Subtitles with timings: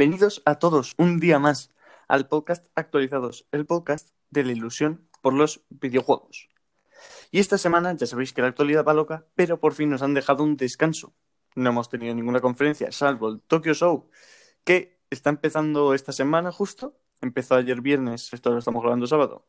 [0.00, 1.74] Bienvenidos a todos un día más
[2.08, 6.48] al podcast Actualizados, el podcast de la ilusión por los videojuegos.
[7.30, 10.14] Y esta semana ya sabéis que la actualidad va loca, pero por fin nos han
[10.14, 11.12] dejado un descanso.
[11.54, 14.08] No hemos tenido ninguna conferencia, salvo el Tokyo Show,
[14.64, 16.96] que está empezando esta semana justo.
[17.20, 19.44] Empezó ayer viernes, esto lo estamos grabando sábado.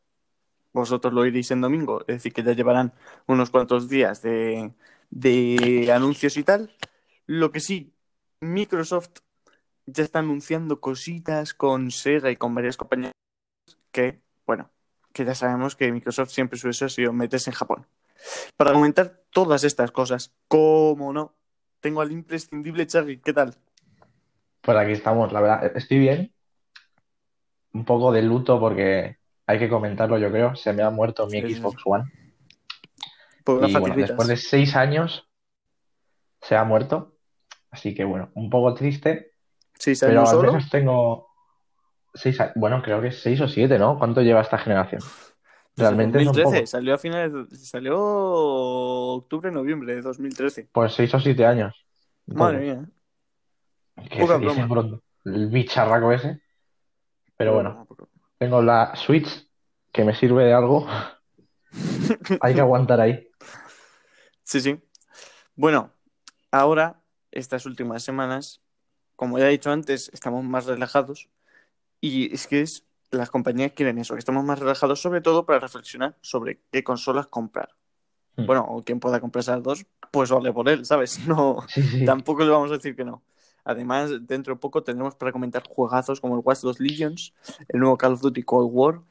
[0.74, 2.92] Vosotros lo iréis en domingo, es decir, que ya llevarán
[3.26, 4.74] unos cuantos días de,
[5.08, 6.76] de anuncios y tal.
[7.24, 7.94] Lo que sí,
[8.40, 9.21] Microsoft
[9.86, 13.12] ya está anunciando cositas con Sega y con varias compañías
[13.90, 14.70] que, bueno,
[15.12, 17.86] que ya sabemos que Microsoft siempre su deseo ha sido meterse en Japón.
[18.56, 21.34] Para comentar todas estas cosas, como no,
[21.80, 23.54] tengo al imprescindible Charlie, ¿qué tal?
[24.60, 26.32] Pues aquí estamos, la verdad, estoy bien.
[27.72, 30.54] Un poco de luto porque hay que comentarlo, yo creo.
[30.54, 31.82] Se me ha muerto mi Sí, Xbox.
[31.84, 32.04] One.
[33.44, 35.28] Por unas Y bueno, después de seis años
[36.40, 37.16] se ha muerto.
[37.70, 39.31] Así que bueno, un poco triste,
[39.82, 40.52] ¿Seis pero años al solo?
[40.52, 41.28] menos tengo
[42.14, 42.52] seis años.
[42.54, 43.98] Bueno, creo que seis o siete, ¿no?
[43.98, 45.02] ¿Cuánto lleva esta generación?
[45.76, 46.70] Realmente son 2013, pocos.
[46.70, 50.68] salió a finales, de- salió octubre, noviembre de 2013.
[50.70, 51.74] Pues seis o siete años.
[52.26, 52.84] Madre mía.
[54.08, 54.68] Que poca se dice broma.
[54.68, 55.02] pronto.
[55.24, 56.40] El bicharraco ese.
[57.36, 57.86] Pero bueno,
[58.38, 59.48] tengo la Switch
[59.90, 60.86] que me sirve de algo.
[62.40, 63.26] Hay que aguantar ahí.
[64.44, 64.80] Sí, sí.
[65.56, 65.92] Bueno,
[66.50, 68.61] ahora, estas últimas semanas,
[69.22, 71.28] como ya he dicho antes, estamos más relajados
[72.00, 75.60] y es que es, las compañías quieren eso, que estamos más relajados sobre todo para
[75.60, 77.68] reflexionar sobre qué consolas comprar.
[78.34, 78.46] Hmm.
[78.46, 81.20] Bueno, o quien pueda comprar esas dos, pues vale por él, ¿sabes?
[81.28, 82.04] No, Sí, sí.
[82.04, 83.22] tampoco le vamos a decir que no.
[83.62, 87.32] Además, dentro de poco tendremos para comentar juegazos como el Watch Dogs Legions,
[87.68, 89.02] el nuevo Call of Duty Cold War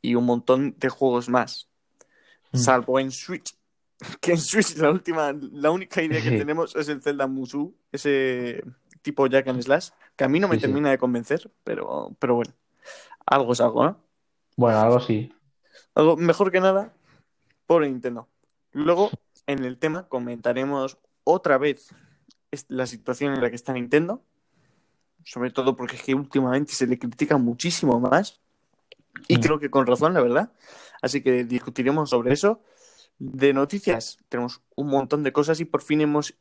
[0.00, 1.68] y un montón de juegos más.
[2.52, 2.56] Hmm.
[2.56, 3.54] Salvo en Switch.
[4.22, 6.38] Que en Switch la última, la única idea que Sí.
[6.38, 8.64] tenemos es el Zelda Musou, ese
[9.02, 10.66] tipo Jack and Slash, que a mí no me Sí, sí.
[10.66, 12.52] termina de convencer, pero, pero bueno,
[13.26, 14.00] algo es algo, ¿no?
[14.56, 15.32] Bueno, algo sí.
[15.94, 16.92] Algo mejor que nada
[17.66, 18.28] por Nintendo.
[18.72, 19.10] Luego,
[19.46, 21.94] en el tema, comentaremos otra vez
[22.68, 24.22] la situación en la que está Nintendo,
[25.24, 28.40] sobre todo porque es que últimamente se le critica muchísimo más,
[29.28, 29.40] y Mm.
[29.40, 30.52] creo que con razón, la verdad.
[31.02, 32.62] Así que discutiremos sobre eso.
[33.18, 36.34] De noticias, tenemos un montón de cosas y por fin hemos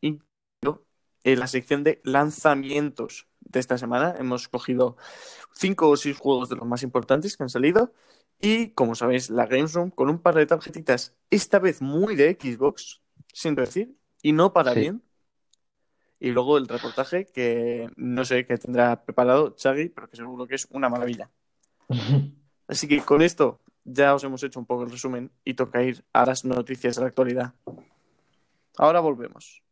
[1.23, 4.15] en la sección de lanzamientos de esta semana.
[4.17, 4.97] Hemos cogido
[5.53, 7.93] cinco o seis juegos de los más importantes que han salido.
[8.41, 12.37] Y como sabéis, la Games Room con un par de tarjetitas, esta vez muy de
[12.39, 13.01] Xbox,
[13.33, 14.79] sin decir, y no para Sí.
[14.79, 15.03] bien.
[16.21, 20.55] Y luego el reportaje que no sé qué tendrá preparado Chagui, pero que seguro que
[20.55, 21.29] es una maravilla.
[22.67, 26.03] Así que con esto ya os hemos hecho un poco el resumen y toca ir
[26.13, 27.53] a las noticias de la actualidad.
[28.77, 29.63] Ahora volvemos.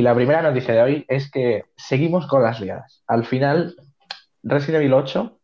[0.00, 3.04] Y la primera noticia de hoy es que seguimos con las liadas.
[3.06, 3.76] Al final,
[4.42, 5.38] Resident Evil 8,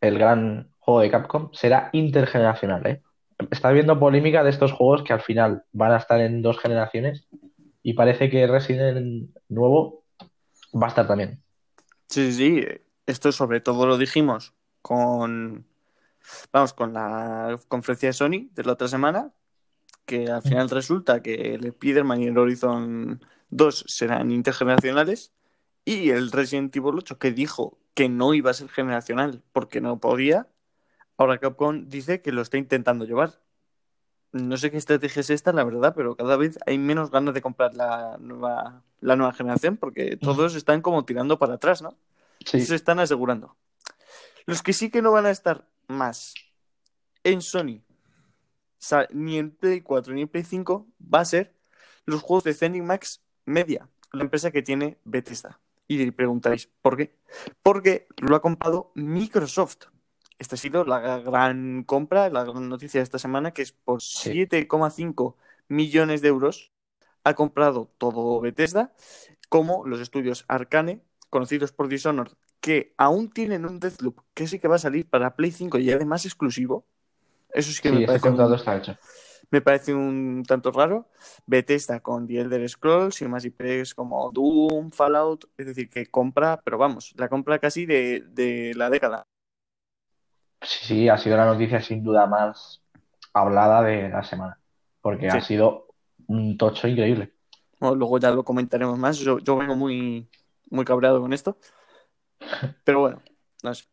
[0.00, 3.02] el gran juego de Capcom, será intergeneracional, ¿eh?
[3.52, 7.28] Está habiendo polémica de estos juegos que al final van a estar en dos generaciones
[7.84, 10.02] y parece que Resident nuevo
[10.74, 11.40] va a estar también.
[12.08, 12.64] Sí, sí.
[13.06, 15.66] Esto sobre todo lo dijimos con,
[16.52, 19.30] vamos, con la conferencia de Sony de la otra semana,
[20.04, 23.20] que al final resulta que el Spider-Man y el Horizon
[23.50, 25.32] 2 serán intergeneracionales
[25.84, 29.98] y el Resident Evil 8 que dijo que no iba a ser generacional porque no
[29.98, 30.48] podía,
[31.16, 33.40] ahora Capcom dice que lo está intentando llevar.
[34.32, 37.42] No sé qué estrategia es esta, la verdad, pero cada vez hay menos ganas de
[37.42, 41.96] comprar la nueva, la nueva generación porque todos están como tirando para atrás, ¿no?
[42.44, 43.56] Sí, Se están asegurando.
[44.46, 46.34] Los que sí que no van a estar más
[47.24, 47.82] en Sony,
[49.10, 51.54] ni en Play 4 ni en Play 5, va a ser
[52.06, 55.60] los juegos de Zenimax Media, la empresa que tiene Bethesda.
[55.88, 57.16] Y preguntáis, ¿por qué?
[57.62, 59.86] Porque lo ha comprado Microsoft.
[60.38, 64.00] Esta ha sido la gran compra, la gran noticia de esta semana, que es por
[64.00, 64.30] Sí.
[64.30, 65.36] 7,5
[65.68, 66.72] millones de euros
[67.24, 68.92] ha comprado todo Bethesda,
[69.48, 74.68] como los estudios Arcane, conocidos por Dishonored, que aún tienen un Deathloop que sí que
[74.68, 76.86] va a salir para Play 5 y además exclusivo.
[77.52, 78.96] Eso sí que sí, me ese parece un- contrato está hecho.
[79.50, 81.08] Me parece un tanto raro.
[81.46, 86.60] Bethesda con The Elder Scrolls y más IPs como Doom, Fallout, es decir, que compra,
[86.64, 89.24] pero vamos, la compra casi de, de la década.
[90.62, 92.82] Sí, sí, ha sido la noticia sin duda más
[93.32, 94.58] hablada de la semana,
[95.00, 95.36] porque Sí.
[95.38, 95.86] ha sido
[96.26, 97.32] un tocho increíble.
[97.78, 99.18] Bueno, luego ya lo comentaremos más.
[99.18, 100.28] Yo, yo vengo muy,
[100.70, 101.56] muy cabreado con esto.
[102.84, 103.22] Pero bueno,
[103.62, 103.84] no sé.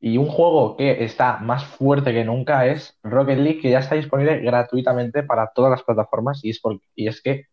[0.00, 3.96] Y un juego que está más fuerte que nunca es Rocket League, que ya está
[3.96, 7.46] disponible gratuitamente para todas las plataformas, y es, por- y es que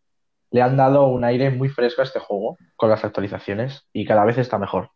[0.50, 4.24] le han dado un aire muy fresco a este juego con las actualizaciones y cada
[4.24, 4.90] vez está mejor.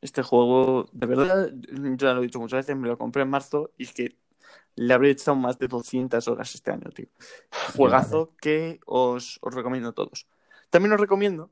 [0.00, 1.50] Este juego, de verdad,
[1.98, 4.16] ya lo he dicho muchas veces, me lo compré en marzo y es que
[4.76, 7.06] le habré echado más de 200 horas este año, tío.
[7.76, 10.26] Juegazo que os, os recomiendo a todos.
[10.70, 11.50] También os recomiendo,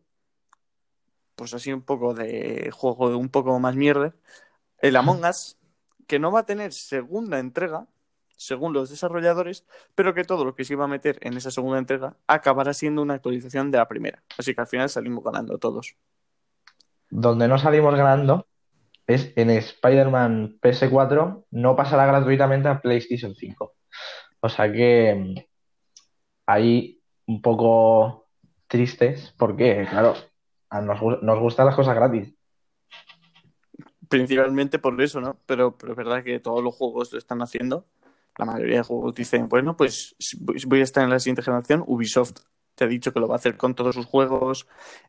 [1.37, 4.15] pues así un poco de juego un poco más mierda,
[4.85, 5.57] el Among Us,
[6.07, 7.87] que no va a tener segunda entrega,
[8.37, 9.65] según los desarrolladores,
[9.95, 13.01] pero que todo lo que se iba a meter en esa segunda entrega acabará siendo
[13.01, 14.23] una actualización de la primera.
[14.37, 15.97] Así que al final salimos ganando todos.
[17.09, 18.47] Donde no salimos ganando
[19.07, 23.75] es en Spider-Man PS4, no pasará gratuitamente a PlayStation 5.
[24.41, 25.41] O sea que mm,
[26.45, 28.27] ahí un poco
[28.67, 30.15] tristes porque, claro,
[30.83, 32.34] nos, nos gustan las cosas gratis.
[34.09, 35.39] Principalmente por eso, ¿no?
[35.47, 37.87] Pero, pero es verdad que todos los juegos lo están haciendo.
[38.37, 40.17] La mayoría de juegos dicen, bueno, pues
[40.67, 41.85] voy a estar en la siguiente generación.
[41.87, 42.41] Ubisoft
[42.75, 44.67] te ha dicho que lo va a hacer con todos sus juegos.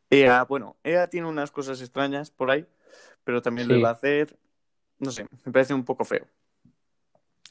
[0.10, 2.68] EA, bueno, EA tiene unas cosas extrañas por ahí,
[3.24, 4.38] pero también lo iba a hacer.
[5.00, 6.28] No sé, me parece un poco feo.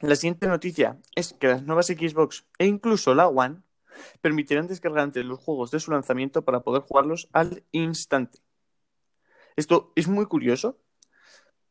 [0.01, 3.63] La siguiente noticia es que las nuevas Xbox e incluso la One
[4.21, 8.41] permitirán descargar antes los juegos de su lanzamiento para poder jugarlos al instante.
[9.57, 10.79] Esto es muy curioso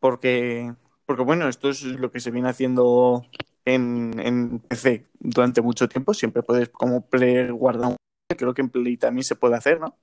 [0.04, 3.26] porque, porque bueno, esto es lo que se viene haciendo
[3.64, 6.14] en, en PC durante mucho tiempo.
[6.14, 7.96] Siempre puedes como pre-guardar un
[8.38, 9.98] creo que en Play también se puede hacer, ¿no?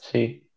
[0.00, 0.48] Sí,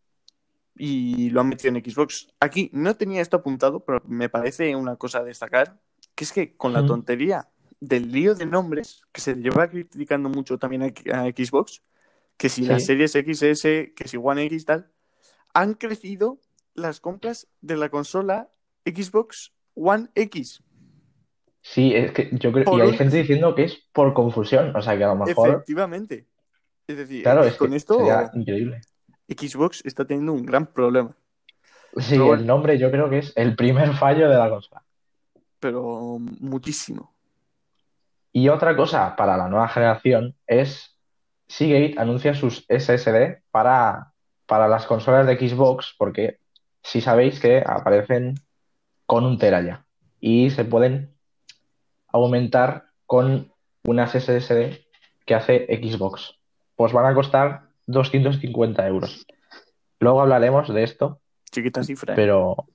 [0.76, 2.28] Y lo han metido en Xbox.
[2.38, 5.80] Aquí no tenía esto apuntado, pero me parece una cosa a destacar,
[6.14, 7.48] que es que con la tontería
[7.80, 10.86] del lío de nombres, que se lleva criticando mucho también a,
[11.18, 11.82] a Xbox,
[12.36, 12.68] que si Sí.
[12.68, 13.62] las series XS,
[13.96, 14.92] que si One X tal,
[15.54, 16.38] han crecido
[16.74, 18.48] las compras de la consola
[18.84, 20.62] Xbox One X.
[21.62, 24.74] sí, es que yo creo, Por y hay un- gente diciendo que es por confusión,
[24.74, 26.26] o sea que a lo mejor, Efectivamente.
[26.86, 28.80] Es decir, claro, es con que esto sería increíble.
[29.28, 31.14] Xbox está teniendo un gran problema.
[31.96, 34.82] Sí, Pero el nombre yo creo que es el primer fallo de la consola.
[35.60, 37.14] Pero muchísimo.
[38.32, 40.96] Y otra cosa para la nueva generación es
[41.48, 44.12] Seagate anuncia sus SSD para,
[44.46, 46.38] para las consolas de Xbox, porque
[46.82, 48.34] si sabéis que aparecen
[49.10, 49.84] con un tera ya
[50.20, 51.12] y se pueden
[52.06, 53.52] aumentar con
[53.82, 54.86] unas SSD
[55.26, 56.38] que hace Xbox.
[56.76, 59.26] Pues van a costar 250 euros.
[59.98, 61.20] Luego hablaremos de esto,
[61.50, 62.12] Chiquita cifra.
[62.12, 62.16] ¿eh?
[62.16, 62.68] pero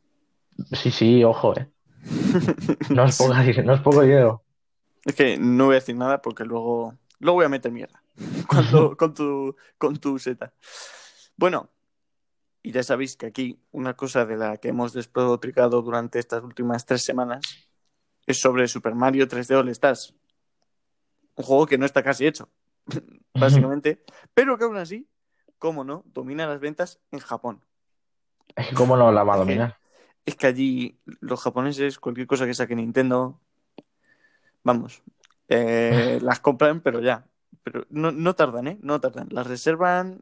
[0.73, 1.69] sí, sí, ojo, eh.
[2.89, 4.43] No es poco, no es poco dinero.
[5.05, 8.03] Es que no voy a decir nada porque luego, luego voy a meter mierda
[8.49, 10.53] cuando, con, tu, con tu seta.
[11.37, 11.69] Bueno,
[12.65, 16.83] y ya sabéis que aquí una cosa de la que hemos despotricado durante estas últimas
[16.83, 17.41] tres semanas
[18.25, 20.15] es sobre Super Mario 3D All Stars.
[21.35, 22.49] Un juego que no está casi hecho,
[23.35, 24.03] básicamente,
[24.33, 25.07] pero que aún así,
[25.59, 27.63] cómo no, domina las ventas en Japón.
[28.75, 29.77] Cómo no la va a dominar.
[30.25, 33.39] Es que allí los japoneses, cualquier cosa que saque Nintendo,
[34.63, 35.03] vamos,
[35.49, 37.27] eh, las compran, pero ya.
[37.65, 38.77] Pero no, no tardan, ¿eh?
[38.83, 39.27] No tardan.
[39.31, 40.21] Las reservan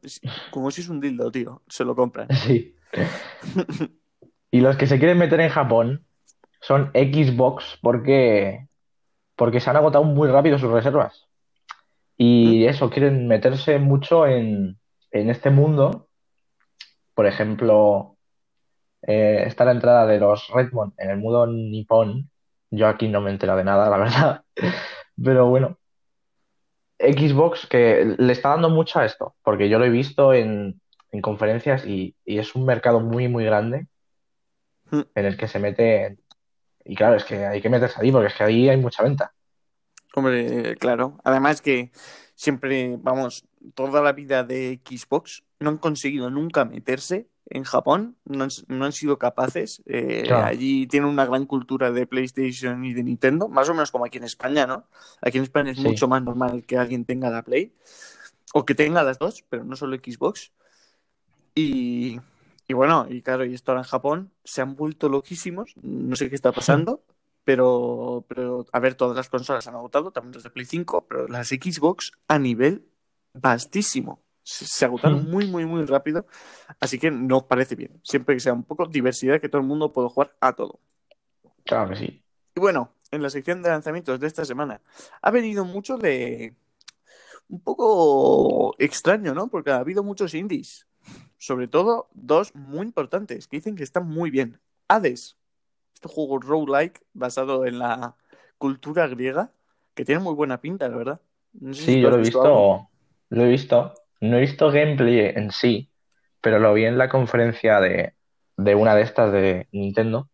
[0.49, 1.61] como si es un dildo, tío.
[1.67, 2.27] Se lo compran.
[2.43, 2.75] Sí.
[4.51, 6.05] Y los que se quieren meter en Japón
[6.61, 8.67] son Xbox porque,
[9.35, 11.27] porque se han agotado muy rápido sus reservas.
[12.17, 14.77] Y eso, quieren meterse mucho en,
[15.11, 16.07] en este mundo.
[17.15, 18.15] Por ejemplo,
[19.01, 22.29] eh, está la entrada de los Redmond en el mundo nipón.
[22.69, 24.43] Yo aquí no me he enterado de nada, la verdad.
[25.23, 25.79] Pero bueno,
[27.03, 30.79] Xbox que le está dando mucho a esto, porque yo lo he visto en,
[31.11, 33.87] en conferencias y, y es un mercado muy, muy grande
[34.91, 35.01] Mm.
[35.15, 36.17] en el que se mete.
[36.85, 39.33] Y claro, es que hay que meterse ahí, porque es que ahí hay mucha venta.
[40.13, 41.17] Hombre, claro.
[41.23, 41.91] Además que
[42.35, 48.45] siempre, vamos, toda la vida de Xbox no han conseguido nunca meterse en Japón, no
[48.45, 49.83] han, no han sido capaces.
[49.85, 50.45] Eh, Claro.
[50.47, 54.17] Allí tienen una gran cultura de PlayStation y de Nintendo, más o menos como aquí
[54.17, 54.85] en España, ¿no?
[55.21, 55.83] Aquí en España es Sí.
[55.83, 57.73] mucho más normal que alguien tenga la Play
[58.53, 60.51] o que tenga las dos, pero no solo Xbox.
[61.55, 62.19] Y,
[62.67, 66.29] y bueno, y claro, y esto ahora en Japón se han vuelto loquísimos, no sé
[66.29, 67.03] qué está pasando,
[67.43, 71.27] Pero, pero, a ver, todas las consolas han agotado, también las de Play 5, pero
[71.27, 72.87] las Xbox a nivel
[73.33, 74.21] vastísimo.
[74.43, 75.29] Se, se agotaron Mm.
[75.31, 76.25] muy, muy, muy rápido.
[76.79, 77.99] Así que no parece bien.
[78.03, 80.79] Siempre que sea un poco diversidad, que todo el mundo pueda jugar a todo.
[81.65, 82.23] Claro que sí.
[82.55, 84.81] Y bueno, en la sección de lanzamientos de esta semana
[85.21, 86.55] ha venido mucho de
[87.49, 89.47] un poco extraño, ¿no?
[89.47, 90.87] Porque ha habido muchos indies.
[91.37, 94.59] Sobre todo dos muy importantes que dicen que están muy bien.
[94.87, 95.37] Hades,
[96.03, 98.15] este juego roguelike basado en la
[98.57, 99.53] cultura griega,
[99.95, 101.21] que tiene muy buena pinta, la verdad.
[101.53, 102.69] No sé si Sí, tú yo lo he visto algo.
[103.29, 103.93] lo he visto.
[104.21, 105.91] No he visto gameplay en sí,
[106.41, 108.15] pero lo vi en la conferencia de,
[108.57, 110.29] de una de estas de Nintendo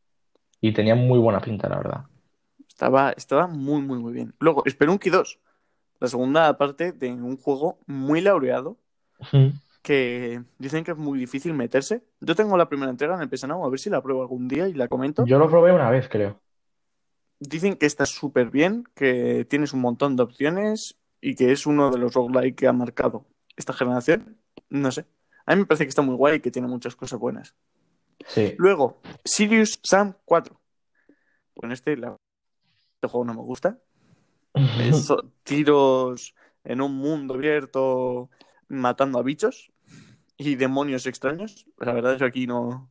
[0.61, 2.05] y tenía muy buena pinta, la verdad.
[2.67, 4.33] Estaba, estaba muy, muy, muy bien.
[4.39, 5.39] Luego, Spelunky 2,
[5.99, 8.77] la segunda parte de un juego muy laureado.
[9.81, 12.03] Que dicen que es muy difícil meterse.
[12.19, 14.47] Yo tengo la primera entrega en el PS Now, a ver si la pruebo algún
[14.47, 15.25] día y la comento.
[15.25, 16.39] Yo lo probé una vez, creo.
[17.39, 21.89] Dicen que está súper bien, que tienes un montón de opciones y que es uno
[21.89, 24.37] de los roguelike que ha marcado esta generación.
[24.69, 25.05] No sé.
[25.45, 27.55] A mí me parece que está muy guay y que tiene muchas cosas buenas.
[28.27, 28.53] Sí.
[28.57, 30.59] Luego, Sirius Sam 4.
[31.55, 32.17] Bueno, este, la-
[32.95, 33.79] este juego no me gusta.
[35.43, 38.29] Tiros en un mundo abierto
[38.69, 39.71] matando a bichos
[40.37, 41.65] y demonios extraños.
[41.79, 42.89] La verdad, yo aquí no.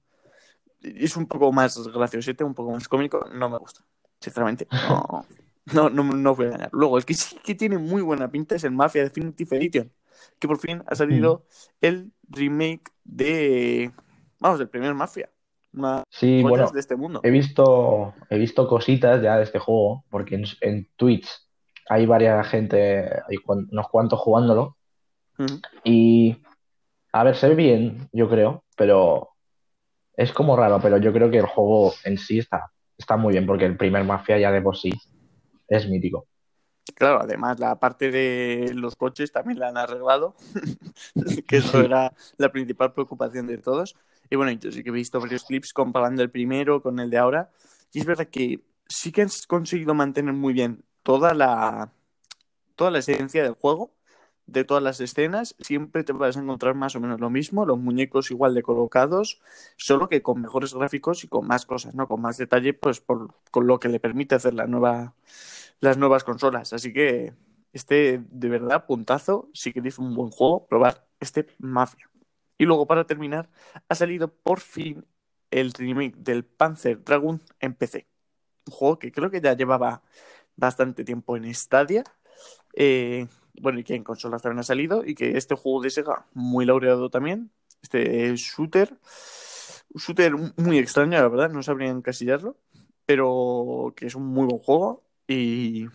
[0.82, 3.28] Es un poco más graciosete, un poco más cómico.
[3.32, 3.80] No me gusta,
[4.20, 4.68] sinceramente.
[4.70, 5.26] No,
[5.74, 6.70] no, no, no voy a engañar.
[6.72, 9.92] Luego, el que sí que tiene muy buena pinta es el Mafia Definitive Edition,
[10.38, 11.44] que por fin ha salido
[11.80, 13.92] el remake de.
[14.38, 15.30] Vamos, del primer Mafia.
[15.74, 17.20] Una Sí, bueno, de este mundo.
[17.22, 21.28] he visto, he visto cositas ya de este juego, porque en, en Twitch
[21.90, 24.77] hay varias gente, hay cuan- unos cuantos jugándolo,
[25.84, 26.36] Y
[27.12, 29.30] a ver, se ve bien, yo creo, pero
[30.14, 33.46] es como raro, pero yo creo que el juego en sí está, está muy bien,
[33.46, 34.92] porque el primer Mafia ya de por sí
[35.68, 36.26] es mítico.
[36.94, 40.34] Claro, además la parte de los coches también la han arreglado,
[41.46, 43.94] que eso era la principal preocupación de todos.
[44.30, 47.18] Y bueno, yo sí que he visto varios clips comparando el primero con el de
[47.18, 47.50] ahora.
[47.92, 51.92] Y es verdad que sí que han conseguido mantener muy bien toda la,
[52.74, 53.92] toda la esencia del juego,
[54.48, 55.54] de todas las escenas.
[55.60, 59.40] Siempre te vas a encontrar más o menos lo mismo, los muñecos igual de colocados,
[59.76, 62.08] solo que con mejores gráficos y con más cosas, ¿no?
[62.08, 65.14] Con más detalle, pues por, con lo que le permite hacer la nueva,
[65.80, 66.72] las nuevas consolas.
[66.72, 67.34] Así que
[67.72, 69.50] este, de verdad, puntazo.
[69.52, 72.10] Si queréis un buen juego, probar este Mafia.
[72.58, 73.50] Y luego, para terminar,
[73.88, 75.06] ha salido por fin
[75.50, 78.06] el remake del Panzer Dragoon en PC.
[78.66, 80.02] Un juego que creo que ya llevaba
[80.56, 82.04] bastante tiempo en Stadia.
[82.74, 83.28] Eh,
[83.60, 85.04] bueno, y que en consolas también ha salido.
[85.04, 87.50] Y que este juego de Sega, muy laureado también.
[87.82, 88.90] Este shooter.
[89.90, 92.56] Un shooter muy extraño, la verdad, no sabría encasillarlo.
[93.06, 95.04] Pero que es un muy buen juego.
[95.26, 95.86] Y,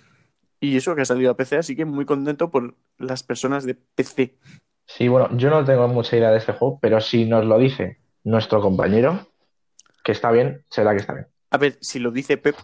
[0.60, 3.75] y eso que ha salido a PC, así que muy contento por las personas de
[3.75, 4.38] PC.
[4.86, 8.00] Sí, bueno, yo no tengo mucha idea de este juego, pero si nos lo dice
[8.24, 9.27] nuestro compañero,
[10.03, 11.27] que está bien, será que está bien.
[11.50, 12.55] A ver, si lo dice Pep,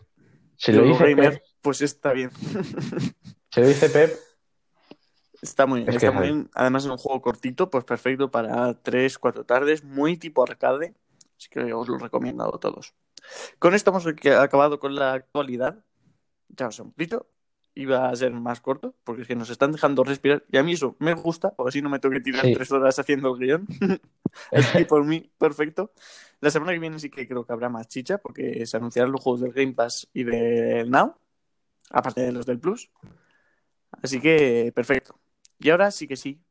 [0.56, 2.32] Si lo dice Pep, pues está bien.
[3.52, 4.12] si lo dice Pep,
[5.42, 6.50] Está muy bien, Es está muy bien.
[6.54, 10.94] Además es un juego cortito, pues perfecto para 3, 4 tardes, muy tipo arcade.
[11.38, 12.94] Así que os lo recomiendo a todos.
[13.60, 14.06] Con esto hemos
[14.38, 15.84] acabado con la actualidad.
[16.50, 17.28] Ya os hemos dicho,
[17.76, 20.44] iba a ser más corto, porque es que nos están dejando respirar.
[20.52, 22.54] Y a mí eso me gusta, porque así no me tengo que tirar Sí.
[22.54, 23.68] tres horas haciendo el guion.
[24.52, 25.92] Así que por mí, perfecto.
[26.42, 29.22] La semana que viene sí que creo que habrá más chicha, porque se anunciarán los
[29.22, 31.16] juegos del Game Pass y del Now,
[31.90, 32.92] aparte de los del Plus.
[34.04, 35.16] Así que, perfecto.
[35.60, 36.44] Y ahora sí que sí,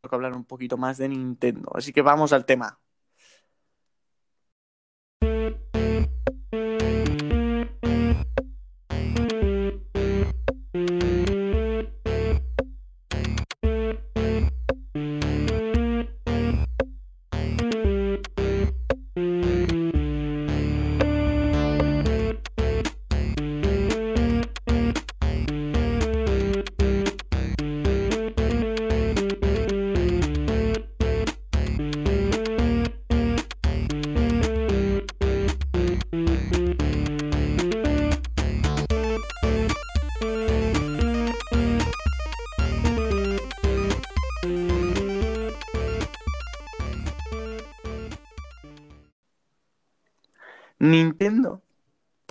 [0.00, 1.70] tengo que hablar un poquito más de Nintendo.
[1.74, 2.80] Así que vamos al tema.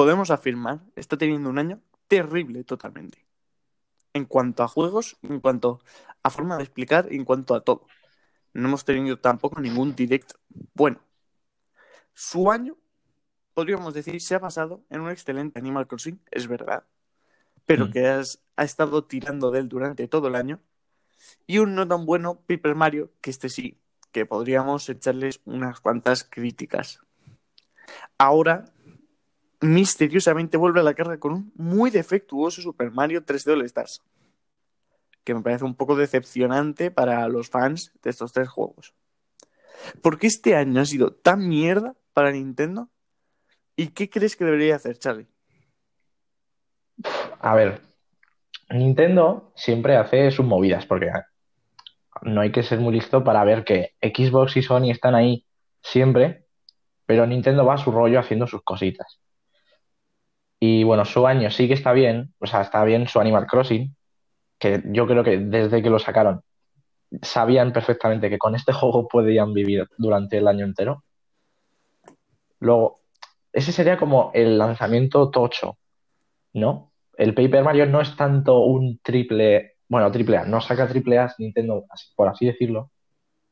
[0.06, 3.26] Podemos afirmar, está teniendo un año terrible totalmente.
[4.14, 5.82] En cuanto a juegos, en cuanto
[6.22, 7.88] a forma de explicar, en cuanto a todo.
[8.54, 10.34] No hemos tenido tampoco ningún direct
[10.76, 11.00] bueno.
[12.14, 12.78] Su año
[13.56, 16.84] podríamos decir, se ha basado en un excelente Animal Crossing, es verdad,
[17.66, 17.92] pero Mm.
[17.92, 20.60] que has, ha estado tirando de él durante todo el año.
[21.48, 23.80] Y un no tan bueno Paper Mario, que este sí,
[24.12, 27.00] que podríamos echarles unas cuantas críticas.
[28.20, 28.66] Ahora,
[29.66, 34.02] misteriosamente vuelve a la carga con un muy defectuoso Super Mario 3D All Stars,
[35.24, 38.94] que me parece un poco decepcionante para los fans de estos tres juegos.
[40.02, 42.90] ¿Por qué este año ha sido tan mierda para Nintendo?
[43.76, 45.28] ¿Y qué crees que debería hacer Charlie?
[47.40, 47.82] A ver,
[48.70, 51.12] Nintendo siempre hace sus movidas, porque
[52.22, 55.46] no hay que ser muy listo para ver que Xbox y Sony están ahí
[55.82, 56.46] siempre,
[57.06, 59.20] pero Nintendo va a su rollo haciendo sus cositas.
[60.68, 63.96] Y bueno, su año sí que está bien, o sea, está bien su Animal Crossing,
[64.58, 66.42] que yo creo que desde que lo sacaron
[67.22, 71.04] sabían perfectamente que con este juego podían vivir durante el año entero.
[72.60, 73.02] Luego,
[73.54, 75.78] ese sería como el lanzamiento tocho,
[76.54, 76.92] ¿no?
[77.18, 81.34] El Paper Mario no es tanto un triple, bueno, triple A, no saca triple A
[81.38, 82.92] Nintendo, por así decirlo,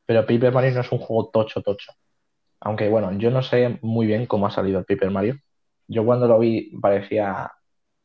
[0.04, 1.92] pero Paper Mario no es un juego tocho, tocho.
[2.60, 5.38] Aunque bueno, yo no sé muy bien cómo ha salido el Paper Mario.
[5.88, 7.50] Yo cuando lo vi parecía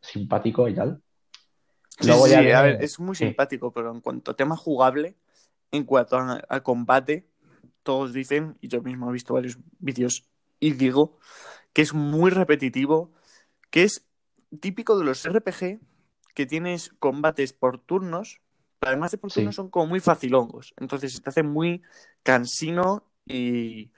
[0.02, 1.02] simpático y tal.
[2.00, 3.26] Sí, Luego sí, ya sí, viene- a ver, es muy sí.
[3.26, 5.16] simpático, pero en cuanto a tema jugable,
[5.72, 7.28] en cuanto a, a combate,
[7.84, 10.26] todos dicen, y yo mismo he visto varios vídeos
[10.60, 11.18] y digo,
[11.74, 13.12] que es muy repetitivo,
[13.70, 14.06] que es
[14.60, 15.80] típico de los RPG,
[16.36, 18.42] que tienes combates por turnos,
[18.80, 19.42] pero además de por Sí.
[19.42, 21.82] turnos son como muy facilongos, entonces se te hace muy
[22.24, 23.92] cansino y,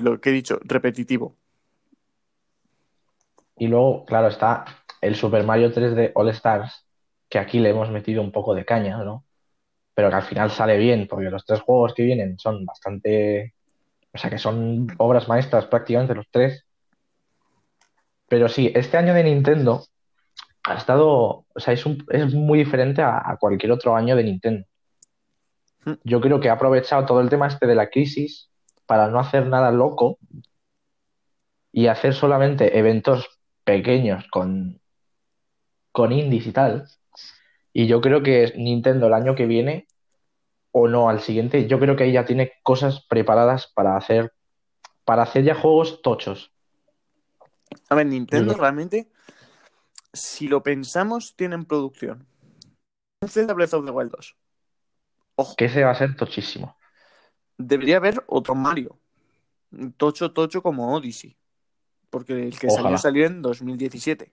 [0.00, 1.36] lo que he dicho, repetitivo.
[3.58, 4.64] Y luego, claro, está
[5.00, 6.86] el Super Mario 3D All Stars,
[7.28, 9.24] que aquí le hemos metido un poco de caña, ¿no?
[9.94, 13.54] Pero que al final sale bien, porque los tres juegos que vienen son bastante,
[14.14, 16.66] o sea, que son obras maestras prácticamente los tres.
[18.28, 19.84] Pero sí, este año de Nintendo
[20.64, 24.24] ha estado, o sea, es un- es muy diferente a, a cualquier otro año de
[24.24, 24.66] Nintendo.
[25.84, 25.92] Mm.
[26.04, 28.48] Yo creo que ha aprovechado todo el tema este de la crisis
[28.86, 30.18] para no hacer nada loco
[31.72, 33.37] y hacer solamente eventos
[33.68, 34.80] pequeños con,
[35.92, 36.88] con indies y tal.
[37.74, 39.86] Y yo creo que Nintendo el año que viene,
[40.72, 44.32] o no, al siguiente, yo creo que ella tiene cosas preparadas para hacer,
[45.04, 46.50] para hacer ya juegos tochos.
[47.90, 49.10] A ver, Nintendo realmente,
[50.14, 52.26] si lo pensamos, tiene en producción
[53.26, 54.36] Zelda Breath of the Wild 2.
[55.36, 56.74] Ojo, Que ese va a ser tochísimo.
[57.58, 58.98] debería haber otro Mario.
[59.98, 61.36] Tocho, tocho como Odyssey.
[62.10, 62.82] Porque el que Ojalá.
[62.96, 64.32] salió salió en 2017.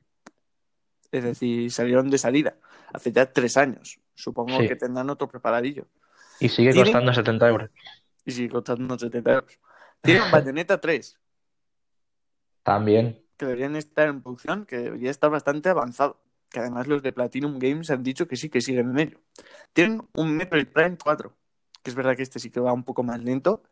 [1.11, 2.55] Es decir, salieron de salida.
[2.93, 3.99] Hace ya tres años.
[4.13, 4.67] Supongo Sí.
[4.67, 5.88] que tendrán otro preparadillo.
[6.39, 7.69] Y sigue costando 70 euros.
[8.25, 9.59] Y sigue costando 70 euros.
[10.01, 11.17] Tienen Bayonetta 3,
[12.63, 13.21] También.
[13.38, 16.21] que deberían estar en producción, que debería estar bastante avanzado.
[16.49, 19.19] Que además los de Platinum Games han dicho que sí, que siguen en ello.
[19.73, 21.33] Tienen un Metroid Prime 4,
[21.83, 23.63] que es verdad que este sí que va un poco más lento,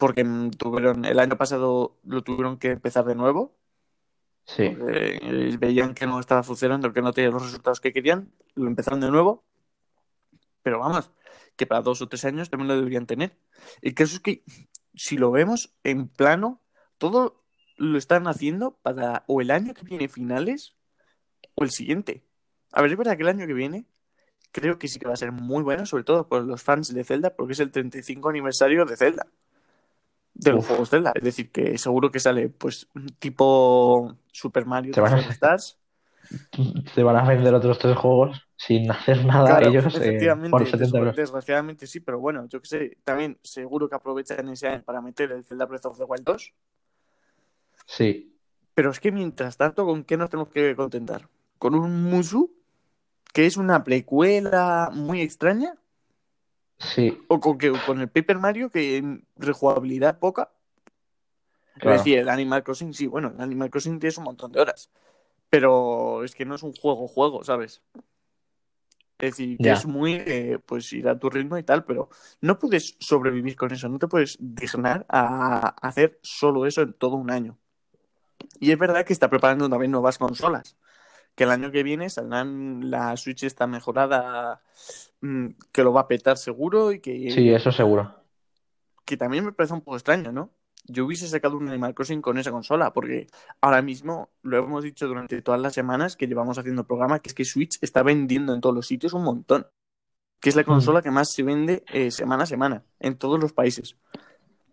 [0.00, 3.54] porque mm, tuvieron, el año pasado lo tuvieron que empezar de nuevo,
[4.44, 4.64] Sí.
[4.64, 9.00] eh, veían que no estaba funcionando, que no tenía los resultados que querían, lo empezaron
[9.00, 9.44] de nuevo.
[10.62, 11.12] Pero vamos,
[11.54, 13.36] que para dos o tres años también lo deberían tener.
[13.80, 14.42] El caso es que,
[14.94, 16.60] si lo vemos en plano,
[16.98, 17.44] todo
[17.76, 20.74] lo están haciendo para o el año que viene finales
[21.54, 22.24] o el siguiente.
[22.72, 23.86] A ver, es verdad que el año que viene
[24.52, 27.04] creo que sí que va a ser muy bueno, sobre todo por los fans de
[27.04, 29.26] Zelda, porque es el 35 aniversario de Zelda.
[30.42, 30.68] De los Uf.
[30.68, 31.12] juegos Zelda.
[31.14, 35.32] Es decir, que seguro que sale pues tipo Super Mario Se van a- 3D All
[35.32, 35.78] Stars.
[36.94, 40.66] Se van a vender otros tres juegos sin hacer nada Claro, ellos eh, efectivamente, por
[40.68, 41.16] 70 euros.
[41.16, 45.32] desgraciadamente sí, pero bueno, yo que sé, también seguro que aprovechan ese año para meter
[45.32, 46.52] el Zelda Breath of the Wild 2.
[47.86, 48.36] Sí.
[48.74, 51.28] Pero es que mientras tanto, ¿con qué nos tenemos que contentar?
[51.58, 52.52] ¿Con un Musu?
[53.32, 55.74] Que es una precuela muy extraña.
[56.80, 57.22] Sí.
[57.28, 60.50] ¿O con, que, con el Paper Mario que en rejugabilidad poca?
[61.74, 61.96] Claro.
[61.96, 64.90] Es decir, el Animal Crossing, sí, bueno, el Animal Crossing tienes un montón de horas.
[65.48, 67.82] Pero es que no es un juego-juego, ¿sabes?
[69.18, 72.08] Es decir, que es muy, eh, pues ir a tu ritmo y tal, pero
[72.40, 77.16] no puedes sobrevivir con eso, no te puedes dignar a hacer solo eso en todo
[77.16, 77.58] un año.
[78.58, 80.78] Y es verdad que está preparando también nuevas consolas,
[81.34, 84.62] que el año que viene saldrán la Switch está mejorada,
[85.72, 88.14] que lo va a petar seguro y que, Sí, eso seguro.
[89.04, 90.50] que también me parece un poco extraño, ¿no?
[90.86, 93.26] Yo hubiese sacado un Animal Crossing con esa consola, porque
[93.60, 97.28] ahora mismo lo hemos dicho durante todas las semanas que llevamos haciendo el programa, que
[97.28, 99.66] es que Switch está vendiendo en todos los sitios un montón.
[100.40, 103.52] Que es la consola que más se vende eh, semana a semana en todos los
[103.52, 103.96] países.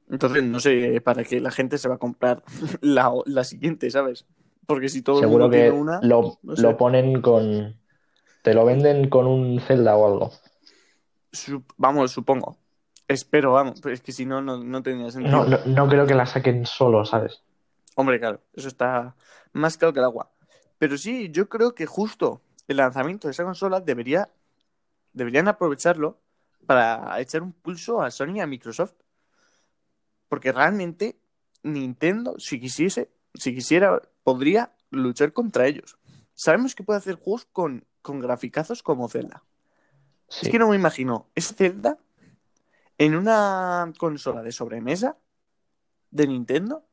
[0.10, 2.44] Entonces, no sé para qué la gente se va a comprar
[2.82, 4.26] la, la siguiente, ¿sabes?
[4.66, 6.62] Porque si todo el mundo que tiene una, lo, no sé.
[6.62, 7.78] lo ponen con...
[8.48, 10.32] Te lo venden con un Zelda o algo.
[11.34, 12.56] Sup- vamos, supongo.
[13.06, 15.44] Espero, vamos, pero es que si no, no, no tendría sentido.
[15.44, 17.42] No, no, no creo que la saquen solo, ¿sabes?
[17.96, 19.18] Hombre, claro, eso está
[19.52, 20.32] más claro que el agua.
[20.78, 24.30] Pero sí, yo creo que justo el lanzamiento de esa consola debería,
[25.12, 26.18] deberían aprovecharlo
[26.66, 28.94] para echar un pulso a Sony y a Microsoft.
[30.30, 31.18] Porque realmente
[31.64, 35.98] Nintendo, si quisiese, si quisiera, podría luchar contra ellos.
[36.34, 39.44] Sabemos que puede hacer juegos con, con graficazos como Zelda.
[40.30, 40.46] Sí.
[40.46, 41.98] Es que no me imagino ese Zelda
[42.98, 45.18] en una consola de sobremesa
[46.10, 46.86] de Nintendo,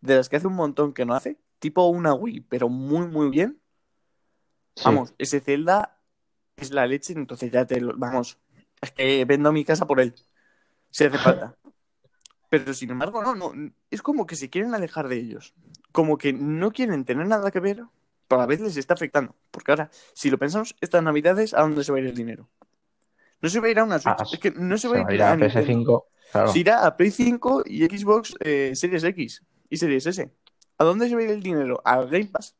[0.00, 3.30] de las que hace un montón que no hace, tipo una Wii, pero muy, muy
[3.30, 3.60] bien.
[4.76, 4.84] Sí.
[4.84, 5.98] Vamos, ese Zelda
[6.56, 7.98] es la leche, entonces ya te lo.
[7.98, 8.38] Vamos,
[8.80, 10.14] es que vendo mi casa por él,
[10.90, 11.56] si hace falta.
[12.48, 13.52] Pero sin embargo, no, no.
[13.90, 15.52] Es como que se quieren alejar de ellos.
[15.92, 17.84] Como que no quieren tener nada que ver,
[18.28, 19.34] pero a veces les está afectando.
[19.50, 22.48] Porque ahora, si lo pensamos, estas navidades, ¿a dónde se va a ir el dinero?
[23.40, 24.16] No se va a ir a una Switch.
[24.18, 26.04] Ah, es que no se Se va a ir a a Nintendo.
[26.04, 26.52] PS5, claro.
[26.52, 30.30] Se irá a Play 5 y Xbox eh, Series X y Series S.
[30.78, 31.80] ¿A dónde se va a ir el dinero?
[31.84, 32.54] ¿Al Game Pass?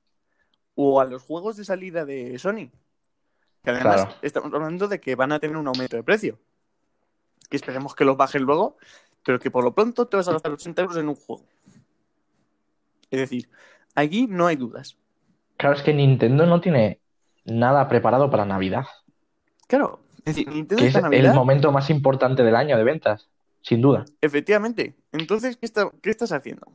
[0.74, 2.70] ¿O a los juegos de salida de Sony?
[3.64, 4.14] Que además Claro.
[4.22, 6.38] estamos hablando de que van a tener un aumento de precio.
[7.50, 8.76] Que esperemos que los bajen luego,
[9.24, 11.44] pero que por lo pronto te vas a gastar 80 euros en un juego.
[13.10, 13.48] Es decir,
[13.94, 14.96] aquí no hay dudas.
[15.58, 17.00] Claro, es que Nintendo no tiene
[17.44, 18.86] nada preparado para Navidad,
[19.66, 23.28] Claro, es decir, Nintendo que es Navidad, el momento más importante del año de ventas,
[23.60, 24.06] sin duda.
[24.22, 24.96] efectivamente.
[25.12, 26.72] Entonces, ¿qué, está- ¿qué estás haciendo?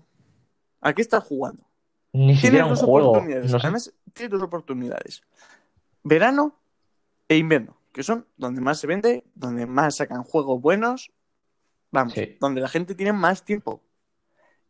[0.82, 1.64] ¿A qué estás jugando?
[2.12, 3.10] Ni siquiera un Tienes dos juego.
[3.10, 3.52] oportunidades.
[3.52, 3.66] No sé.
[3.66, 5.24] Además, tienes dos oportunidades.
[6.04, 6.60] Verano
[7.28, 11.12] e invierno, que son donde más se vende, donde más sacan juegos buenos.
[11.92, 12.38] Vamos, Sí.
[12.40, 13.82] donde la gente tiene más tiempo.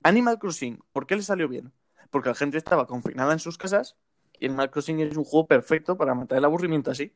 [0.04, 1.74] Animal Crossing, ¿por qué le salió bien?
[2.10, 3.96] Porque la gente estaba confinada en sus casas
[4.44, 7.14] y Animal Crossing es un juego perfecto para matar el aburrimiento así.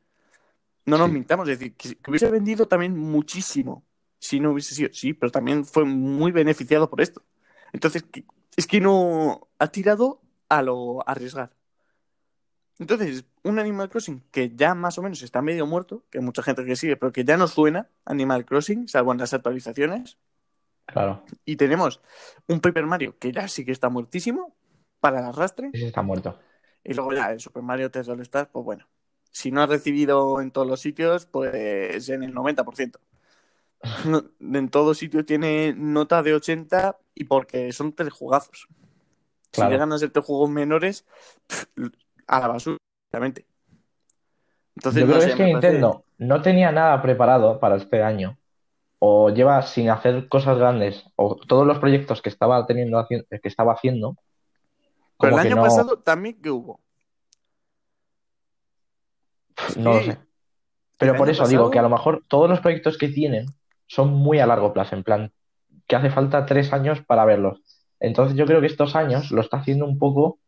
[0.86, 1.14] No nos Sí.
[1.14, 3.84] mintamos, es decir, que, que hubiese vendido también muchísimo
[4.20, 7.22] si no hubiese sido, sí, pero también fue muy beneficiado por esto.
[7.74, 8.24] Entonces, que-
[8.56, 11.52] es que no ha tirado a lo arriesgar.
[12.80, 16.44] Entonces, un Animal Crossing que ya más o menos está medio muerto, que hay mucha
[16.44, 20.18] gente que sigue, pero que ya no suena Animal Crossing, salvo en las actualizaciones.
[20.86, 22.02] Claro, Y tenemos
[22.48, 24.56] un Paper Mario que ya sí que está muertísimo
[25.02, 25.70] para el arrastre.
[25.74, 26.40] ese está muerto.
[26.88, 28.88] Y luego ya el Super Mario 3 All Stars, pues bueno.
[29.30, 33.00] Si no ha recibido en todos los sitios, pues en el 90%.
[34.06, 38.68] No, en todos sitios tiene nota de 80 y porque son tres jugazos.
[39.52, 39.70] Claro.
[39.70, 41.06] Si llegan a ser tres juegos menores,
[42.26, 42.78] a la basura,
[43.12, 43.46] obviamente.
[44.76, 47.76] Entonces, Yo no creo sé, que es que parece- Nintendo no tenía nada preparado para
[47.76, 48.38] este año,
[49.00, 53.74] o lleva sin hacer cosas grandes, o todos los proyectos que estaba teniendo, que estaba
[53.74, 54.16] haciendo,
[55.20, 56.82] Pero el año no, pasado también que hubo.
[59.76, 60.18] no lo sé.
[60.98, 63.48] Pero por eso digo que a lo mejor todos los proyectos que tienen
[63.88, 65.34] son muy a largo plazo, en plan,
[65.88, 67.62] que hace falta tres años para verlos.
[68.00, 70.40] Entonces yo creo que estos años lo está haciendo un poco,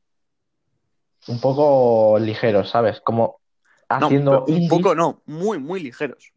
[1.28, 3.00] un poco ligeros, ¿sabes?
[3.02, 3.40] Como
[3.90, 6.34] haciendo un indies, poco no, muy, muy ligeros.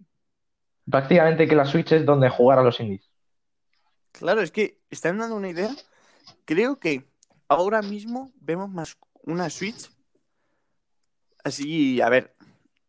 [0.89, 3.11] prácticamente que la Switch es donde jugar a los indies.
[4.13, 5.71] Claro, es que están dando una idea.
[6.47, 7.12] Creo que
[7.53, 9.91] ahora mismo vemos más una Switch.
[11.45, 12.35] Así, a ver,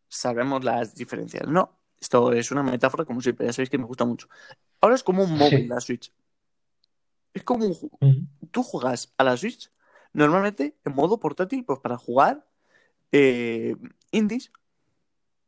[0.08, 1.78] sabemos las diferencias, ¿no?
[2.00, 4.28] Esto es una metáfora, como siempre, ya sabéis que me gusta mucho.
[4.80, 5.66] Ahora es como un móvil Sí.
[5.68, 6.12] la Switch.
[7.32, 9.70] Es como un, tú juegas a la Switch
[10.12, 12.46] normalmente en modo portátil, pues para jugar
[13.10, 13.76] eh,
[14.12, 14.52] indies,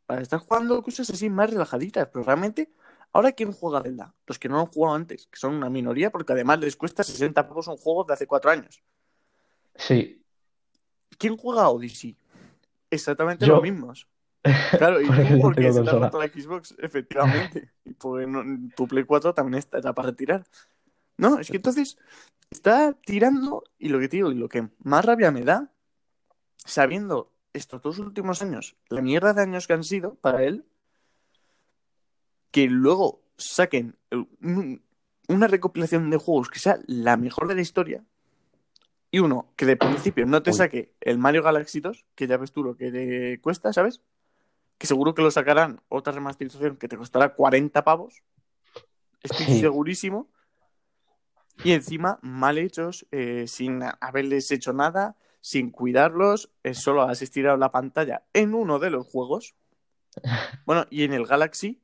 [0.06, 2.72] para estar jugando cosas así más relajaditas, pero realmente,
[3.12, 4.14] ahora quién juega Zelda?
[4.26, 7.04] Los que no lo han jugado antes, que son una minoría, porque además les cuesta
[7.04, 8.82] 60 pavos un juego de hace cuatro años.
[9.78, 10.22] Sí,
[11.18, 12.16] ¿Quién juega Odyssey?
[12.90, 13.54] Exactamente Yo.
[13.54, 14.06] los mismos.
[14.78, 15.06] Claro, y
[15.40, 16.06] Porque tú se te ha consola.
[16.06, 17.70] roto la Xbox, efectivamente.
[17.84, 18.44] Y pues no-
[18.76, 20.44] tu Play 4 también está para tirar.
[21.16, 21.96] No, es que entonces
[22.50, 25.72] está tirando y lo que te digo, y lo que más rabia me da,
[26.64, 30.64] sabiendo estos dos últimos años, la mierda de años que han sido para él,
[32.50, 33.96] que luego saquen
[34.42, 34.82] un-
[35.28, 38.04] una recopilación de juegos que sea la mejor de la historia
[39.10, 40.56] y uno que de principio no te Uy.
[40.56, 44.02] saque el Mario Galaxy 2, que ya ves tú lo que te cuesta, ¿sabes?
[44.78, 48.22] Que seguro que lo sacarán otra remasterización que te costará 40 pavos.
[49.22, 49.60] Estoy Sí.
[49.60, 50.28] segurísimo.
[51.64, 57.56] Y encima, mal hechos, eh, sin haberles hecho nada, sin cuidarlos, eh, solo has estirado
[57.56, 59.54] la pantalla en uno de los juegos.
[60.66, 61.80] Bueno, y en el Galaxy,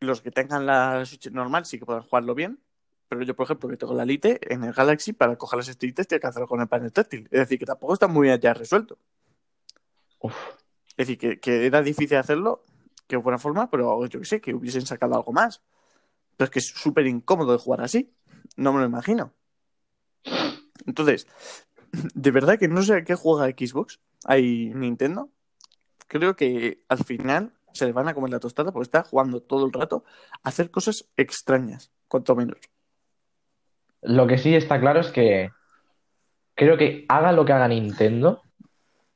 [0.00, 2.60] los que tengan la Switch normal sí que podrán jugarlo bien.
[3.08, 6.06] Pero yo, por ejemplo, que tengo la Lite en el Galaxy, para coger las estrellitas
[6.06, 7.28] tiene que hacerlo con el panel táctil.
[7.30, 8.98] Es decir, que tampoco está muy allá resuelto.
[10.20, 10.34] Uf.
[10.96, 12.64] Es decir, que, que era difícil hacerlo,
[13.06, 15.62] que de buena forma, pero yo qué sé, que hubiesen sacado algo más.
[16.36, 18.12] Pero es que es súper incómodo de jugar así.
[18.56, 19.32] No me lo imagino.
[20.86, 21.26] Entonces,
[21.92, 24.00] de verdad que no sé a qué juega Xbox.
[24.24, 25.30] Hay Nintendo.
[26.08, 29.66] Creo que al final se le van a comer la tostada porque está jugando todo
[29.66, 30.04] el rato
[30.42, 32.58] a hacer cosas extrañas, cuanto menos.
[34.02, 35.50] Lo que sí está claro es que
[36.54, 38.42] creo que haga lo que haga Nintendo,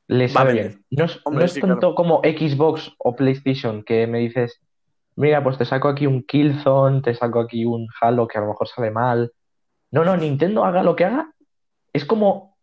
[0.07, 0.71] le sabe vender.
[0.71, 0.85] bien.
[0.91, 4.61] No es, Hombre, no es sí, tanto como Xbox o PlayStation que me dices,
[5.15, 8.47] mira, pues te saco aquí un Killzone, te saco aquí un Halo que a lo
[8.47, 9.31] mejor sale mal.
[9.91, 11.33] No, no, Nintendo haga lo que haga,
[11.91, 12.57] es como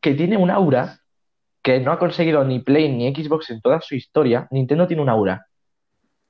[0.00, 1.00] que tiene un aura
[1.62, 4.46] que no ha conseguido ni Play ni Xbox en toda su historia.
[4.50, 5.46] Nintendo tiene un aura,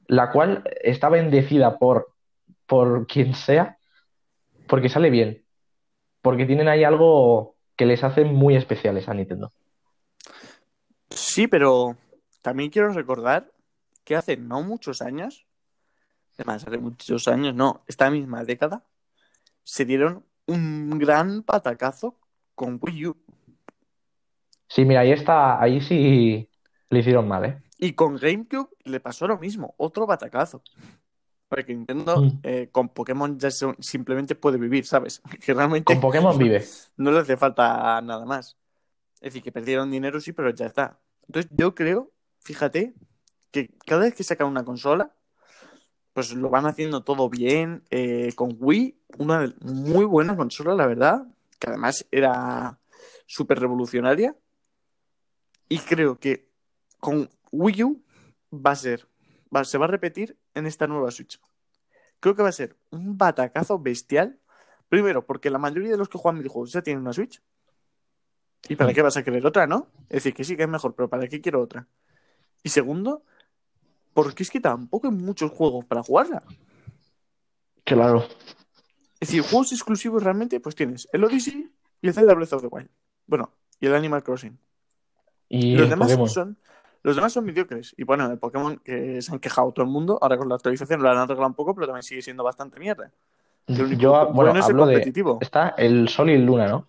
[0.07, 2.14] la cual está bendecida por,
[2.66, 3.78] por quien sea,
[4.69, 5.45] porque sale bien,
[6.23, 9.53] porque tienen ahí algo que les hace muy especiales a Nintendo.
[11.11, 11.97] Sí, pero
[12.43, 13.53] también quiero recordar
[14.05, 15.47] que hace no muchos años,
[16.35, 18.85] además, hace muchos años, no, esta misma década,
[19.63, 22.19] se dieron un gran patacazo
[22.55, 23.17] con Wii U.
[24.69, 26.49] Sí, mira, ahí está, ahí sí
[26.91, 27.63] le hicieron mal, ¿eh?
[27.79, 30.63] Y con GameCube le pasó lo mismo, otro batacazo.
[31.49, 32.41] Porque Nintendo Mm.
[32.43, 35.23] eh, con Pokémon ya se- simplemente puede vivir, ¿sabes?
[35.45, 36.65] Que realmente Con Pokémon vive.
[36.97, 38.57] no le hace falta nada más.
[39.15, 40.99] Es decir, que perdieron dinero, sí, pero ya está.
[41.27, 42.95] Entonces yo creo, fíjate,
[43.51, 45.13] que cada vez que sacan una consola,
[46.13, 47.83] pues lo van haciendo todo bien.
[47.91, 51.27] eh, con Wii, una muy buena consola, la verdad,
[51.59, 52.79] que además era
[53.27, 54.37] súper revolucionaria.
[55.69, 56.49] Y creo que
[57.01, 58.03] con Wii U
[58.53, 59.07] va a ser,
[59.55, 61.40] va- se va a repetir en esta nueva Switch.
[62.21, 64.38] Creo que va a ser un batacazo bestial.
[64.88, 67.42] Primero, porque la mayoría de los que juegan videojuegos ya tienen una Switch.
[68.68, 68.94] ¿Y para Mm.
[68.94, 69.88] qué vas a querer otra, no?
[70.09, 71.87] Es decir, que sí que es mejor, pero ¿para qué quiero otra?
[72.62, 73.23] Y segundo,
[74.14, 76.42] porque es que tampoco hay muchos juegos para jugarla.
[77.85, 78.27] Claro.
[79.21, 81.71] Es decir, juegos exclusivos realmente, pues tienes el Odyssey
[82.03, 82.90] y el Zelda Breath of the Wild.
[83.27, 84.59] Bueno, y el Animal Crossing.
[85.49, 86.29] Y los demás Pokémon.
[86.29, 86.59] son
[87.09, 87.94] los demás son mediocres.
[87.97, 91.03] Y bueno, el Pokémon que se han quejado todo el mundo, ahora con la actualización
[91.03, 93.11] lo han arreglado un poco, pero también sigue siendo bastante mierda.
[93.66, 94.94] Único Yo, bueno, bueno, es el hablo de...
[94.94, 95.38] competitivo.
[95.40, 96.87] Está el Sol y el Luna, ¿no?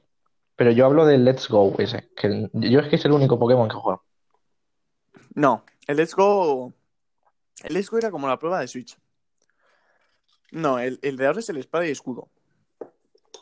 [0.55, 3.67] Pero yo hablo del Let's Go ese, que yo es que es el único Pokémon
[3.69, 4.03] que juego.
[5.33, 6.73] No, el Let's Go.
[7.63, 8.97] El Let's Go era como la prueba de Switch.
[10.51, 12.29] No, el, el de ahora es el espada y escudo.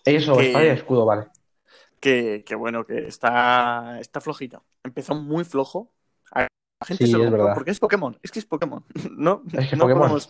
[0.06, 1.28] Eso, Que- espada y escudo, vale.
[2.00, 4.64] Que, que bueno, que está, está flojito.
[4.84, 5.92] Empezó muy flojo.
[6.80, 7.54] La gente Sí, se lo es verdad.
[7.56, 8.18] porque es Pokémon.
[8.22, 8.84] Es que es Pokémon.
[9.18, 10.02] No, Es que no Pokémon.
[10.10, 10.30] podemos-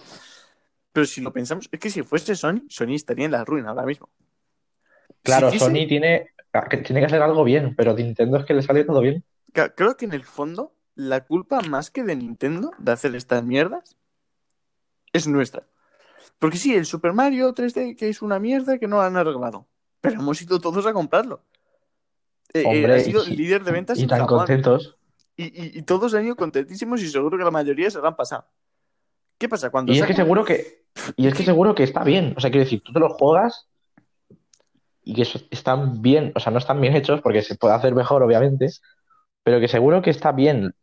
[0.93, 3.83] Pero si lo pensamos, es que si fuese Sony, Sony estaría en la ruina ahora
[3.85, 4.09] mismo.
[5.23, 6.31] Claro, Si Sony tiene
[6.69, 9.23] que, tiene que hacer algo bien, pero Nintendo es que le sale todo bien.
[9.75, 13.95] Creo que en el fondo, la culpa más que de Nintendo de hacer estas mierdas
[15.13, 15.63] es nuestra.
[16.39, 19.67] Porque sí, el Super Mario 3D, que es una mierda que no han arreglado.
[20.01, 21.41] Pero hemos ido todos a comprarlo.
[22.53, 24.39] Eh, eh, ha sido y- líder de ventas Y tan Japón.
[24.39, 24.96] contentos.
[25.37, 28.15] Y, y- y todos han ido contentísimos y seguro que la mayoría se lo han
[28.15, 28.45] pasado.
[29.37, 29.69] ¿Qué pasa?
[29.69, 32.33] Cuando Y es que seguro que, y es que seguro que está bien.
[32.35, 33.67] O sea, quiero decir, tú te los juegas
[35.03, 35.21] y que
[35.51, 38.67] están bien, o sea, no están bien hechos porque se puede hacer mejor, obviamente,
[39.43, 40.73] pero que seguro que está bien.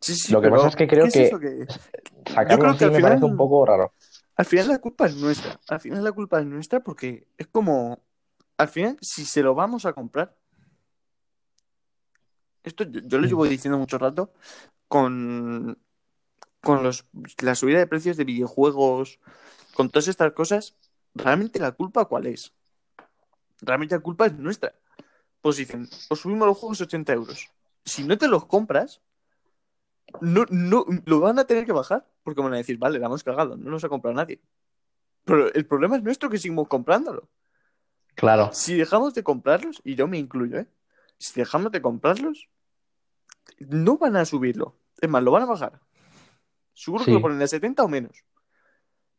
[0.00, 2.78] Sí, sí, lo que pasa es que creo ¿qué es que- que- Sacarlo creo así
[2.80, 3.92] que al me final- parece un poco raro.
[4.36, 5.58] Al final la culpa es nuestra.
[5.68, 8.02] Al final la culpa es nuestra porque es como.
[8.58, 10.34] Al final, si se lo vamos a comprar.
[12.66, 14.32] Esto yo, yo lo llevo diciendo mucho rato.
[14.88, 15.78] Con.
[16.60, 17.06] Con los,
[17.40, 19.20] la subida de precios de videojuegos.
[19.74, 20.74] Con todas estas cosas.
[21.14, 22.52] ¿Realmente la culpa cuál es?
[23.62, 24.74] Realmente la culpa es nuestra.
[25.40, 27.48] Pues dicen, os subimos los juegos 80 euros.
[27.84, 29.00] Si no te los compras,
[30.20, 32.06] no, no, lo van a tener que bajar.
[32.24, 34.42] Porque van a decir, vale, la hemos cagado, no nos ha comprado nadie.
[35.24, 37.28] Pero el problema es nuestro que seguimos comprándolo.
[38.16, 38.50] Claro.
[38.52, 40.66] Si dejamos de comprarlos, y yo me incluyo, ¿eh?
[41.18, 42.48] Si dejamos de comprarlos,
[43.58, 44.76] no van a subirlo.
[45.00, 45.80] Es más, lo van a bajar.
[46.72, 48.24] Seguro que lo ponen a 70 o menos.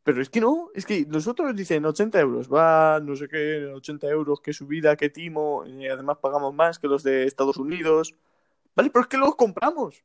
[0.03, 4.07] Pero es que no, es que nosotros dicen 80 euros, va, no sé qué, 80
[4.07, 8.15] euros, qué subida, qué timo, y además pagamos más que los de Estados Unidos.
[8.73, 10.01] Vale, pero es que los compramos.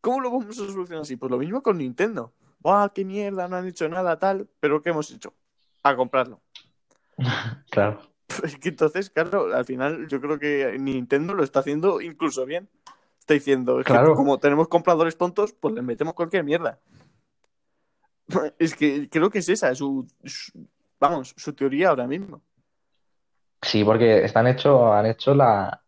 [0.00, 1.16] ¿Cómo lo vamos a solucionar así?
[1.16, 2.32] Pues lo mismo con Nintendo.
[2.60, 3.48] ¡Buah, qué mierda!
[3.48, 5.34] No han hecho nada tal, pero ¿qué hemos hecho?
[5.82, 6.40] A comprarlo.
[7.70, 8.00] Claro.
[8.44, 12.68] Es que entonces, claro, al final yo creo que Nintendo lo está haciendo incluso bien.
[13.28, 14.14] Está diciendo, es que Claro.
[14.16, 16.78] como tenemos compradores tontos, pues les metemos cualquier mierda.
[18.58, 20.66] Es que creo que es esa, su, su-
[20.98, 22.40] vamos, su teoría ahora mismo.
[23.60, 25.82] Sí, porque están hecho, han hecho la,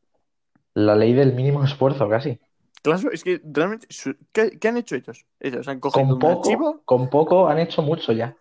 [0.75, 2.39] la ley del mínimo esfuerzo casi.
[2.83, 3.87] Claro, es que realmente,
[4.33, 5.25] ¿qué, qué han hecho ellos?
[5.39, 8.37] Ellos han cogido Con un poco, archivo, con poco han hecho mucho ya.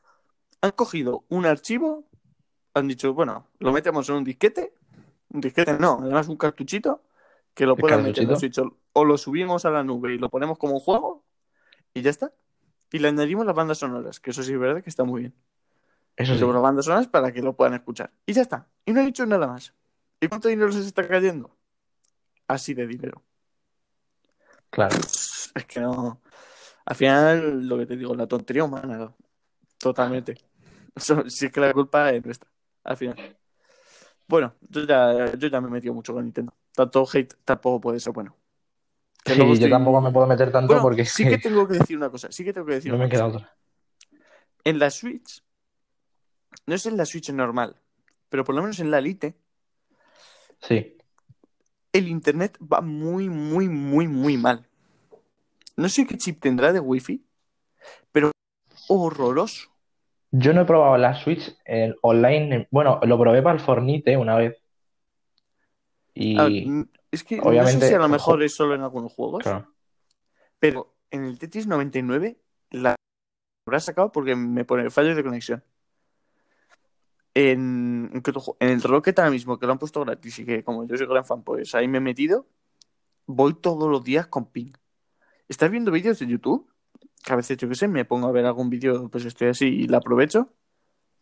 [0.61, 2.03] han cogido un archivo,
[2.73, 4.73] han dicho, bueno, lo metemos en un disquete,
[5.29, 7.01] un disquete no, además un cartuchito,
[7.59, 8.37] que lo ¿El puedan meter en?
[8.37, 8.57] Switch,
[8.93, 11.25] o, lo subimos a la nube y lo ponemos como un juego,
[11.93, 12.31] y ya está.
[12.89, 15.35] Y le añadimos las bandas sonoras, que eso sí es verdad que está muy bien.
[16.15, 16.39] Eso sí.
[16.39, 18.13] las bandas sonoras para que lo puedan escuchar.
[18.25, 18.69] Y ya está.
[18.85, 19.73] Y no han hecho nada más.
[20.21, 21.53] ¿Y cuánto dinero se está cayendo?
[22.47, 23.23] Así de dinero.
[24.69, 24.95] Claro.
[24.95, 26.21] Es que no.
[26.85, 29.13] Al final, lo que te digo, la tontería humana.
[29.77, 30.37] Totalmente.
[31.27, 32.49] Sí es que la culpa es nuestra.
[32.83, 33.37] Al final.
[34.29, 36.53] Bueno, yo ya, yo ya me he metido mucho con Nintendo.
[36.73, 38.35] Tanto hate tampoco puede ser bueno.
[39.23, 41.73] Que Sí, yo estoy- tampoco me puedo meter tanto Bueno, porque sí que tengo que
[41.79, 42.31] decir una cosa.
[42.31, 43.37] Sí que tengo que decir no me queda cosa.
[43.37, 43.57] otra.
[44.63, 45.43] En la Switch,
[46.67, 47.75] no es en la Switch normal,
[48.29, 49.35] pero por lo menos en la Lite,
[50.61, 50.95] Sí.
[51.91, 54.67] el internet va muy, muy, muy, muy mal.
[55.75, 57.25] No sé qué chip tendrá de wifi,
[58.11, 58.31] pero
[58.89, 59.69] horroroso.
[60.31, 62.55] Yo no he probado la Switch en online.
[62.55, 64.57] en- Bueno, lo probé para el Fornite una vez.
[66.13, 66.65] Y.
[66.67, 69.43] mm, es que no obviamente, sé si a lo mejor es solo en algunos juegos,
[69.43, 69.73] Claro.
[70.59, 72.39] pero en el Tetris 99
[72.71, 72.95] la
[73.65, 75.63] habrá sacado porque me pone fallos de conexión.
[77.33, 78.11] En.
[78.59, 81.07] En el Rocket ahora mismo, que lo han puesto gratis y que como yo soy
[81.07, 82.47] gran fan, pues ahí me he metido,
[83.25, 84.71] voy todos los días con ping.
[85.47, 86.68] ¿Estás viendo vídeos de YouTube?
[87.23, 89.65] Que a veces, yo qué sé, me pongo a ver algún vídeo, pues estoy así
[89.67, 90.53] y la aprovecho.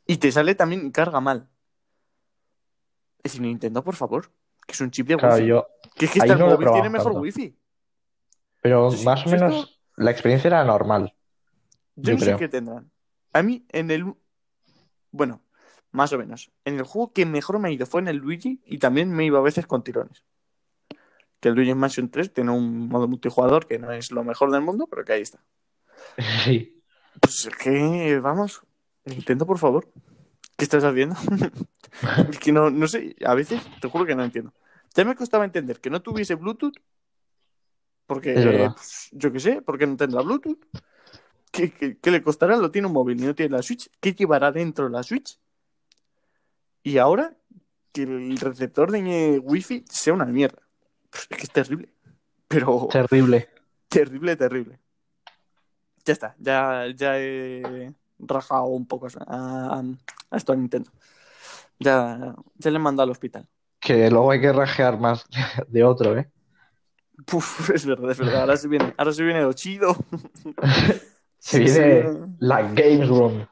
[0.05, 1.49] Y te sale también carga mal.
[3.23, 4.31] Es decir, Nintendo, por favor,
[4.65, 5.47] que es un chip de Claro, wifi.
[5.47, 5.67] yo.
[5.95, 7.19] Que es que el no móvil tiene mejor tanto.
[7.21, 7.57] wifi.
[8.61, 11.13] Pero más o esto- menos la experiencia era normal.
[11.95, 12.37] Yo, Yo no sé creo.
[12.37, 12.91] qué tendrán.
[13.33, 14.13] A mí, en el.
[15.11, 15.41] Bueno,
[15.91, 16.51] más o menos.
[16.63, 19.25] En el juego que mejor me ha ido fue en el Luigi y también me
[19.25, 20.23] iba a veces con tirones.
[21.39, 24.61] Que el Luigi Mansion 3 tiene un modo multijugador que no es lo mejor del
[24.61, 25.39] mundo, pero que ahí está.
[26.45, 26.81] Sí.
[27.21, 28.61] Pues es que, vamos,
[29.05, 29.91] Nintendo, por favor.
[30.55, 31.15] ¿Qué estás haciendo?
[32.29, 34.53] es que no, no sé, a veces te juro que no entiendo.
[34.95, 36.73] Ya me costaba entender que no tuviese Bluetooth,
[38.07, 38.33] porque,
[38.73, 40.59] pues, yo qué sé, porque no tendrá Bluetooth.
[41.51, 42.55] ¿Qué, qué- qué le costará?
[42.57, 43.89] Lo tiene un móvil y no tiene la Switch.
[43.99, 45.37] ¿Qué llevará dentro la Switch?
[46.83, 47.35] Y ahora
[47.91, 50.61] que el receptor de Wi-Fi sea una mierda.
[51.09, 51.89] Pues es que es terrible.
[52.47, 53.49] Pero Terrible.
[53.89, 54.79] terrible, terrible.
[56.07, 59.83] Ya está, ya, ya he rajado un poco a,
[60.31, 60.89] a esto a Nintendo.
[61.79, 63.45] Ya, ya le he mandado al hospital.
[63.81, 65.25] Que luego hay que rajear más
[65.67, 66.31] de otro, ¿eh?
[67.25, 68.39] Puf, es verdad, es verdad.
[68.39, 69.97] Ahora se viene, ahora se viene lo chido.
[71.39, 73.47] Se viene la Games Room.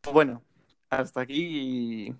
[0.00, 0.42] Pues bueno,
[0.90, 2.14] hasta aquí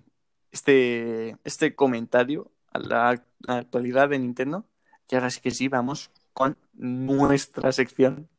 [0.51, 4.65] este, este comentario a la, a la actualidad de Nintendo.
[5.09, 8.29] Y ahora sí que sí, vamos con nuestra sección,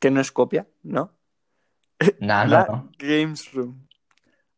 [0.00, 1.12] que no es copia, ¿no?
[2.20, 2.84] Nah, la.
[2.98, 3.86] Games Room.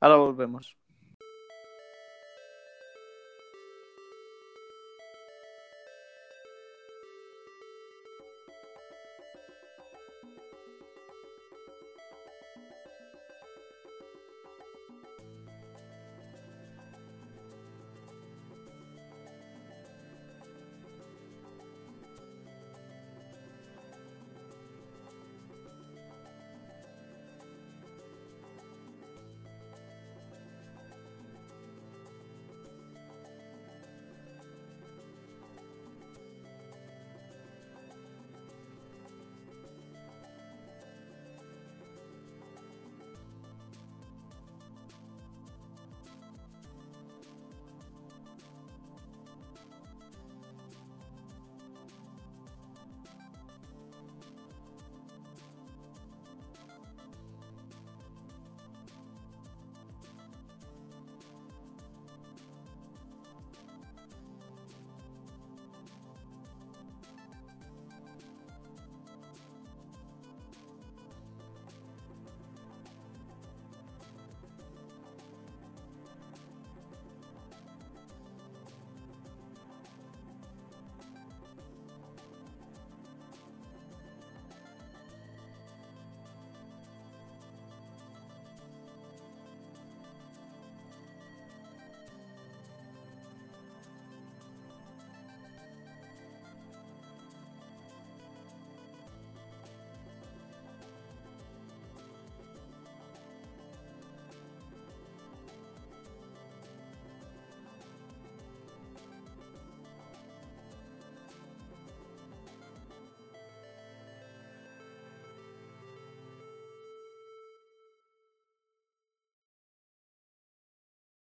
[0.00, 0.76] Ahora volvemos.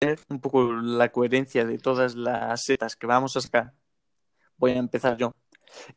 [0.08, 3.74] Mantener un poco la coherencia de todas las setas que vamos a sacar,
[4.58, 5.34] voy a empezar yo.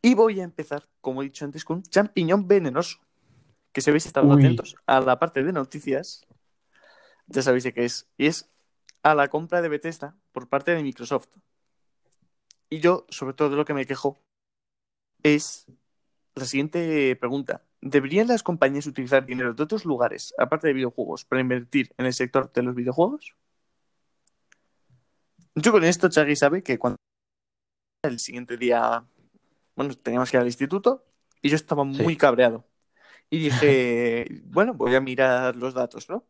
[0.02, 2.98] Y voy a empezar, como he dicho antes, con un champiñón venenoso.
[3.72, 4.34] Que si habéis estado Uy.
[4.34, 6.26] atentos a la parte de noticias,
[7.28, 8.08] ya sabéis de qué es.
[8.16, 8.50] Y es
[9.02, 11.28] a la compra de Bethesda por parte de Microsoft.
[12.68, 14.18] Y yo, sobre todo, de lo que me quejo
[15.22, 15.66] es
[16.34, 17.64] la siguiente pregunta.
[17.80, 22.12] ¿Deberían las compañías utilizar dinero de otros lugares, aparte de videojuegos, para invertir en el
[22.12, 23.36] sector de los videojuegos?
[25.62, 26.96] Yo con esto, Chagui sabe que cuando
[28.02, 29.04] el siguiente día,
[29.76, 31.04] bueno, teníamos que ir al instituto
[31.42, 32.02] y yo estaba Sí.
[32.02, 32.64] muy cabreado.
[33.28, 33.38] Y
[34.24, 36.24] dije, bueno, voy a mirar los datos, ¿no?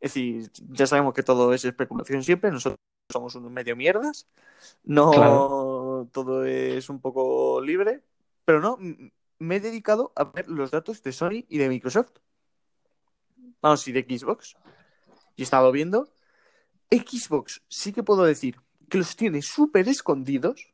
[0.00, 2.78] Es decir, ya sabemos que todo es especulación siempre, nosotros
[3.12, 4.28] somos unos medio mierdas,
[4.84, 6.08] no Claro.
[6.12, 8.02] todo es un poco libre,
[8.44, 8.78] pero no,
[9.38, 12.12] me he dedicado a ver los datos de Sony y de Microsoft.
[13.60, 14.56] Vamos, y de Xbox.
[15.36, 16.08] Y he estado viendo.
[16.90, 18.56] Xbox sí que puedo decir
[18.88, 20.68] que los tiene súper escondidos,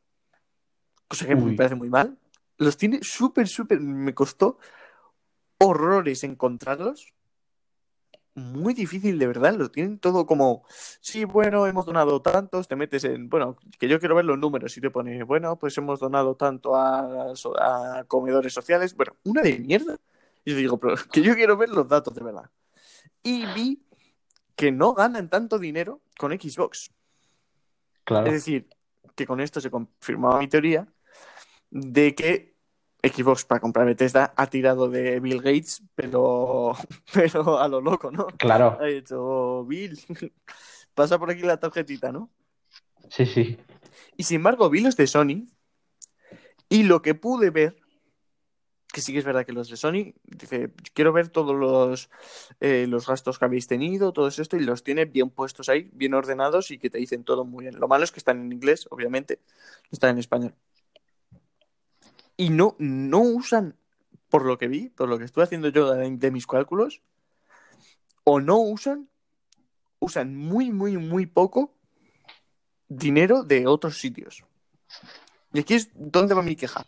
[1.06, 2.18] cosa que me parece muy mal.
[2.58, 3.80] Los tiene súper, súper.
[3.80, 4.58] Me costó
[5.58, 7.12] horrores encontrarlos.
[8.34, 9.54] Muy difícil, de verdad.
[9.54, 10.64] Lo tienen todo como.
[11.00, 12.66] Sí, bueno, hemos donado tantos.
[12.68, 13.28] Te metes en.
[13.28, 14.76] Bueno, que yo quiero ver los números.
[14.76, 18.96] Y te pone, bueno, pues hemos donado tanto a, a comedores sociales.
[18.96, 19.98] Bueno, una de mierda.
[20.44, 22.50] Y yo digo, pero que yo quiero ver los datos de verdad.
[23.22, 23.85] Y vi
[24.56, 26.90] que no ganan tanto dinero con Xbox.
[28.04, 28.26] Claro.
[28.26, 28.68] Es decir,
[29.14, 30.86] que con esto se confirmaba mi teoría
[31.70, 32.56] de que
[33.02, 36.74] Xbox para comprar Bethesda ha tirado de Bill Gates, pero,
[37.12, 38.26] pero a lo loco, ¿no?
[38.38, 38.78] Claro.
[38.80, 39.98] Ha dicho, Bill,
[40.94, 42.30] pasa por aquí la tarjetita, ¿no?
[43.10, 43.58] Sí, sí.
[44.16, 45.46] Y sin embargo, vi los de Sony
[46.68, 47.76] y lo que pude ver,
[48.96, 52.08] que sí que es verdad que los de Sony, dice, quiero ver todos los,
[52.60, 56.14] eh, los gastos que habéis tenido, todo esto, y los tiene bien puestos ahí, bien
[56.14, 57.78] ordenados y que te dicen todo muy bien.
[57.78, 59.40] Lo malo es que están en inglés, obviamente,
[59.82, 60.54] no están en español.
[62.38, 63.76] Y no, no usan,
[64.30, 67.02] por lo que vi, por lo que estuve haciendo yo de, de mis cálculos,
[68.24, 69.10] o no usan,
[69.98, 71.74] usan muy, muy, muy poco
[72.88, 74.42] dinero de otros sitios.
[75.52, 76.86] Y aquí es donde va mi queja.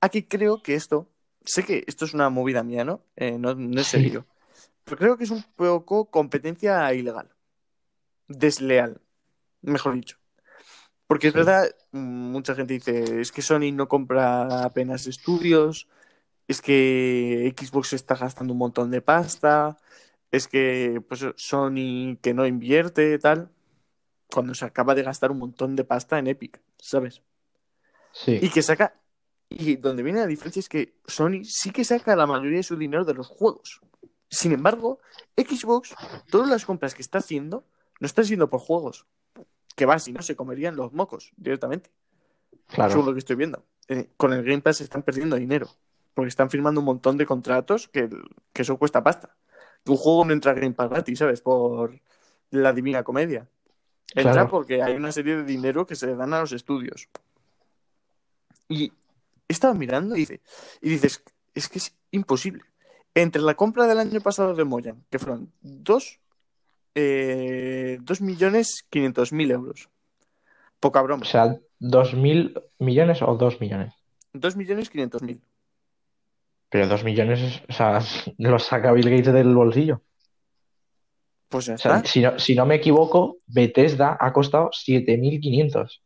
[0.00, 1.13] Aquí creo que esto,
[1.44, 3.02] sé que esto es una movida mía, ¿no?
[3.16, 3.98] Eh, no, no es Sí.
[3.98, 4.26] serio.
[4.84, 7.30] Pero creo que es un poco competencia ilegal.
[8.28, 9.00] Desleal,
[9.62, 10.18] mejor dicho.
[11.06, 11.38] Porque es Sí.
[11.38, 15.88] verdad, mucha gente dice, es que Sony no compra apenas estudios,
[16.48, 19.76] es que Xbox está gastando un montón de pasta,
[20.30, 23.50] es que pues Sony que no invierte, tal,
[24.32, 27.22] cuando se acaba de gastar un montón de pasta en Epic, ¿sabes?
[28.12, 28.38] Sí.
[28.42, 28.94] Y que saca,
[29.58, 32.76] y donde viene la diferencia es que Sony sí que saca la mayoría de su
[32.76, 33.80] dinero de los juegos.
[34.28, 34.98] Sin embargo,
[35.36, 35.94] Xbox,
[36.30, 37.64] todas las compras que está haciendo,
[38.00, 39.06] no están siendo por juegos.
[39.76, 41.90] Que va, si no, se comerían los mocos directamente.
[42.68, 42.90] Claro.
[42.90, 43.64] Según lo que estoy viendo.
[43.88, 45.68] Eh, con el Game Pass están perdiendo dinero.
[46.14, 48.08] Porque están firmando un montón de contratos que,
[48.52, 49.36] que eso cuesta pasta.
[49.86, 51.40] Un juego no entra a Game Pass gratis, ¿sabes?
[51.40, 52.00] Por
[52.50, 53.48] la divina comedia.
[54.14, 54.50] Entra Claro.
[54.50, 57.08] porque hay una serie de dinero que se le dan a los estudios.
[58.68, 58.92] Y
[59.48, 60.40] estaba mirando y, dice,
[60.80, 61.22] y dices,
[61.54, 62.62] es que es imposible.
[63.14, 66.20] Entre la compra del año pasado de Moyan, que fueron 2
[66.96, 69.88] eh, dos millones quinientos mil euros.
[70.80, 71.22] Poca broma.
[71.22, 73.92] O sea, ¿dos mil millones o dos millones?
[74.32, 75.40] 2 millones quinientos mil.
[76.68, 78.00] Pero dos millones, es- o sea,
[78.38, 80.02] los saca Bill Gates del bolsillo.
[81.48, 82.08] Pues ya O sea, está.
[82.08, 86.00] si no, si no me equivoco, Bethesda ha costado 7.500.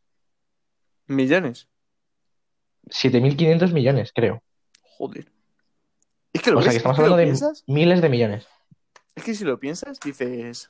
[1.07, 1.67] Millones.
[2.89, 4.41] 7.500 millones, creo.
[4.97, 5.31] Joder.
[6.33, 8.47] Es que lo O sea, que estamos hablando de piensas, miles de millones.
[9.15, 10.69] es que si lo piensas, dices.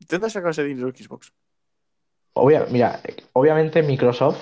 [0.00, 1.32] ¿De dónde has sacado ese dinero Xbox?
[2.34, 3.00] Obvia- mira,
[3.32, 4.38] obviamente Microsoft,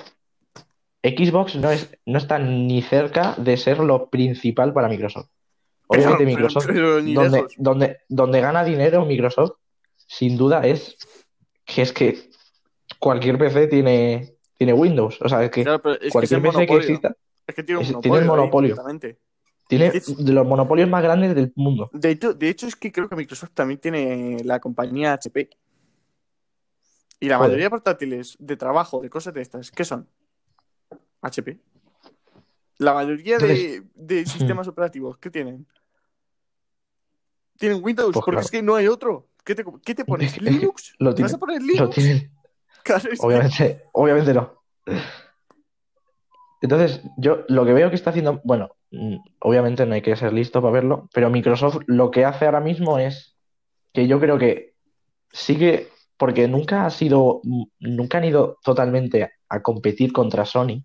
[1.03, 5.29] Xbox no es, no está ni cerca de ser lo principal para Microsoft.
[5.87, 9.53] Obviamente Pero- Microsoft, pero- pero ni donde, donde, donde gana dinero Microsoft,
[9.95, 10.97] sin duda es
[11.65, 12.29] que es que
[12.99, 15.19] cualquier PC tiene, tiene Windows.
[15.21, 17.79] O sea, es que Claro, que es cualquier el PC que exista Es que tiene
[17.81, 18.01] un monopolio.
[18.01, 18.75] tiene el monopolio.
[19.67, 21.89] tiene de los monopolios más grandes del mundo.
[21.93, 25.49] De hecho, de hecho, es que creo que Microsoft también tiene la compañía HP.
[27.19, 27.49] Y la Joder.
[27.49, 30.07] mayoría de portátiles de trabajo, de cosas de estas, ¿qué son?
[31.21, 31.57] HP.
[32.77, 35.65] La mayoría de, de sistemas operativos, ¿qué tienen?
[37.57, 38.45] Tienen Windows, Pues porque claro.
[38.45, 39.27] es que no hay otro.
[39.43, 40.31] ¿Qué te, qué te pones?
[40.33, 40.93] Es que ¿Linux?
[40.99, 41.95] lo ¿Vas tienen- a poner Lo Linux?
[41.95, 42.31] tienen,
[43.19, 44.63] Obviamente, obviamente no.
[46.61, 50.33] Entonces, yo lo que veo que está haciendo, bueno, mm, obviamente no hay que ser
[50.33, 53.37] listo para verlo, pero Microsoft lo que hace ahora mismo es
[53.93, 54.73] que yo creo que
[55.31, 57.41] sí que porque nunca ha sido,
[57.79, 60.83] nunca han ido totalmente a competir contra Sony,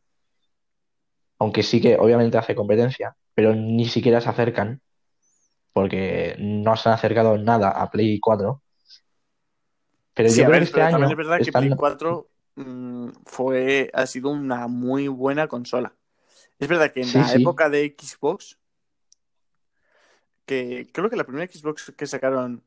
[1.38, 4.80] aunque sí que obviamente hace competencia, pero ni siquiera se acercan,
[5.72, 8.61] porque no se han acercado nada a Play 4.
[10.14, 11.52] Pero Sí, ver, este pero también año es verdad que.
[11.52, 15.94] Play 4 mm, fue, ha sido una muy buena consola.
[16.58, 17.40] Es verdad que en Sí, la sí.
[17.42, 18.58] época de Xbox,
[20.46, 22.62] que creo que la primera Xbox que sacaron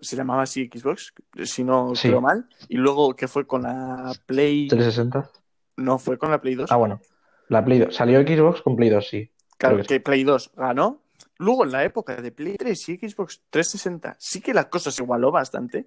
[0.00, 1.12] se llamaba así Xbox,
[1.44, 5.30] si no creo mal, y luego que fue con la Play, 360.
[5.76, 7.00] no, fue con la Play 2, Ah, bueno.
[7.48, 7.94] La Play 2.
[7.94, 9.30] Salió Xbox con Play 2, sí.
[9.58, 11.02] claro, que que Play 2 ganó.
[11.36, 15.02] Luego en la época de Play 3 y Xbox 360, sí que la cosa se
[15.02, 15.86] igualó bastante.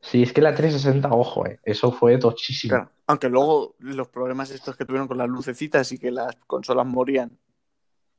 [0.00, 2.70] Sí, es que la 360, ojo, eh, eso fue tochísimo.
[2.70, 6.86] Claro, aunque luego los problemas estos que tuvieron con las lucecitas y que las consolas
[6.86, 7.38] morían.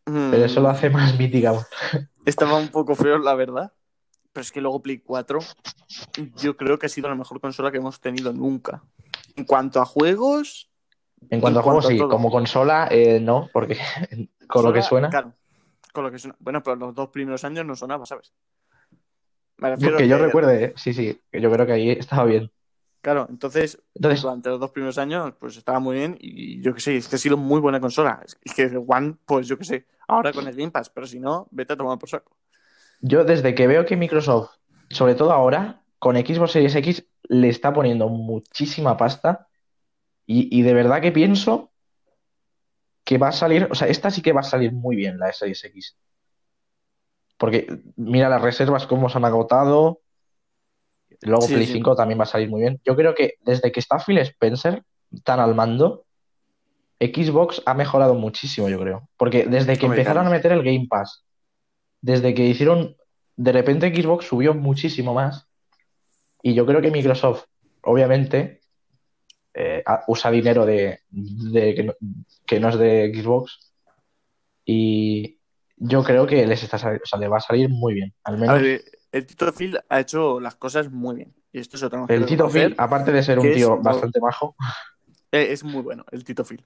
[0.03, 1.53] Pero eso mm, lo hace más mítica.
[2.25, 3.73] Estaba un poco feo, la verdad.
[4.33, 5.39] Pero es que luego Play 4,
[6.37, 8.83] yo creo que ha sido la mejor consola que hemos tenido nunca.
[9.35, 10.69] En cuanto a juegos,
[11.29, 11.97] En cuanto En a juegos, sí.
[11.97, 12.09] todo.
[12.09, 13.77] Como consola, eh, no, porque
[14.47, 15.09] con lo que suena.
[15.09, 15.33] Claro,
[15.91, 16.35] con lo que suena.
[16.39, 18.31] Bueno, pero los dos primeros años no sonaba, ¿sabes?
[19.61, 22.51] Me refiero Que yo recuerde, eh, sí, sí, que yo creo que ahí estaba bien.
[23.01, 26.17] Claro, entonces, Entonces, durante los dos primeros años, pues estaba muy bien.
[26.19, 28.21] Y yo qué sé, es que ha sido muy buena consola.
[28.23, 31.47] Es que One, pues yo qué sé, ahora con el Game Pass, pero si no,
[31.51, 32.35] vete a tomar por saco.
[33.01, 34.51] yo desde que veo que Microsoft,
[34.89, 39.47] sobre todo ahora, con Xbox Series X, le está poniendo muchísima pasta.
[40.25, 41.71] Y, y de verdad que pienso
[43.03, 45.33] que va a salir, o sea, esta sí que va a salir muy bien, la
[45.33, 45.97] Series X.
[47.41, 47.65] Porque
[47.95, 50.01] mira las reservas cómo se han agotado.
[51.21, 51.73] Luego Sí, Play sí.
[51.73, 52.79] 5 también va a salir muy bien.
[52.85, 54.83] Yo creo que desde que está Phil Spencer
[55.23, 56.05] tan al mando,
[56.99, 59.09] Xbox ha mejorado muchísimo, yo creo.
[59.17, 61.23] Porque desde que empezaron a meter el Game Pass,
[61.99, 62.95] desde que hicieron,
[63.37, 65.47] de repente Xbox subió muchísimo más.
[66.43, 67.45] Y yo creo que Microsoft,
[67.81, 68.61] obviamente,
[69.55, 71.93] eh, usa dinero de, de- que, no,
[72.45, 73.73] que no es de Xbox.
[74.63, 75.39] Y
[75.83, 78.13] yo creo que les está, o sea, le va a salir muy bien.
[78.23, 81.33] Al A menos ver, el Tito Phil ha hecho las cosas muy bien.
[81.51, 82.47] Y esto tenemos que el Tito.
[82.49, 84.55] Phil, aparte de ser un es tío bastante majo,
[85.33, 86.63] Eh, Es muy bueno, el Tito Phil.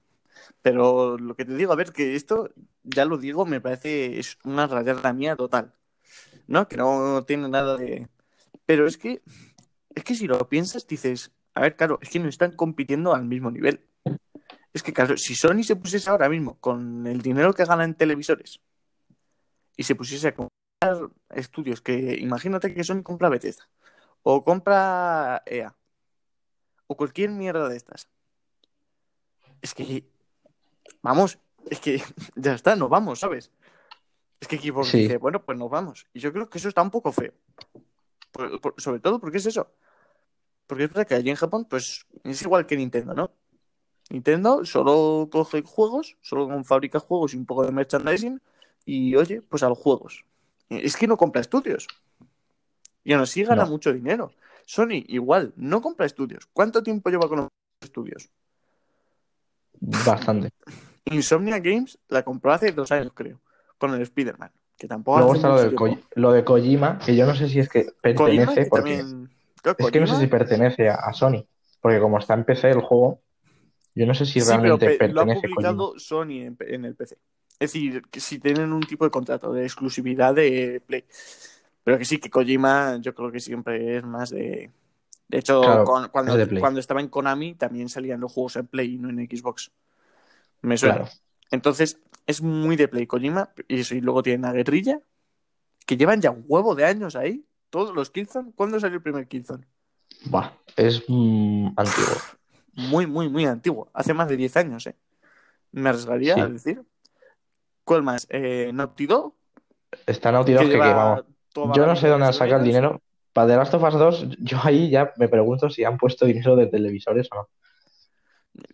[0.60, 2.50] Pero lo que te digo, a ver, que esto,
[2.82, 5.72] ya lo digo, me parece es una rayada mía total.
[6.46, 6.68] ¿No?
[6.68, 8.08] Que no tiene nada de.
[8.66, 9.22] Pero es que,
[9.94, 13.24] es que si lo piensas, dices, a ver, claro, es que no están compitiendo al
[13.24, 13.80] mismo nivel.
[14.72, 17.94] Es que, claro, si Sony se pusiese ahora mismo con el dinero que gana en
[17.94, 18.60] televisores
[19.76, 23.68] y se pusiese a comprar estudios, que imagínate que Sony compra Bethesda
[24.22, 25.74] o compra EA
[26.86, 28.08] o cualquier mierda de estas.
[29.60, 30.04] Es que,
[31.02, 31.38] vamos,
[31.70, 32.02] es que
[32.36, 33.50] ya está, nos vamos, ¿sabes?
[34.40, 34.98] Es que Xbox Sí.
[34.98, 36.06] dice, bueno, pues nos vamos.
[36.12, 37.32] Y yo creo que eso está un poco feo.
[38.32, 39.72] Por- por- sobre todo porque es eso.
[40.66, 43.32] Porque es verdad que allí en Japón, pues es igual que Nintendo, ¿no?
[44.10, 48.40] Nintendo solo coge juegos, solo fabrica juegos y un poco de merchandising.
[48.86, 50.24] Y oye, pues a los juegos.
[50.70, 51.86] Es que no compra estudios.
[53.04, 53.70] Y aún así gana No.
[53.70, 54.32] mucho dinero.
[54.64, 56.46] Sony, igual, no compra estudios.
[56.52, 57.48] ¿Cuánto tiempo lleva con los
[57.80, 58.30] estudios?
[59.80, 60.50] bastante.
[61.04, 63.40] Insomnia Games la compró hace dos años, creo,
[63.78, 64.50] con el Spider-Man.
[64.76, 65.86] Que tampoco Luego está lo de, tiempo.
[65.86, 68.96] Ko- lo de Kojima, que yo no sé si es que Kojima, pertenece, que porque
[68.96, 69.30] también.
[69.78, 71.44] Es que no sé si pertenece a, a Sony,
[71.80, 73.20] porque como está en PC el juego,
[73.94, 75.72] yo no sé si Sí, pero realmente pe- lo ha pertenece Kojima.
[75.72, 77.18] publicado Sony en, en el PC.
[77.58, 81.04] Es decir, que si tienen un tipo de contrato de exclusividad de Play.
[81.84, 84.70] Pero que sí, que Kojima yo creo que siempre es más de...
[85.28, 88.66] De hecho, Claro, con- cuando, de cuando estaba en Konami también salían los juegos en
[88.66, 89.70] Play y no en Xbox.
[90.62, 90.96] Me suena.
[90.96, 91.10] Claro.
[91.50, 93.50] Entonces, es muy de Play Kojima.
[93.68, 95.00] Y eso, y luego tienen a Guerrilla,
[95.86, 97.44] que llevan ya un huevo de años ahí.
[97.70, 98.52] Todos los Killzone.
[98.54, 99.66] ¿Cuándo salió el primer Killzone?
[100.26, 102.14] Buah, es mm, antiguo.
[102.74, 103.88] Muy, muy, muy antiguo.
[103.94, 104.96] Hace más de 10 años, ¿eh?
[105.72, 106.40] Me arriesgaría Sí.
[106.40, 106.82] a decir.
[107.86, 108.26] ¿Cuál más?
[108.30, 109.34] Eh, Naughty Dog,
[110.04, 111.24] Está Naughty Dog que que, que, vamos,
[111.54, 113.00] yo no sé dónde han sacado el dinero.
[113.32, 116.56] Para The Last of Us 2, yo ahí ya me pregunto si han puesto dinero
[116.56, 117.48] de televisores o no.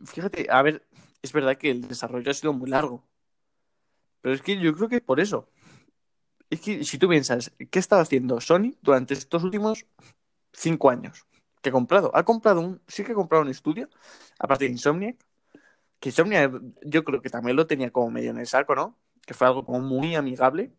[0.06, 0.86] Fíjate, a ver,
[1.20, 3.04] es verdad que el desarrollo ha sido muy largo.
[4.22, 5.46] Pero es que yo creo que por eso.
[6.48, 9.84] Es que si tú piensas, ¿qué estaba haciendo Sony durante estos últimos
[10.54, 11.26] cinco años?
[11.60, 12.10] ¿Qué ha comprado?
[12.14, 13.90] Ha comprado un, sí que ha comprado un estudio,
[14.38, 15.16] aparte de Insomniac,
[16.02, 18.98] que Insomniac yo creo que también lo tenía como medio en el saco, ¿no?
[19.24, 20.72] Que fue algo como muy amigable.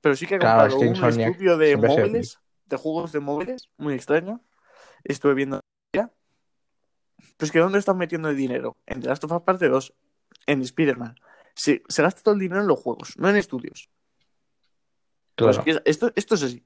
[0.00, 3.10] Pero sí que ha Claro, comprado es que un estudio de se- móviles, de juegos
[3.10, 4.40] de móviles, muy extraño.
[5.02, 5.60] Estuve viendo
[5.92, 6.12] ya.
[7.36, 8.76] Pues que ¿dónde están metiendo el dinero?
[8.86, 9.92] En The Last of Us Parte 2,
[10.46, 11.16] en Spider-Man.
[11.56, 13.90] Se, se gasta todo el dinero en los juegos, no en estudios.
[15.34, 15.80] Pero Claro.
[15.84, 16.64] esto, esto es así.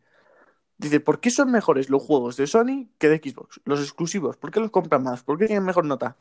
[0.76, 3.60] Dice, ¿por qué son mejores los juegos de Sony que de Xbox?
[3.64, 5.22] Los exclusivos, ¿por qué los compran más?
[5.22, 6.16] ¿Por qué tienen mejor nota?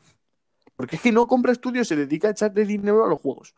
[0.82, 3.54] Porque es que no compra estudios, se dedica a echarle dinero a los juegos.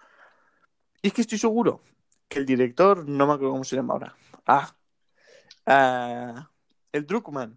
[1.02, 1.80] Y es que estoy seguro
[2.28, 4.14] que el director, no me acuerdo cómo se llama ahora.
[4.46, 4.76] Ah,
[5.66, 6.52] ah,
[6.92, 7.56] el Druckmann.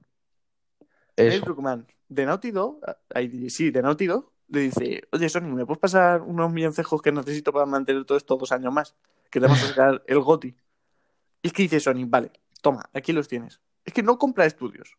[1.16, 1.46] El Eso.
[1.46, 2.80] Druckmann de Naughty Dog,
[3.12, 7.10] ahí, sí, de Naughty Dog, le dice, oye Sony, ¿me puedes pasar unos milloncejos que
[7.10, 8.94] necesito para mantener todo esto dos años más?
[9.30, 10.56] Que te vamos a sacar el GOTI.
[11.42, 12.30] Y es que dice Sony, vale,
[12.62, 13.60] toma, aquí los tienes.
[13.84, 14.96] Es que no compra estudios,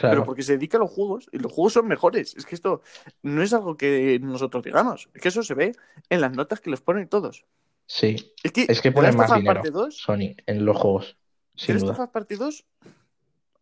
[0.00, 0.14] Claro.
[0.14, 2.34] pero porque se dedica a los juegos y los juegos son mejores.
[2.36, 2.80] Es que esto
[3.22, 5.72] no es algo que nosotros digamos, es que eso se ve
[6.08, 7.44] en las notas que les ponen todos.
[7.86, 8.32] Sí.
[8.42, 9.54] Es que, Es que ponen más dinero.
[9.54, 11.16] Parte 2, Sony en los juegos.
[11.54, 12.10] Sin duda.
[12.10, 12.64] Parte 2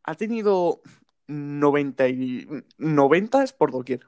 [0.04, 0.80] ha tenido
[1.26, 2.46] 90, y,
[2.78, 4.06] 90 por doquier.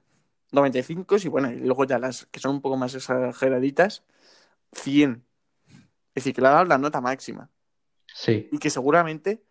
[0.53, 4.05] 95 y bueno, y luego ya las que son un poco más exageraditas,
[4.73, 5.25] 100.
[5.69, 7.51] Es decir, que le ha dado la nota máxima.
[8.07, 8.49] Sí.
[8.53, 9.43] Y que seguramente,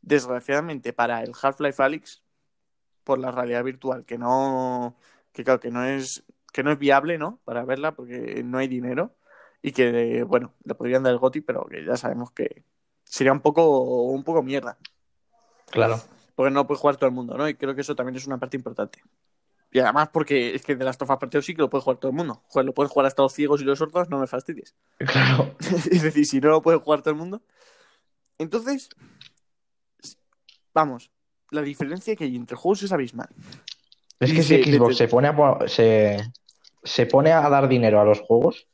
[0.00, 2.23] desgraciadamente, para el Half-Life Alyx,
[3.04, 4.96] por la realidad virtual, que no,
[5.32, 7.40] que claro, que no es, que no es viable, ¿no?
[7.44, 9.14] Para verla, porque no hay dinero.
[9.62, 12.64] Y que, bueno, le podrían dar el GOTI, pero que ya sabemos que
[13.04, 14.76] sería un poco, un poco mierda.
[15.70, 16.00] Claro.
[16.34, 17.48] Porque no puede jugar todo el mundo, ¿no?
[17.48, 19.02] Y creo que eso también es una parte importante.
[19.70, 22.10] Y además porque es que de las tofas partidos sí que lo puede jugar todo
[22.10, 22.44] el mundo.
[22.46, 24.74] Joder, lo pueden jugar hasta los ciegos y los sordos, no me fastidies.
[24.98, 25.56] Claro.
[25.90, 27.42] es decir, si no lo puede jugar todo el mundo.
[28.38, 28.88] Entonces,
[30.72, 31.10] vamos,
[31.54, 33.28] la diferencia que hay entre juegos es abismal.
[34.20, 36.18] Es que si Xbox se pone a, se,
[36.82, 38.66] se pone a dar dinero a los juegos,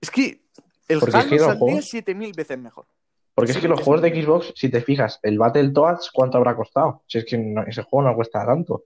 [0.00, 0.42] Es que
[0.88, 2.86] el Porque es Halo que saldría juegos- 7000 veces mejor.
[3.34, 7.02] porque es que los juegos de Xbox, si te fijas, el Battletoads, ¿cuánto habrá costado?
[7.06, 8.84] Si es que no- ese juego no cuesta tanto.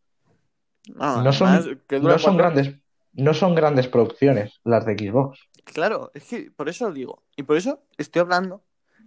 [0.94, 2.74] No, No son, no son grandes,
[3.12, 5.38] no son grandes producciones las de Xbox.
[5.64, 7.22] Claro, es que por eso lo digo.
[7.36, 8.62] Y por eso estoy hablando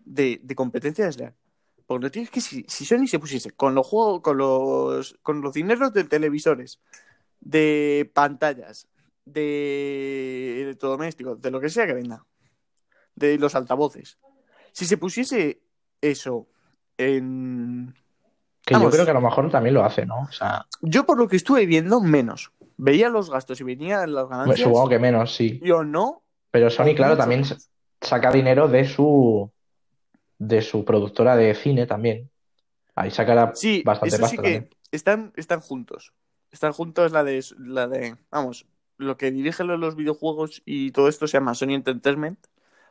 [0.06, 1.34] de, de competencia desleal.
[1.86, 5.54] Porque tienes que si, si Sony se pusiese con los juegos, con los, con los
[5.54, 6.80] dineros de televisores,
[7.42, 8.88] de pantallas,
[9.26, 12.26] de electrodomésticos, de lo que sea que venda,
[13.16, 14.18] de los altavoces,
[14.72, 15.62] si se pusiese
[16.02, 16.48] eso
[16.98, 17.94] en.
[18.66, 20.22] Que yo creo que a lo mejor también lo hace, ¿no?
[20.22, 22.52] O sea, Yo por lo que estuve viendo, menos.
[22.78, 24.60] Veía los gastos y venían las ganancias.
[24.60, 25.60] supongo que menos, sí.
[25.62, 26.24] Yo no.
[26.50, 27.44] Pero Sony, claro, también
[28.02, 29.52] saca dinero de su
[30.48, 32.30] de su productora de cine también.
[32.96, 34.70] Ahí sacará Sí, bastante eso sí pasta que también.
[34.92, 36.14] están, están juntos.
[36.52, 38.68] Están juntos la de, la de, vamos,
[38.98, 42.40] lo que dirige los videojuegos y todo esto se llama Sony Entertainment,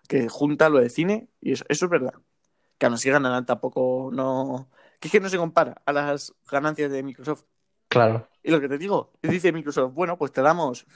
[0.09, 2.15] que junta lo de cine y eso, eso es verdad.
[2.79, 4.69] Que aún así ganarán tampoco, no...
[4.99, 7.45] Que es que no se compara a las ganancias de Microsoft.
[7.89, 8.29] Claro.
[8.43, 10.87] Y lo que te digo, dice Microsoft, bueno, pues te damos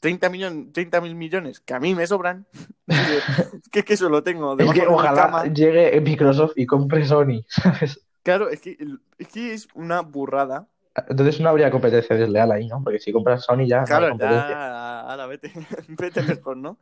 [0.00, 2.46] 30 millones, 30 mil millones, que a mí me sobran.
[3.72, 5.44] que es que eso lo tengo Es que ojalá cama.
[5.46, 8.06] llegue Microsoft y compre Sony, ¿sabes?
[8.22, 8.76] Claro, es que,
[9.18, 10.68] es que es una burrada.
[11.08, 12.82] Entonces no habría competencia desleal ahí, ¿no?
[12.82, 14.48] Porque si compras Sony ya no hay Claro, competencia.
[14.50, 15.52] ya, ahora vete,
[15.88, 16.78] vete mejor, ¿no?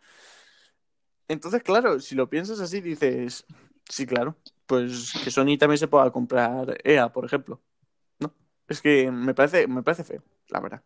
[1.28, 3.46] Entonces, claro, si lo piensas así, dices,
[3.88, 4.36] sí, claro,
[4.66, 7.60] pues que Sony también se pueda comprar EA, por ejemplo.
[8.18, 8.34] ¿No?
[8.68, 10.82] Es que me parece, me parece feo, la verdad.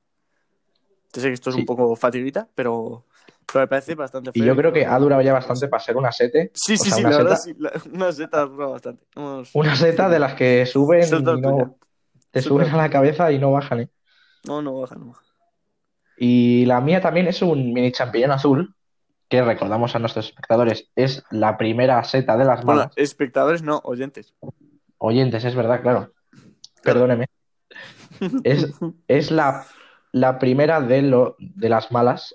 [1.12, 1.60] Sé que esto es Sí.
[1.62, 3.04] un poco fatiguita, pero,
[3.46, 4.42] pero me parece bastante feo.
[4.42, 6.50] Y yo creo que ha durado ya bastante para ser una sete.
[6.54, 9.04] Sí, sí, sea, sí, una la verdad seta- sí, la- una seta dura bastante.
[9.14, 11.76] Hemos- Una seta de las que suben y no
[12.30, 13.88] te suben a la cabeza y no bajan, ¿eh?
[14.46, 15.22] No, no baja, no baja.
[16.18, 18.74] Y la mía también es un mini champiñón azul,
[19.28, 22.92] que recordamos a nuestros espectadores, es la primera seta de las Bueno, malas.
[22.96, 24.34] espectadores no, oyentes.
[24.98, 26.12] Oyentes, es verdad, claro.
[26.82, 27.26] Perdóneme.
[28.44, 28.68] Es,
[29.08, 29.66] es la,
[30.16, 32.34] la primera de, lo, de las malas.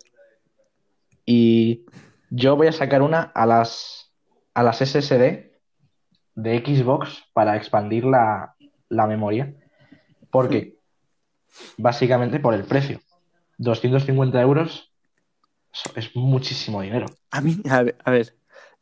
[1.26, 1.88] Y
[2.30, 4.12] yo voy a sacar una a las,
[4.54, 5.50] a las SSD
[6.36, 8.56] de Xbox para expandir la,
[8.88, 9.56] la memoria.
[10.30, 10.78] Porque,
[11.78, 13.02] básicamente, por el precio.
[13.58, 14.92] 250 euros
[15.96, 17.08] es muchísimo dinero.
[17.32, 18.34] A mí, a ver, a ver, yo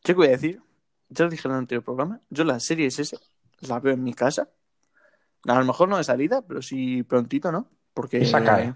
[0.04, 0.62] qué voy a decir,
[1.08, 3.18] ya lo dije en el anterior programa, yo las series S
[3.62, 4.50] la veo en mi casa.
[5.48, 7.70] A lo mejor no de salida, pero sí prontito, ¿no?
[7.94, 8.74] Porque, Esa cae.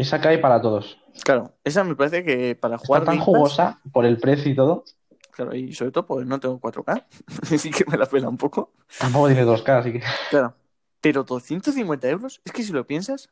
[0.00, 0.98] Esa cae para todos.
[1.24, 4.84] claro, esa me parece que para jugar Está tan jugosa por el precio y todo.
[5.32, 7.04] claro, y sobre todo pues no tengo 4K,
[7.54, 8.72] así que me la pela un poco.
[8.98, 10.02] Tampoco tiene 2K, así que.
[10.30, 10.54] Claro,
[11.00, 13.28] pero 250 euros, es que si lo piensas,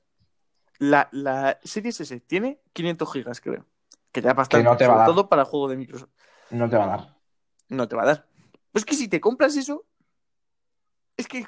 [0.79, 3.65] la, la Series S tiene 500 gigas, creo.
[4.13, 5.07] Que ya no te va a sobre dar.
[5.07, 6.11] todo para juego de Microsoft.
[6.51, 7.17] No te va a dar.
[7.69, 8.27] No te va a dar.
[8.73, 9.85] Pues que si te compras eso,
[11.17, 11.47] es que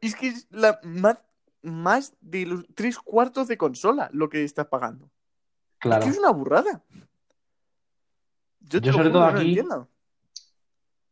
[0.00, 1.18] es que es la más,
[1.62, 5.10] más de los tres cuartos de consola lo que estás pagando.
[5.78, 6.00] Claro.
[6.00, 6.82] Es que es una burrada.
[8.60, 9.88] Yo, sobre todo no aquí- entiendo.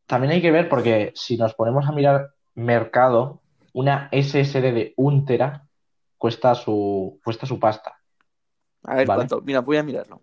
[0.07, 3.43] También hay que ver porque si nos ponemos a mirar mercado,
[3.73, 5.67] una SSD de un tera
[6.17, 7.99] cuesta su, cuesta su pasta.
[8.85, 9.19] A ver Vale.
[9.19, 9.41] cuánto.
[9.43, 10.17] Mira, voy a mirarlo.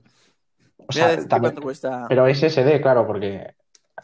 [0.77, 2.05] O Voy a sea, también- cuánto cuesta.
[2.07, 3.55] pero SSD, claro, porque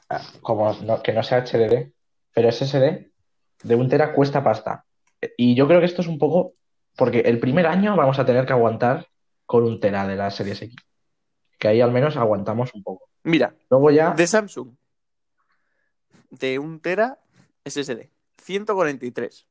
[0.10, 1.94] ah, como no- que no sea HDD,
[2.34, 3.12] pero SSD
[3.64, 4.86] de un tera cuesta pasta.
[5.38, 6.54] Y yo creo que esto es un poco
[6.96, 9.08] porque el primer año vamos a tener que aguantar
[9.46, 10.76] con un tera de la Series X.
[11.58, 13.10] Que ahí al menos aguantamos un poco.
[13.24, 14.76] Mira, Luego ya, de Samsung.
[16.30, 17.20] De un tera
[17.66, 18.10] SSD.
[18.38, 19.46] 143.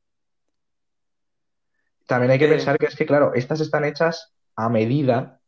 [2.06, 5.40] también hay que eh, pensar que es que, claro, estas están hechas a medida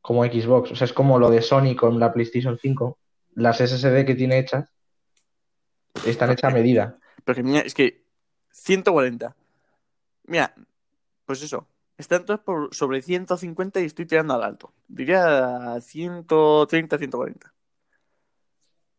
[0.00, 0.70] como Xbox.
[0.72, 2.98] O sea, es como lo de Sony con la PlayStation 5.
[3.34, 4.70] Las SSD que tiene hechas
[6.06, 6.98] están hechas a medida.
[7.24, 8.04] Pero que mira, es que
[8.50, 9.36] 140.
[10.30, 10.54] Mira,
[11.26, 11.66] pues eso.
[11.98, 14.72] Están todas por sobre 150 y estoy tirando al alto.
[14.88, 17.52] Diría 130, 140.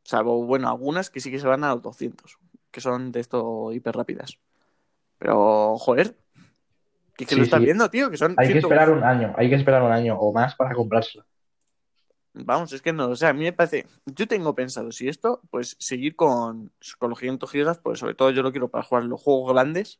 [0.03, 2.37] Salvo, bueno, algunas que sí que se van a los 200.
[2.69, 4.37] Que son de esto hiper rápidas.
[5.17, 6.15] Pero, joder.
[7.15, 7.65] Que, que Sí, lo estás sí.
[7.65, 8.11] viendo, tío.
[8.11, 8.65] Que son Hay que 100.
[8.65, 11.25] esperar un año, hay que esperar un año o más para comprársela.
[12.33, 15.41] Vamos, es que no, o sea, a mí me parece, yo tengo pensado, si esto,
[15.49, 19.03] pues seguir con, con los 500 gigas, pues sobre todo yo lo quiero para jugar
[19.03, 19.99] los juegos grandes,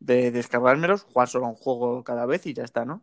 [0.00, 3.02] de descargármelos, jugar solo un juego cada vez y ya está, ¿no?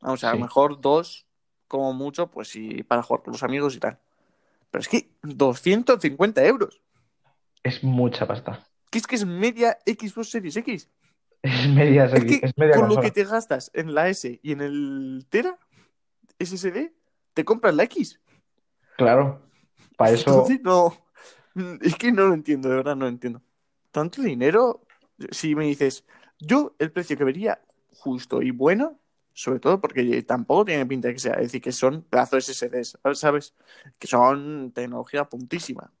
[0.00, 0.36] Vamos, a Sí.
[0.36, 1.26] lo mejor dos,
[1.68, 3.98] como mucho, pues sí, para jugar con los amigos y tal.
[4.70, 6.80] Pero es que 250 euros,
[7.62, 8.66] Es mucha pasta.
[8.90, 10.88] que es que es media Xbox Series X.
[11.42, 14.52] Es media, Es que es media con lo que te gastas en la S y
[14.52, 15.56] en el Tera,
[16.38, 16.92] SSD,
[17.34, 18.20] te compras la X.
[18.96, 19.40] Claro.
[19.96, 20.96] Para eso, Entonces, no.
[21.80, 23.42] Es que no lo entiendo, de verdad, no lo entiendo.
[23.90, 24.82] Tanto dinero,
[25.30, 26.04] si me dices,
[26.38, 27.60] yo el precio que vería
[27.96, 28.98] justo y bueno,
[29.32, 32.98] sobre todo porque tampoco tiene pinta de que sea, es decir, que son pedazos SSDs,
[33.14, 33.54] ¿sabes?
[33.98, 35.92] Que son tecnología puntísima.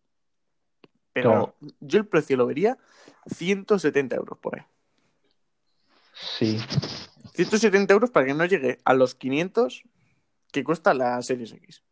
[1.12, 2.78] Pero yo el precio lo vería
[3.26, 4.64] 170 euros por ahí.
[6.12, 6.58] sí.
[7.34, 9.84] 170 euros para que no llegue a los 500
[10.50, 11.84] que cuesta la Series X.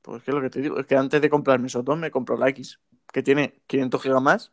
[0.00, 2.10] Pues que es lo que te digo, es que antes de comprarme esos dos me
[2.10, 2.80] compro la X,
[3.12, 4.52] que tiene 500 gigas más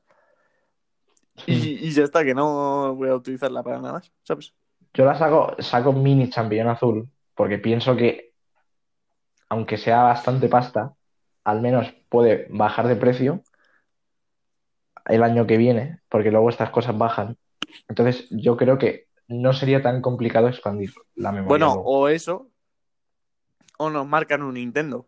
[1.47, 4.53] y, y ya está, que no voy a utilizarla para nada más, ¿sabes?
[4.93, 8.33] Yo la saco, saco mini champiñón azul porque pienso que,
[9.49, 10.93] aunque sea bastante pasta,
[11.43, 13.43] al menos puede bajar de precio
[15.05, 17.37] el año que viene, porque luego estas cosas bajan.
[17.89, 21.49] Entonces, yo creo que no sería tan complicado expandir la memoria.
[21.49, 21.83] Bueno, luego.
[21.89, 22.49] o eso,
[23.77, 25.07] o nos marcan un Nintendo,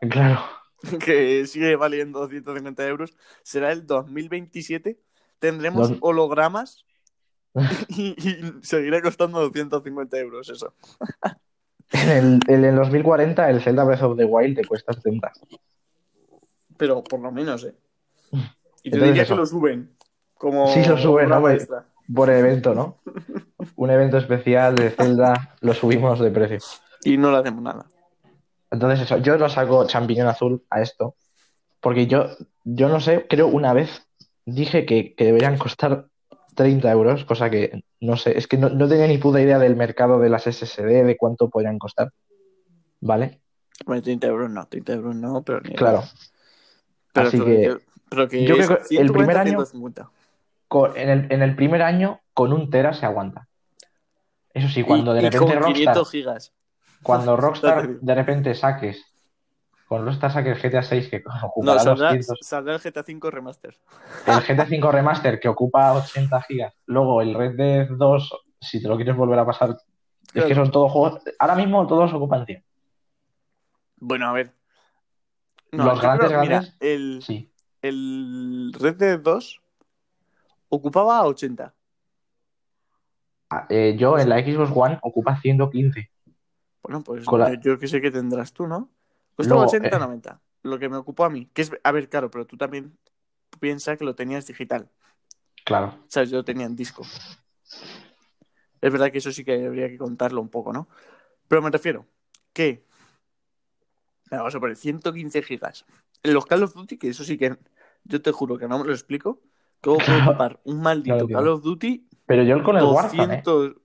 [0.00, 0.40] Claro,
[1.04, 4.98] que sigue valiendo 250 euros, será el 2027,
[5.38, 6.84] tendremos hologramas
[7.88, 10.74] y, y seguirá costando 250 euros eso.
[11.92, 15.32] en el, en el 2040 el Zelda Breath of the Wild te cuesta 70.
[16.76, 17.74] Pero por lo menos, ¿eh?
[18.82, 19.34] Y te Entonces diría eso.
[19.34, 19.90] que lo suben.
[20.34, 21.40] Como Sí, lo suben, ¿no?
[21.40, 21.68] Pues-.
[22.14, 22.96] Por evento, ¿no?
[23.76, 26.58] Un evento especial de Zelda, lo subimos de precio.
[27.04, 27.84] Y no le hacemos nada.
[28.70, 31.16] Entonces eso, yo lo saco champiñón azul a esto,
[31.80, 32.28] porque yo,
[32.64, 34.06] yo no sé, creo una vez
[34.54, 36.06] dije que, que deberían costar
[36.54, 39.76] 30 euros, cosa que no sé, es que no, no tenía ni puta idea del
[39.76, 42.12] mercado de las SSD, de cuánto podrían costar,
[43.00, 43.40] ¿vale?
[43.86, 46.02] Bueno, 30 euros no, 30 euros no, pero ni Claro,
[47.12, 47.76] Pero, así que
[48.10, 50.10] pero que yo creo que el 140, primer año- 150.
[50.66, 53.46] co- en el, en el primer año con un tera se aguanta.
[54.54, 56.52] Eso sí, cuando de Y- repente Rockstar, 500 gigas.
[57.02, 59.04] cuando Rockstar de repente saques,
[59.88, 63.30] cuando Rockstar saque el GTA 6 que No, ocupará saldrá, 200 saldrá el GTA 5
[63.30, 63.76] Remaster.
[64.26, 66.74] El GTA V Remaster que ocupa 80 gigas.
[66.86, 69.76] Luego el Red Dead 2, si te lo quieres volver a pasar,
[70.34, 71.22] es que son todos juegos.
[71.38, 72.62] Ahora mismo todos ocupan 100.
[73.96, 74.52] Bueno, a ver.
[75.72, 77.50] Los yo grandes, creo- mira, grandes, el, Sí.
[77.82, 79.60] el Red Dead 2
[80.68, 81.74] ocupaba 80.
[83.50, 86.10] Ah, eh, yo en la Xbox One ocupa 115.
[86.82, 88.90] Bueno, pues Con la- yo que sé que tendrás tú, ¿no?
[89.38, 90.40] Costaba Luego, 80 eh, 90.
[90.64, 91.48] Lo que me ocupó a mí.
[91.54, 92.98] Que es, a ver, claro, pero tú también
[93.60, 94.90] piensas que lo tenías digital.
[95.64, 95.96] Claro.
[96.08, 96.30] ¿Sabes?
[96.30, 97.04] Yo lo tenía en disco.
[98.80, 100.88] Es verdad que eso sí que habría que contarlo un poco, ¿no?
[101.46, 102.04] Pero me refiero
[102.52, 102.84] que.
[104.28, 105.84] Vamos a poner 115 gigas.
[106.24, 107.56] En los Call of Duty, que eso sí que.
[108.02, 109.40] Yo te juro que no me lo explico.
[109.80, 111.28] ¿Cómo puedo ocupar un maldito.
[111.28, 113.42] Call of Duty Pero yo con el Warzone, ¿eh?
[113.44, 113.76] 200.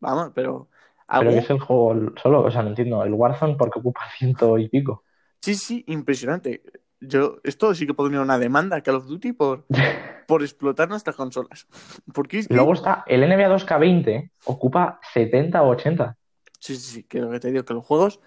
[0.00, 0.68] Vamos, pero.
[1.10, 3.02] Pero que es el juego solo, o sea, no entiendo.
[3.02, 5.04] El Warzone porque ocupa ciento y pico.
[5.40, 6.62] Sí, sí, impresionante.
[7.00, 9.66] Yo, esto sí que pondría una demanda a Call of Duty por,
[10.26, 11.66] por explotar nuestras consolas.
[12.12, 12.54] Porque es que.
[12.54, 16.16] Luego está el NBA 2K20, ocupa 70 o 80.
[16.60, 18.20] Sí, sí, sí, que lo que te digo, que los juegos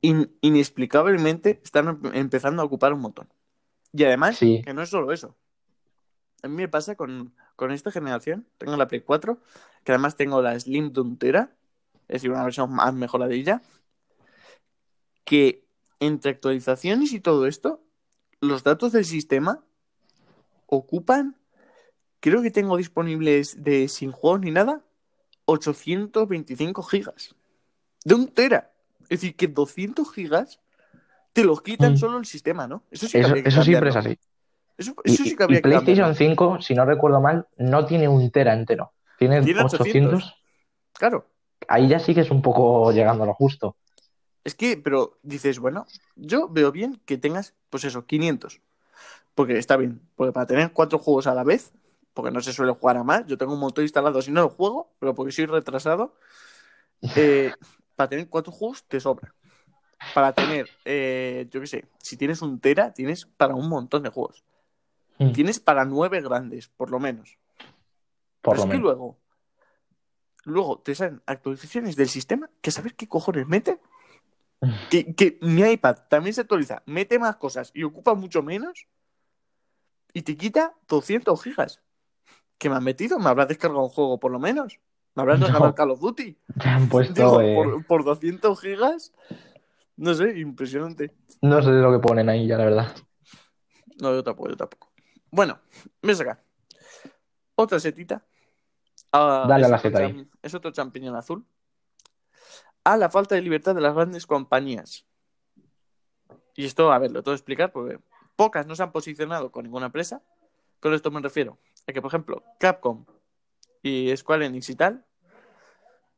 [0.00, 3.28] in- inexplicablemente están em- empezando a ocupar un montón.
[3.92, 4.60] Y además, Sí.
[4.64, 5.36] que no es solo eso.
[6.42, 8.46] a mí me pasa con, con esta generación.
[8.58, 9.38] Tengo la Play 4,
[9.84, 11.52] que además tengo la Slim de un tera,
[12.10, 13.62] es decir, una versión más mejoradilla,
[15.24, 15.64] que
[16.00, 17.82] entre actualizaciones y todo esto,
[18.40, 19.62] los datos del sistema
[20.66, 21.36] ocupan,
[22.20, 24.82] creo que tengo disponibles de sin juegos ni nada,
[25.44, 27.34] 825 gigas.
[28.04, 28.72] De un tera.
[29.02, 30.60] Es decir, que 200 gigas
[31.32, 31.96] te los quitan Mm.
[31.96, 32.82] solo el sistema, ¿no?
[32.90, 34.18] Eso sí que Eso, que eso siempre es así.
[34.78, 35.68] Eso, Y, eso sí que y- habría y que.
[35.68, 38.92] PlayStation 5, si no recuerdo mal, no tiene un tera entero.
[39.18, 39.80] Tiene, Tiene 800.
[40.24, 40.34] 800.
[40.94, 41.26] Claro.
[41.68, 43.76] Ahí ya sí que es un poco llegando a lo justo.
[44.44, 45.86] Es que, pero dices, bueno,
[46.16, 48.60] yo veo bien que tengas, pues eso, 500.
[49.34, 50.00] Porque está bien.
[50.16, 51.72] Porque para tener cuatro juegos a la vez,
[52.14, 54.48] porque no se suele jugar a más, yo tengo un montón instalado si no lo
[54.50, 56.14] juego, pero porque soy retrasado,
[57.16, 57.52] eh,
[57.96, 59.34] para tener cuatro juegos te sobra.
[60.14, 64.10] Para tener, eh, yo qué sé, si tienes un Tera, tienes para un montón de
[64.10, 64.44] juegos.
[65.18, 67.38] Mm, Tienes para nueve grandes, por lo menos.
[68.42, 68.82] Por Pero lo es que menos.
[68.82, 69.18] luego,
[70.44, 73.80] luego te salen actualizaciones del sistema que saber qué cojones meten.
[74.90, 78.86] Que, que mi iPad también se actualiza, mete más cosas y ocupa mucho menos.
[80.12, 81.80] Y te quita 200 gigas.
[82.58, 83.18] ¿Qué me han metido?
[83.18, 84.78] ¿Me habrá descargado un juego por lo menos?
[85.14, 85.46] ¿Me habrán No.
[85.46, 86.36] regalado Call of Duty?
[86.60, 87.14] Te han puesto.
[87.14, 89.12] Digo, eh, por, por 200 gigas.
[89.96, 91.14] No sé, impresionante.
[91.40, 92.96] No sé lo que ponen ahí ya, la verdad.
[94.00, 94.92] No, yo tampoco, yo tampoco.
[95.30, 95.58] Bueno,
[96.02, 96.44] voy a sacar
[97.54, 98.24] otra setita.
[99.12, 100.28] Ah, Dale a es la ahí.
[100.42, 101.44] Es otro champiñón azul.
[102.84, 105.04] A la falta de libertad de las grandes compañías.
[106.54, 107.98] Y esto, a ver, lo tengo que explicar porque
[108.36, 110.22] pocas no se han posicionado con ninguna empresa.
[110.80, 113.04] Con esto me refiero a que, por ejemplo, Capcom
[113.82, 115.04] y Square Enix y tal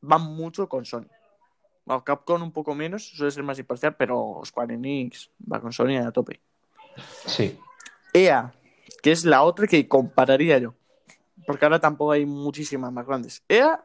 [0.01, 1.09] van mucho con Sony.
[1.84, 5.97] Bueno, Capcom un poco menos, suele ser más imparcial, pero Square Enix va con Sony
[5.97, 6.40] a tope.
[7.26, 7.59] Sí.
[8.12, 8.53] EA,
[9.03, 10.74] que es la otra que compararía yo.
[11.47, 13.43] Porque ahora tampoco hay muchísimas más grandes.
[13.49, 13.84] EA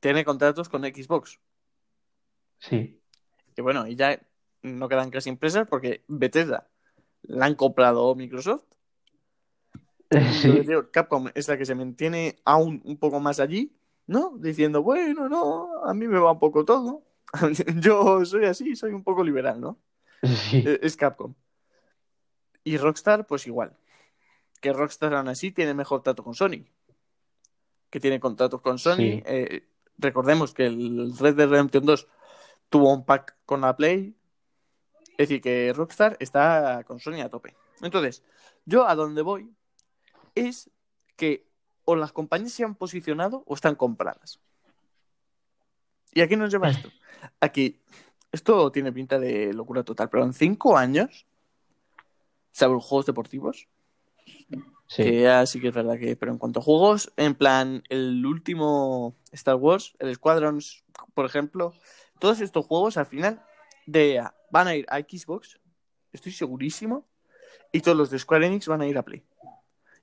[0.00, 1.38] tiene contratos con Xbox.
[2.58, 3.00] Sí.
[3.56, 4.20] Y bueno, y ya
[4.62, 6.68] no quedan casi empresas porque Bethesda
[7.22, 8.64] la han comprado Microsoft.
[10.10, 10.50] Que Sí.
[10.60, 14.32] digo, Capcom es la que se mantiene aún un poco más allí, ¿no?
[14.38, 17.02] Diciendo, bueno, no, a mí me va un poco todo.
[17.82, 19.78] Yo soy así, soy un poco liberal, ¿no?
[20.22, 20.62] Sí.
[20.66, 21.34] Eh, Es Capcom.
[22.64, 23.76] Y Rockstar, pues igual.
[24.60, 26.64] Que Rockstar aún así tiene mejor trato con Sony.
[27.90, 28.96] Que tiene contratos con Sony.
[28.96, 29.22] Sí.
[29.24, 32.08] Eh, recordemos que el Red Dead Redemption 2
[32.68, 34.14] tuvo un pack con la Play.
[35.12, 37.56] Es decir, que Rockstar está con Sony a tope.
[37.80, 38.22] Entonces,
[38.64, 39.52] yo a donde voy
[40.34, 40.70] es
[41.16, 41.48] que
[41.84, 44.40] o las compañías se han posicionado o están compradas.
[46.12, 46.90] ¿Y a qué nos lleva esto?
[47.40, 47.80] A que
[48.30, 51.26] esto tiene pinta de locura total, pero en cinco años,
[52.52, 53.68] salvo los juegos deportivos,
[54.90, 55.02] Sí.
[55.02, 58.24] que ya sí que es verdad que, pero en cuanto a juegos, en plan, el
[58.24, 61.74] último Star Wars, el Squadrons, por ejemplo,
[62.18, 63.42] todos estos juegos al final
[63.86, 65.60] de EA van a ir a Xbox,
[66.12, 67.06] estoy segurísimo,
[67.70, 69.22] y todos los de Square Enix van a ir a Play.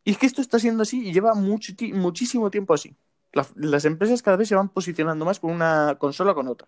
[0.03, 2.95] Y es que esto está siendo así y lleva mucho muchísimo tiempo así.
[3.33, 6.67] La- las empresas cada vez se van posicionando más con una consola o con otra.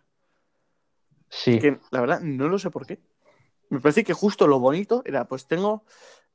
[1.29, 1.59] Sí.
[1.59, 2.99] Que la verdad no lo sé por qué.
[3.69, 5.83] Me parece que justo lo bonito era, pues tengo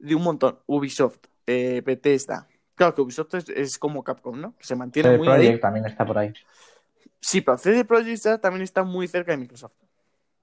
[0.02, 2.48] de un montón, Ubisoft, eh, Bethesda.
[2.74, 4.56] Claro que Ubisoft es, es como Capcom, ¿no?
[4.56, 5.60] Que se mantiene CD muy Projekt ahí.
[5.60, 6.32] también está por ahí.
[7.20, 9.74] Sí, pero CD Projekt ya también está muy cerca de Microsoft.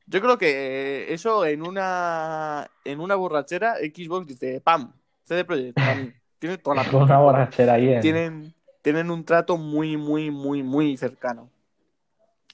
[0.05, 4.93] Yo creo que eh, eso en una en una borrachera Xbox dice, ¡pam!
[5.25, 5.77] CD Projekt
[6.39, 8.01] tiene toda la una borrachera ahí en...
[8.01, 11.49] tienen, tienen un trato muy, muy, muy, muy cercano.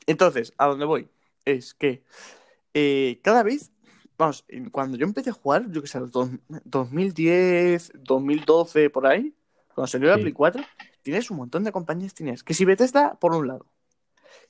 [0.08, 1.08] Entonces, a dónde voy
[1.46, 2.04] es que
[2.74, 3.72] eh, cada vez,
[4.18, 6.30] vamos, cuando yo empecé a jugar, yo que sé, los dos-
[6.64, 9.34] 2010, 2012, por ahí,
[9.74, 10.22] cuando salió la Sí.
[10.22, 10.64] Play 4,
[11.02, 13.66] tienes un montón de compañías, tienes que si Bethesda, por un lado,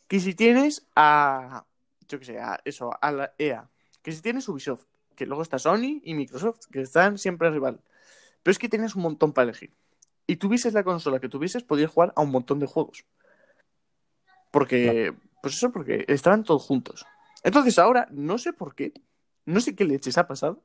[0.07, 1.65] que si tienes a,
[2.07, 3.69] yo que sé, a eso, a la EA,
[4.01, 4.85] que si tienes Ubisoft,
[5.15, 7.81] que luego está Sony y Microsoft, que están siempre rival.
[8.43, 9.73] Pero es que tienes un montón para elegir.
[10.27, 13.05] Y tuvieses la consola que tuvieses, podías jugar a un montón de juegos.
[14.51, 17.05] Porque, pues eso, porque estaban todos juntos.
[17.43, 18.93] Entonces ahora, no sé por qué,
[19.45, 20.63] no sé qué leches ha pasado.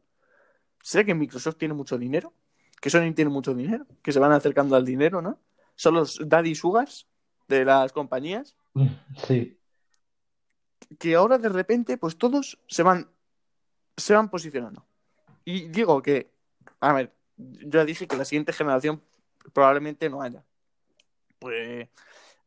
[0.82, 2.32] ¿Será que Microsoft tiene mucho dinero?
[2.80, 3.86] ¿Que Sony tiene mucho dinero?
[4.02, 5.38] ¿Que se van acercando al dinero, no?
[5.74, 7.06] ¿Son los daddy sugars
[7.48, 8.56] de las compañías?
[9.26, 9.58] Sí.
[10.98, 13.10] que ahora de repente, pues todos se van,
[13.96, 14.86] se van posicionando.
[15.44, 16.32] Y digo que,
[16.80, 19.02] a ver, yo ya dije que la siguiente generación
[19.52, 20.42] probablemente no haya.
[21.38, 21.88] Pues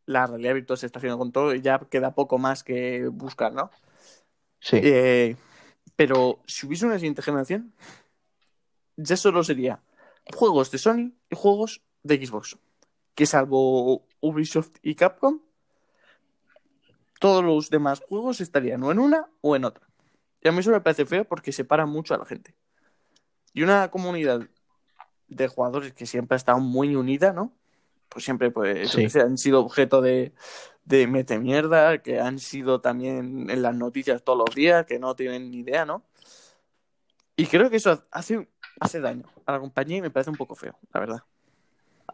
[0.06, 3.54] la realidad virtual se está haciendo con todo y ya queda poco más que buscar,
[3.54, 3.72] ¿no?
[4.60, 4.80] Sí.
[4.82, 5.36] Eh,
[5.96, 7.74] pero si hubiese una siguiente generación,
[8.96, 9.82] ya solo sería
[10.34, 12.58] juegos de Sony y juegos de Xbox.
[13.16, 15.42] Que salvo Ubisoft y Capcom,
[17.20, 19.88] todos los demás juegos estarían o en una o en otra.
[20.42, 22.56] Y a mí eso me parece feo porque separa mucho a la gente.
[23.54, 24.48] Y una comunidad
[25.28, 27.54] de jugadores que siempre ha estado muy unida, ¿no?
[28.14, 29.09] Pues siempre, pues, Sí.
[29.09, 30.34] se han sido objeto de,
[30.86, 35.16] de mete mierda, que han sido también en las noticias todos los días, que no
[35.16, 36.03] tienen ni idea, ¿no?
[37.36, 38.47] Y creo que eso hace,
[38.80, 41.24] hace daño a la compañía y me parece un poco feo, la verdad.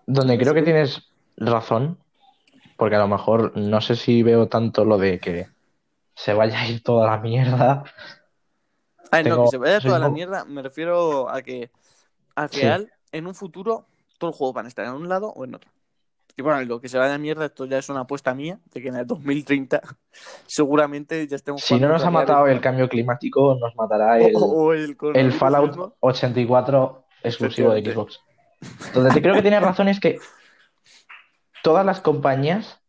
[0.08, 1.04] Donde creo que tienes
[1.36, 2.00] razón,
[2.78, 5.48] porque a lo mejor no sé si veo tanto lo de que
[6.16, 7.84] se vaya a ir toda la mierda.
[9.12, 11.72] Ay, no, que se vaya soy toda la mierda, me refiero a que
[12.36, 12.60] al Sí.
[12.60, 13.88] final, en un futuro,
[14.18, 15.70] todos los juegos van a estar en un lado o en otro.
[16.40, 18.82] Y bueno, lo que se vaya a mierda, esto ya es una apuesta mía, de
[18.82, 19.82] que en el 2030
[20.48, 24.40] seguramente ya estemos Si no nos ha matado el cambio climático, nos matará el, o,
[24.40, 25.96] o el, el coronavirus Fallout mismo.
[26.00, 27.84] 84 exclusivo de.
[27.84, 28.22] Xbox.
[28.94, 30.18] Donde creo que tienes razón es que
[31.62, 32.80] todas las compañías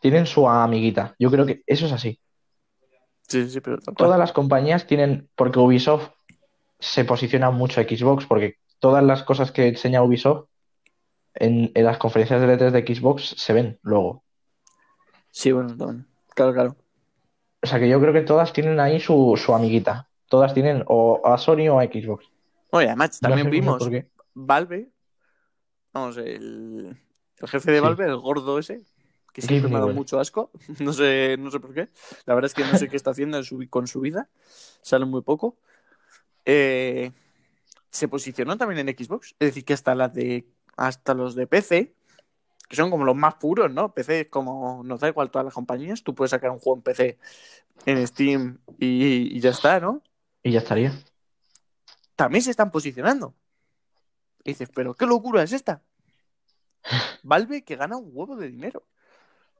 [0.00, 1.14] tienen su amiguita.
[1.16, 2.18] Yo creo que eso es así.
[3.28, 3.78] Sí, sí, pero.
[3.96, 6.08] Todas las compañías tienen, porque Ubisoft
[6.80, 10.48] se posiciona mucho a Xbox, porque todas las cosas que enseña Ubisoft
[11.38, 14.22] en, en las conferencias de E3 de Xbox se ven luego.
[15.30, 16.06] Sí, bueno, también.
[16.34, 16.76] Claro, claro.
[17.62, 20.08] O sea que yo creo que todas tienen ahí su, su amiguita.
[20.28, 22.26] Todas tienen o a Sony o a Xbox.
[22.70, 24.08] Oye, además, No también sé vimos por qué.
[24.34, 24.90] Valve,
[25.92, 26.96] vamos, el,
[27.38, 27.82] el jefe de Sí.
[27.82, 28.82] Valve, el gordo ese,
[29.32, 31.88] que siempre me ha dado mucho asco, no sé, no sé por qué.
[32.26, 34.28] La verdad es que no sé qué está haciendo en su- con su vida,
[34.82, 35.56] sale muy poco.
[36.44, 37.10] Eh,
[37.90, 40.46] se posicionó también en Xbox, es decir, que hasta las de
[40.78, 41.96] hasta los de PC,
[42.68, 43.94] que son como los más puros, ¿no?
[43.94, 46.82] PC es como, nos da igual todas las compañías, tú puedes sacar un juego en
[46.84, 47.18] PC
[47.86, 50.02] en Steam y, y ya está, ¿no?
[50.42, 50.92] Y ya estaría.
[52.16, 53.34] también se están posicionando.
[54.44, 55.82] Y dices, pero qué locura es esta.
[57.22, 58.86] Valve que gana un huevo de dinero.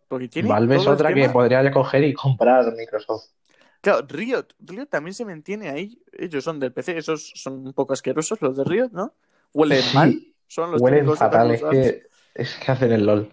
[0.08, 3.26] Porque tiene Valve es otra que podría coger y comprar Microsoft.
[3.80, 6.02] Claro, Riot, Riot también se mantiene ahí.
[6.12, 9.14] Ellos son del PC, esos son un poco asquerosos, los de Riot, ¿no?
[9.52, 12.02] Huelen Sí, mal, son los Huelen fatal, es que,
[12.34, 13.32] es que hacen el LOL.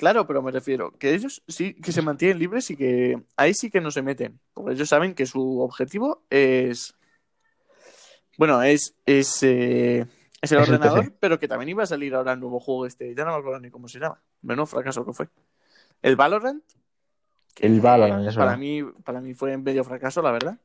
[0.00, 3.70] Claro, pero me refiero que ellos sí que se mantienen libres y que ahí sí
[3.70, 4.40] que no se meten.
[4.54, 6.94] Porque ellos saben que su objetivo es.
[8.38, 10.06] Bueno, es, es, eh,
[10.40, 13.14] es el Es ordenador, pero que también iba a salir ahora el nuevo juego este.
[13.14, 14.22] Ya no me acuerdo ni cómo se llama.
[14.40, 15.28] Menudo fracaso que fue.
[16.00, 16.64] El Valorant.
[17.58, 20.58] El Valorant, es para mí, para mí fue medio fracaso, la verdad.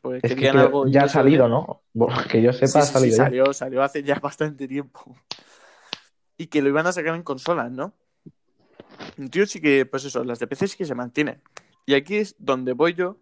[0.00, 1.82] Pues Es que algo ya ha salido, ¿no?
[2.30, 5.16] Que yo sepa, Sí, ha sí, sí, salido salió, salió hace ya bastante tiempo.
[6.36, 7.94] Y que lo iban a sacar en consolas, ¿no?
[9.30, 11.42] Tío, sí que, pues eso, las de PC sí que se mantienen.
[11.86, 13.18] Y aquí es donde voy yo,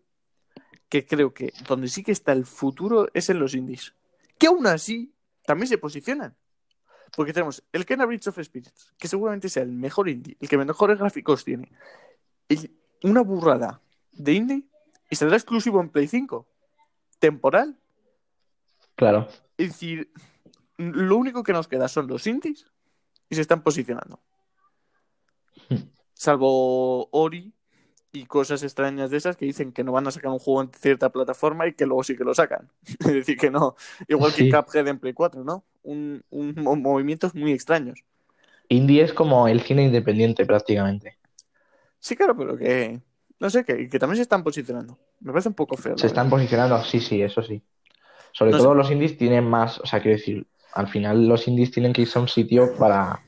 [0.89, 3.95] que creo que donde sí que está el futuro es en los indies.
[4.39, 5.15] Que aún así
[5.45, 6.37] también se posicionan.
[7.17, 10.59] Porque tenemos el Kena Bridge of Spirits, que seguramente sea el mejor indie, el que
[10.59, 11.71] mejores gráficos tiene.
[12.49, 12.71] Y
[13.03, 13.81] una burrada
[14.13, 14.65] de indie
[15.09, 16.47] y saldrá exclusivo en Play 5.
[17.19, 17.79] Temporal.
[18.95, 19.29] Claro.
[19.59, 20.11] Es decir,
[20.77, 22.67] lo único que nos queda son los indies
[23.29, 24.21] y se están posicionando.
[26.15, 27.53] Salvo Ori
[28.13, 30.71] y cosas extrañas de esas que dicen que no van a sacar un juego en
[30.73, 32.71] cierta plataforma y que luego sí que lo sacan.
[33.01, 33.77] Es decir, que no.
[34.09, 34.51] Igual que.
[34.51, 35.65] Cuphead en Play 4, ¿no?
[35.83, 38.03] Un, un- mo- movimientos muy extraños.
[38.69, 41.19] Indie es como el cine independiente prácticamente.
[41.99, 43.01] Sí, claro, pero que.
[43.39, 44.99] No sé, que, que también se están posicionando.
[45.21, 45.97] Me parece un poco feo.
[45.97, 47.63] Se están posicionando, sí, sí, eso sí.
[48.33, 48.77] Sobre No todo sé.
[48.77, 52.19] los indies tienen más, o sea, quiero decir, al final los indies tienen que irse
[52.19, 53.23] a un sitio para,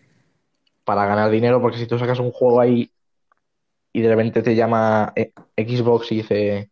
[0.84, 2.90] para ganar dinero, porque si tú sacas un juego ahí
[3.92, 6.70] y de repente te llama eh, Xbox y dice,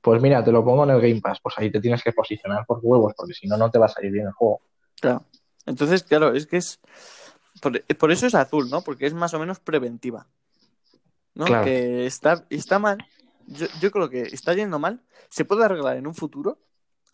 [0.00, 2.66] pues mira, te lo pongo en el Game Pass, pues ahí te tienes que posicionar
[2.66, 4.60] por huevos, porque si no, no te va a salir bien el juego.
[5.00, 5.24] Claro.
[5.64, 6.80] Entonces, claro, es que es.
[7.60, 8.82] Por, por eso es azul, ¿no?
[8.82, 10.26] Porque es más o menos preventiva.
[11.34, 11.44] ¿No?
[11.44, 11.64] Claro.
[11.64, 12.98] Que está, está mal.
[13.48, 15.02] Yo, yo creo que está yendo mal.
[15.30, 16.58] Se puede arreglar en un futuro.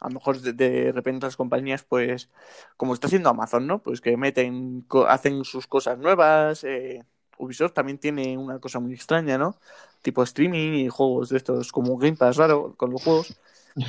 [0.00, 2.28] A lo mejor de, de repente las compañías, pues,
[2.76, 3.80] como está haciendo Amazon, ¿no?
[3.82, 6.64] Pues que meten, hacen sus cosas nuevas.
[6.64, 7.04] eh,
[7.38, 9.58] Ubisoft también tiene una cosa muy extraña, ¿no?
[10.02, 13.34] Tipo streaming y juegos de estos como Game Pass raro con los juegos.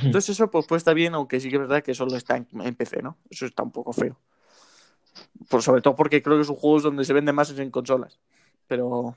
[0.02, 2.48] Entonces eso pues, pues está bien, aunque sí que es verdad que solo está en,
[2.60, 3.18] en PC, ¿no?
[3.30, 4.18] Eso está un poco feo.
[5.48, 8.18] Por, sobre todo porque creo que son juegos donde se vende más es en consolas.
[8.66, 9.16] Pero...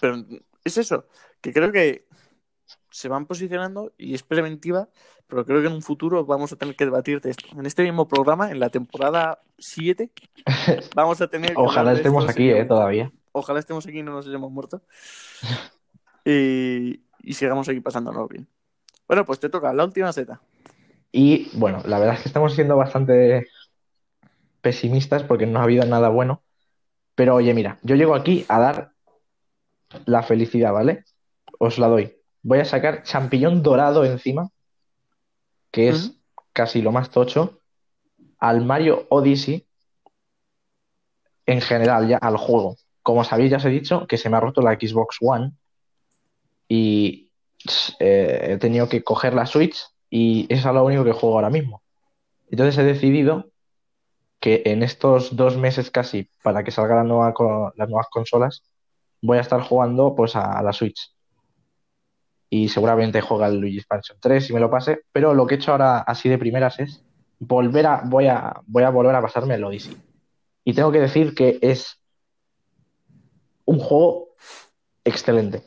[0.00, 0.24] Pero
[0.64, 1.06] es eso,
[1.40, 2.06] que creo que
[2.90, 4.88] se van posicionando y es preventiva,
[5.26, 7.46] pero creo que en un futuro vamos a tener que debatir de esto.
[7.56, 10.10] En este mismo programa, en la temporada 7,
[10.94, 13.12] vamos a tener que Ojalá estemos esto aquí, eh, todavía.
[13.32, 14.82] Ojalá estemos aquí y no nos hayamos muerto.
[16.24, 18.48] y, y sigamos aquí pasándonos bien.
[19.06, 20.40] Bueno, pues te toca la última Z.
[21.12, 23.46] Y bueno, la verdad es que estamos siendo bastante
[24.60, 26.42] pesimistas porque no ha habido nada bueno.
[27.14, 28.92] Pero oye, mira, yo llego aquí a dar
[30.04, 31.04] la felicidad, ¿vale?
[31.58, 32.16] Os la doy.
[32.42, 34.50] Voy a sacar champiñón dorado encima,
[35.70, 36.12] que es
[36.52, 37.60] casi lo más tocho,
[38.38, 39.66] al Mario Odyssey
[41.46, 42.76] en general, ya al juego.
[43.02, 45.52] Como sabéis, ya os he dicho que se me ha roto la Xbox One
[46.68, 47.30] y
[47.98, 49.76] eh, he tenido que coger la Switch
[50.10, 51.82] y eso es lo único que juego ahora mismo.
[52.50, 53.50] Entonces he decidido
[54.40, 58.62] que en estos dos meses casi, para que salgan la nueva co- las nuevas consolas,
[59.20, 61.12] voy a estar jugando pues a, a la Switch.
[62.50, 65.58] Y seguramente juega el Luigi's Mansion 3 si me lo pase, pero lo que he
[65.58, 67.04] hecho ahora así de primeras es
[67.38, 69.96] volver a, voy a, voy a volver a pasarme el Odyssey.
[70.64, 72.00] Y tengo que decir que es
[73.64, 74.30] un juego
[75.04, 75.62] excelente.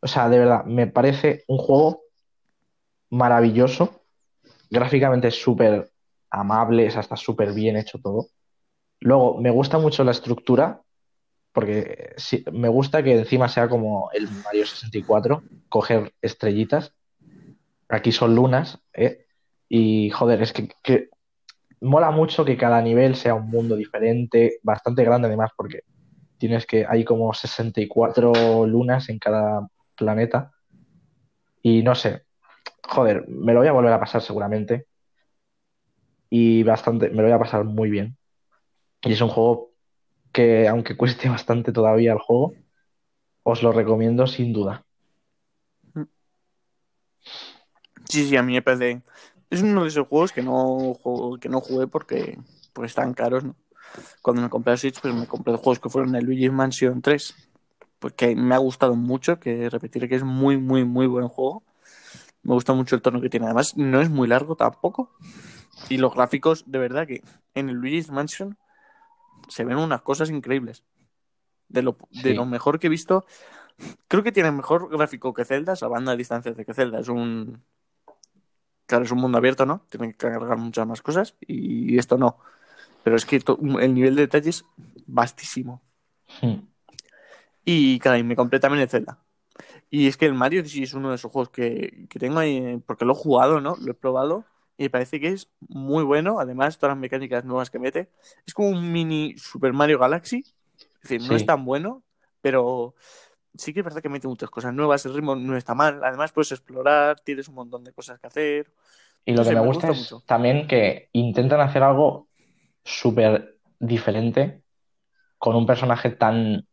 [0.00, 2.02] O sea, de verdad, me parece un juego
[3.10, 4.02] maravilloso.
[4.70, 5.90] Gráficamente es súper
[6.30, 8.28] amable, o sea, está súper bien hecho todo.
[9.00, 10.80] Luego, me gusta mucho la estructura,
[11.52, 16.94] porque sí, me gusta que encima sea como el Mario 64, coger estrellitas.
[17.88, 19.26] Aquí son lunas, ¿eh?
[19.68, 21.10] Y joder, es que, que
[21.80, 25.80] mola mucho que cada nivel sea un mundo diferente, bastante grande además, porque
[26.38, 30.52] tienes que, hay como 64 lunas en cada planeta.
[31.62, 32.22] Y no sé,
[32.82, 34.86] joder, me lo voy a volver a pasar seguramente.
[36.30, 38.16] Y bastante, me lo voy a pasar muy bien.
[39.02, 39.71] Y es un juego
[40.32, 42.54] que, aunque cueste bastante todavía el juego,
[43.44, 44.84] os lo recomiendo sin duda.
[48.08, 49.02] Sí, sí, a mí me parece.
[49.50, 52.38] Es uno de esos juegos que no, juego- que no jugué porque
[52.72, 53.54] pues están caros, ¿no?
[54.22, 57.34] Cuando me compré la Switch, pues me compré juegos que fueron el Luigi's Mansion 3,
[58.00, 61.64] pues que me ha gustado mucho, que repetiré que es muy, muy, muy buen juego.
[62.42, 63.46] Me gusta mucho el tono que tiene.
[63.46, 65.10] Además, no es muy largo tampoco.
[65.90, 67.22] Y los gráficos, de verdad que
[67.54, 68.56] en el Luigi's Mansion
[69.48, 70.84] se ven unas cosas increíbles.
[71.68, 73.24] De lo, de lo mejor que he visto.
[74.06, 77.62] Creo que tiene mejor gráfico que Zelda, salvando a distancias de que Zelda es un.
[78.86, 79.86] Claro, es un mundo abierto, ¿no?
[79.88, 81.34] Tiene que cargar muchas más cosas.
[81.40, 82.36] Y esto no.
[83.02, 84.64] Pero es que to- el nivel de detalle es
[85.06, 85.82] vastísimo.
[86.42, 86.56] Hmm.
[87.64, 89.18] Y claro, y me compré también el Zelda.
[89.88, 92.82] Y es que el Mario sí es uno de esos juegos que, que tengo ahí,
[92.86, 93.76] porque lo he jugado, ¿no?
[93.80, 94.44] Lo he probado
[94.76, 96.40] y me parece que es muy bueno.
[96.40, 98.10] Además, todas las mecánicas nuevas que mete.
[98.46, 100.46] Es como un mini Super Mario Galaxy.
[100.96, 102.04] Es decir, no es tan bueno,
[102.40, 102.94] pero
[103.56, 105.06] sí que es verdad que mete muchas cosas nuevas.
[105.06, 106.02] El ritmo no está mal.
[106.04, 108.72] Además, puedes explorar, tienes un montón de cosas que hacer.
[109.24, 110.24] Y lo No que sé, me me gusta gusta es mucho.
[110.26, 112.28] también que intentan hacer algo
[112.84, 114.62] súper diferente
[115.38, 116.66] con un personaje tan,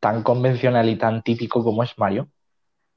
[0.00, 2.30] tan convencional y tan típico como es Mario,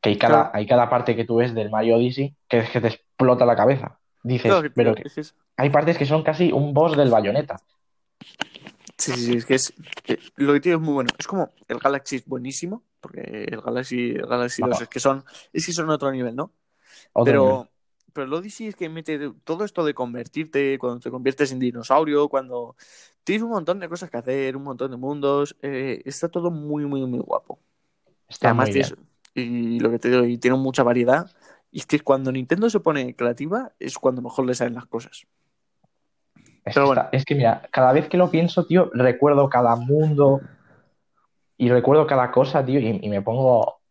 [0.01, 0.49] que hay cada, Claro.
[0.53, 3.55] hay cada parte que tú ves del Mario Odyssey que es que te explota la
[3.55, 3.99] cabeza.
[4.23, 7.57] Dices, Claro pero que- es hay partes que son casi un boss del Bayonetta.
[8.97, 9.73] Sí, sí, sí, es que es.
[10.07, 11.09] eh, Lo que tiene es muy bueno.
[11.17, 14.83] Es como el Galaxy es buenísimo, porque el Galaxy, el Galaxy 2 Bueno.
[14.83, 15.23] es que son.
[15.53, 16.51] Es que son otro nivel, ¿no?
[17.13, 17.47] Otro nivel.
[17.49, 17.69] Pero,
[18.11, 22.27] pero el Odyssey es que mete todo esto de convertirte, cuando te conviertes en dinosaurio,
[22.27, 22.75] cuando
[23.23, 25.55] tienes un montón de cosas que hacer, un montón de mundos.
[25.61, 27.59] eh, está todo muy, muy, muy guapo.
[28.27, 28.87] Está además muy bien.
[28.87, 31.29] tienes- y lo que te digo, y tiene mucha variedad.
[31.71, 35.27] Y es que cuando Nintendo se pone creativa es cuando mejor le salen las cosas.
[36.65, 37.01] Es Pero que, bueno.
[37.03, 40.41] está- es que mira, cada vez que lo pienso, tío, recuerdo cada mundo
[41.57, 43.81] y recuerdo cada cosa, tío, y, y me pongo,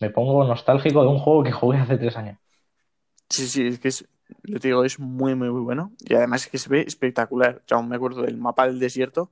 [0.00, 2.38] me pongo nostálgico de un juego que jugué hace tres años.
[3.28, 4.08] Sí, sí, es que es,
[4.44, 5.92] te digo, es muy, muy, muy bueno.
[6.00, 7.62] Y además es que se ve espectacular.
[7.66, 9.30] Yo aún me acuerdo del mapa del desierto.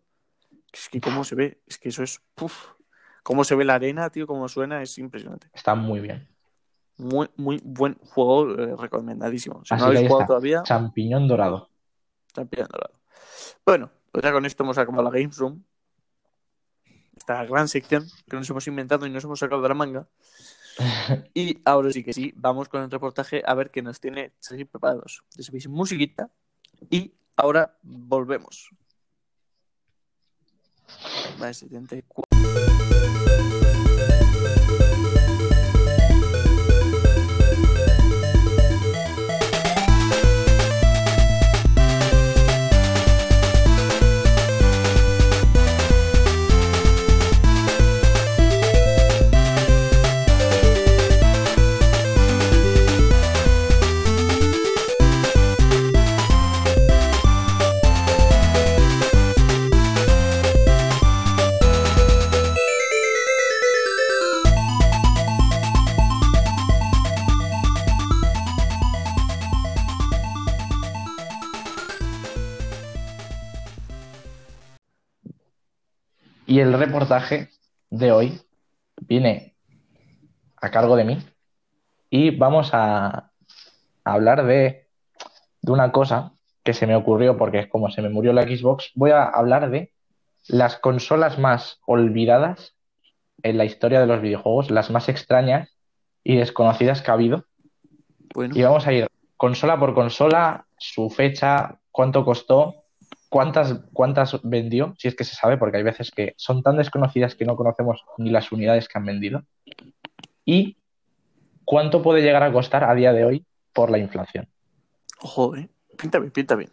[0.72, 2.20] Es que cómo se ve, es que eso es.
[3.26, 5.48] Cómo se ve la arena, tío, cómo suena, es impresionante.
[5.52, 6.28] Está muy bien.
[6.96, 9.64] Muy, muy buen juego, eh, recomendadísimo.
[9.64, 10.26] Si Así no que habéis jugado está.
[10.28, 11.68] todavía, Champiñón dorado.
[12.48, 13.00] pillando lado.
[13.64, 15.64] Bueno, pues ya con esto hemos acabado la Games Room.
[17.16, 20.06] Esta gran sección que nos hemos inventado y nos hemos sacado de la manga.
[21.34, 24.34] Y ahora sí que sí, vamos con el reportaje a ver qué nos tiene
[24.70, 25.24] preparados.
[25.36, 26.30] Ya sabéis, musiquita.
[26.90, 28.70] Y ahora volvemos.
[31.40, 32.75] Vale, 74.
[76.56, 77.50] Y el reportaje
[77.90, 78.40] de hoy
[79.02, 79.54] viene
[80.56, 81.18] a cargo de mí
[82.08, 83.30] y vamos a,
[84.04, 84.88] a hablar de,
[85.60, 86.32] de una cosa
[86.64, 88.92] que se me ocurrió porque es como se me murió la Xbox.
[88.94, 89.92] Voy a hablar de
[90.48, 92.74] las consolas más olvidadas
[93.42, 95.76] en la historia de los videojuegos, las más extrañas
[96.24, 97.44] y desconocidas que ha habido.
[98.32, 102.85] Bueno, Y vamos a ir consola por consola, su fecha, cuánto costó,
[103.36, 107.34] cuántas, cuántas vendió, si es que se sabe, porque hay veces que son tan desconocidas
[107.34, 109.42] que no conocemos ni las unidades que han vendido,
[110.44, 110.78] y
[111.64, 113.44] cuánto puede llegar a costar a día de hoy
[113.74, 114.48] por la inflación.
[115.20, 115.68] ojo, eh.
[115.98, 116.70] Pinta bien, pinta bien.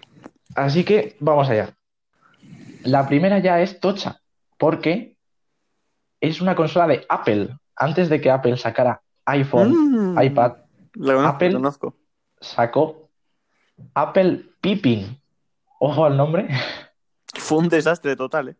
[0.56, 1.76] Así que vamos allá.
[2.84, 4.20] La primera ya es tocha,
[4.58, 5.16] porque
[6.22, 7.50] es una consola de Apple.
[7.76, 10.22] Antes de que Apple sacara iPhone, Mm.
[10.22, 10.54] iPad,
[10.96, 11.54] La conozco, Apple.
[11.54, 11.96] conozco.
[12.40, 13.10] sacó
[13.96, 15.20] Apple Pippin.
[15.86, 16.48] Ojo al nombre.
[17.34, 18.56] Fue un desastre total, eh.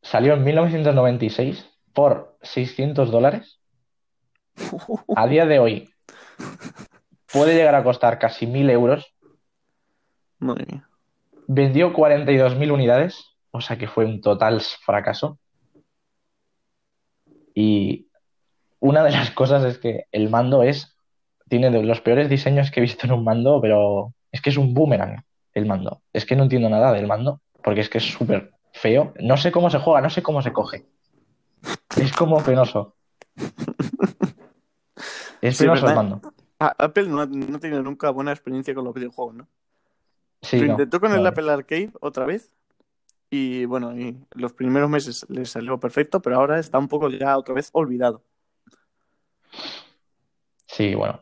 [0.00, 3.60] Salió en 1996 por 600 dólares.
[5.14, 5.90] A día de hoy
[7.30, 9.14] puede llegar a costar casi 1000 euros.
[10.38, 10.88] Madre mía.
[11.48, 15.38] Vendió 42.000 unidades, o sea que fue un total fracaso.
[17.54, 18.08] Y
[18.80, 20.96] una de las cosas es que el mando es,
[21.50, 24.56] tiene de los peores diseños que he visto en un mando, pero es que es
[24.56, 25.22] un boomerang
[25.54, 26.02] el mando.
[26.12, 29.12] Es que no entiendo nada del mando, porque es que es súper feo.
[29.20, 30.86] No sé cómo se juega, no sé cómo se coge.
[31.96, 32.96] Es como penoso.
[35.40, 36.20] Es Sí, penoso el mando.
[36.60, 39.48] Ah, Apple no ha, no ha tenido nunca buena experiencia con los videojuegos, ¿no?
[40.42, 41.26] Sí, Lo no, intentó con el.
[41.26, 42.52] Apple Arcade otra vez.
[43.30, 47.38] Y bueno, y los primeros meses le salió perfecto, pero ahora está un poco ya
[47.38, 48.24] otra vez olvidado.
[50.66, 51.20] Sí, bueno.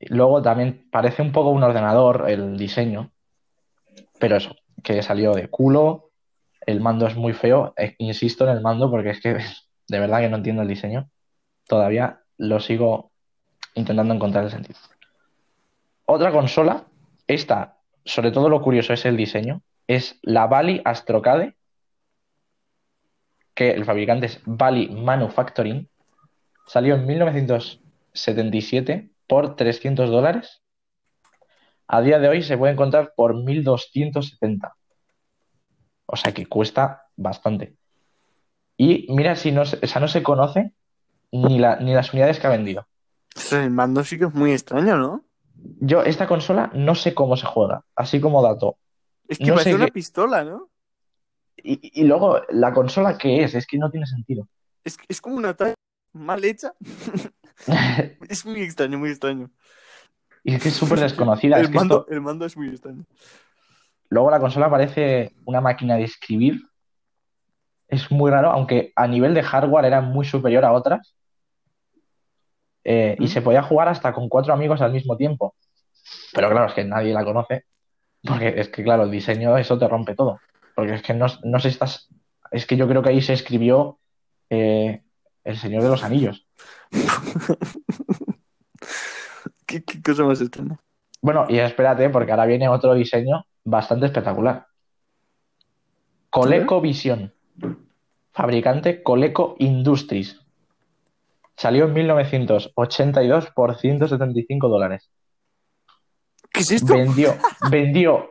[0.00, 3.12] Luego también parece un poco un ordenador el diseño,
[4.22, 4.54] pero eso,
[4.84, 6.12] que salió de culo,
[6.64, 9.34] el mando es muy feo, eh, insisto en el mando porque es que
[9.88, 11.10] de verdad que no entiendo el diseño,
[11.66, 13.10] todavía lo sigo
[13.74, 14.78] intentando encontrar el sentido.
[16.06, 16.84] Otra consola,
[17.26, 21.56] esta, sobre todo lo curioso es el diseño, es la Bally Astrocade,
[23.54, 25.88] que el fabricante es Bally Manufacturing,
[26.68, 30.61] salió en 1977 por 300 dólares.
[31.92, 34.74] A día de hoy se puede encontrar por 1270.
[36.06, 37.76] O sea que cuesta bastante.
[38.78, 40.72] Y mira si no, se- o sea, no se conoce
[41.30, 42.86] ni, la, ni las unidades que ha vendido.
[43.50, 45.24] El mando sí que es muy extraño, ¿no?
[45.80, 48.78] Yo, esta consola no sé cómo se juega, así como dato.
[49.28, 50.70] Es que No parece una qué- pistola, ¿no?
[51.56, 53.54] Y, y luego, ¿la consola qué es?
[53.54, 54.48] Es que no tiene sentido.
[54.82, 55.74] Es, es como una talla
[56.14, 56.72] mal hecha.
[58.28, 59.50] Es muy extraño, muy extraño.
[60.44, 61.56] Y es que es súper desconocida.
[61.56, 63.04] El Es que mando, esto- el mando es muy extraño.
[64.08, 66.60] Luego la consola parece una máquina de escribir.
[67.88, 71.14] Es muy raro, aunque a nivel de hardware era muy superior a otras.
[72.84, 75.54] Eh, y se podía jugar hasta con cuatro amigos al mismo tiempo.
[76.32, 77.64] Pero claro, es que nadie la conoce.
[78.24, 80.40] Porque es que, claro, el diseño, eso te rompe todo.
[80.74, 82.08] Porque es que no, no sé si estás.
[82.50, 83.98] Es que yo creo que ahí se escribió
[84.50, 85.02] eh,
[85.44, 86.46] El Señor de los Anillos.
[89.72, 90.78] ¿Qué, qué cosa más extraña?
[91.20, 94.66] Bueno, y espérate, porque ahora viene otro diseño bastante espectacular.
[96.30, 97.32] ColecoVision.
[98.32, 100.40] Fabricante Coleco Industries.
[101.56, 105.10] Salió en 1982 por 175 dólares.
[106.52, 106.94] ¿Qué es esto?
[106.94, 107.34] Vendió,
[107.70, 108.30] vendió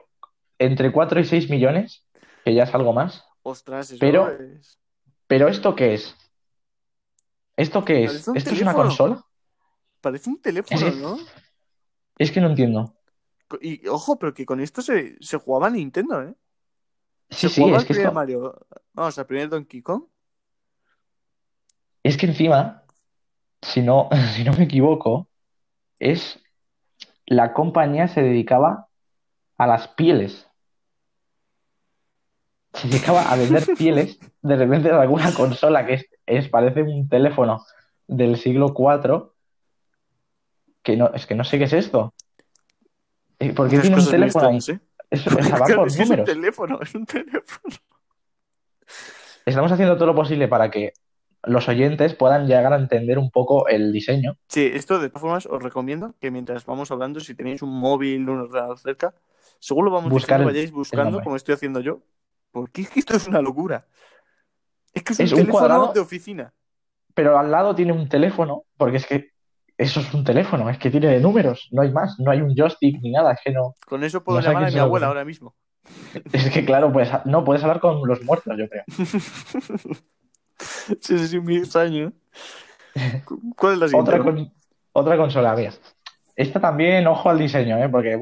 [0.60, 2.04] entre 4 y 6 millones,
[2.44, 3.24] que ya es algo más.
[3.44, 4.78] Ostras, eso Pero- es...
[5.28, 6.16] Pero ¿esto qué es?
[7.56, 8.12] ¿Esto qué es?
[8.16, 8.78] ¿Esto es una teléfono.
[8.84, 9.26] consola?
[10.02, 11.18] Parece un teléfono, Es- ¿no?
[12.18, 12.94] Es que no entiendo.
[13.62, 16.34] Y ojo, pero que con esto se, se jugaba Nintendo, ¿eh?
[17.30, 18.68] Sí, Se sí, jugaba es al que primer esto, Mario.
[18.94, 20.04] Vamos, al primer Donkey Kong.
[22.04, 22.84] es que encima,
[23.62, 25.30] si no, si no me equivoco,
[26.00, 26.40] es
[27.28, 28.90] la compañía se dedicaba
[29.58, 30.48] a las pieles.
[32.74, 37.08] Se dedicaba a vender pieles de repente de alguna consola que es, es- parece un
[37.10, 37.66] teléfono
[38.08, 39.32] del siglo IV,
[40.84, 42.14] que no, es que no sé qué es esto.
[43.40, 44.60] Eh, ¿Por qué tiene un teléfono ahí?
[44.68, 44.80] ¿eh?
[45.76, 47.76] Por es un teléfono, es un teléfono.
[49.46, 50.94] Estamos haciendo todo lo posible para que
[51.44, 54.38] los oyentes puedan llegar a entender un poco el diseño.
[54.48, 58.30] Sí, esto de todas formas os recomiendo que mientras vamos hablando, si tenéis un móvil,
[58.30, 59.14] un ordenador cerca,
[59.60, 62.02] según lo vamos Buscar diciendo, vayáis buscando, como estoy haciendo yo.
[62.52, 63.88] Porque es que esto es una locura.
[64.94, 65.94] Es que es, Es un un teléfono cuadrado.
[65.94, 66.54] de oficina.
[67.14, 69.32] pero al lado tiene un teléfono, porque es que
[69.82, 72.56] eso es un teléfono, es que tiene de números, no hay más, no hay un
[72.56, 73.76] joystick ni nada, es que no.
[73.86, 75.56] Con eso puedo No llamar a mi abuela ahora mismo.
[76.32, 78.84] Es que, claro, pues no puedes hablar con los muertos, yo creo.
[81.00, 82.14] Sí, sí, sí, muy extraño.
[83.26, 84.12] ¿Cu- ¿Cuál es la siguiente?
[84.12, 84.54] Otra, con-
[84.94, 85.74] otra consola, mía.
[86.36, 87.90] Esta también, ojo al diseño, ¿eh?
[87.90, 88.20] Porque,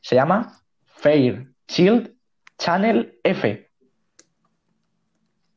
[0.00, 2.14] se llama Fair Shield
[2.58, 3.70] Channel F.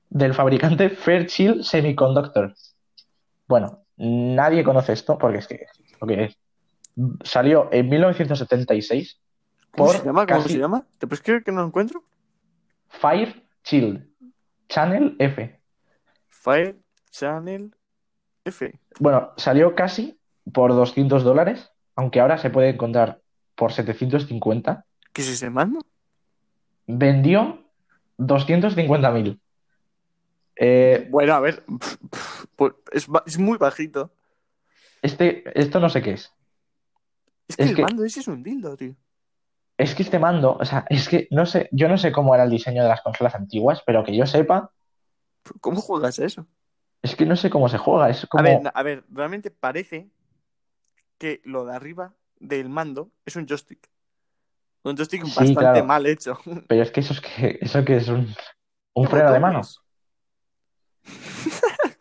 [0.09, 2.53] Del fabricante Fairchild Semiconductor.
[3.47, 5.65] Bueno, nadie conoce esto porque es que
[6.01, 6.37] lo que es.
[7.23, 9.19] Salió en 1976
[9.71, 10.25] ¿Cómo por se llama?
[10.27, 10.85] ¿Cómo casi se llama?
[10.99, 12.03] ¿Te puedes creer que no lo encuentro?
[12.89, 14.07] Fire Shield
[14.69, 15.59] Channel F.
[16.29, 16.77] Fire
[17.09, 17.75] Channel
[18.45, 18.79] F.
[18.99, 20.19] Bueno, salió casi
[20.51, 23.21] por 200 dólares, aunque ahora se puede encontrar
[23.55, 24.85] por 750.
[25.11, 25.79] ¿Qué es ese mando?
[26.85, 27.63] Vendió
[28.19, 29.39] 250.000.
[30.55, 31.63] Eh, Bueno, a ver.
[32.55, 34.11] Pues es, es muy bajito.
[35.01, 36.31] este, esto no sé qué es.
[37.47, 38.95] Es que Es el que- mando ese es un dildo, tío.
[39.77, 42.43] Es que este mando, o sea, es que no sé, yo no sé cómo era
[42.43, 44.71] el diseño de las consolas antiguas, pero que yo sepa,
[45.59, 46.47] ¿Cómo juegas a eso?
[47.01, 48.09] es que no sé cómo se juega.
[48.09, 48.43] Es A como.
[48.43, 50.09] ver, na- a ver, realmente parece
[51.17, 53.89] que lo de arriba del mando es un joystick.
[54.83, 55.85] Un joystick Sí, bastante claro.
[55.85, 56.37] mal hecho.
[56.67, 58.33] Pero es que eso es que, eso que es un,
[58.93, 59.61] un ¿Qué freno de mano.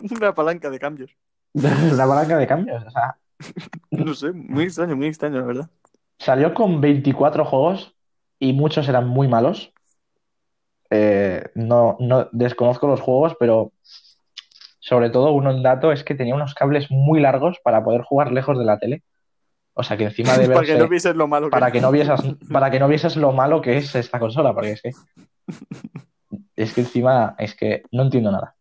[0.11, 1.17] Una palanca de cambios.
[1.55, 2.85] Una palanca de cambios.
[2.85, 3.17] O sea,
[3.91, 5.71] No sé, muy extraño, muy extraño, la verdad.
[6.19, 7.95] salió con 24 juegos
[8.39, 9.73] y muchos eran muy malos.
[10.91, 13.73] Eh, no, no desconozco los juegos, pero
[14.79, 18.33] sobre todo uno en dato es que tenía unos cables muy largos para poder jugar
[18.33, 19.03] lejos de la tele.
[19.75, 21.91] O sea que encima de Para que no vieses lo malo que para que no
[21.91, 22.21] vieses,
[22.53, 24.91] para que no vieses lo malo que es esta consola, porque es que
[26.57, 28.55] es que encima es que no entiendo nada.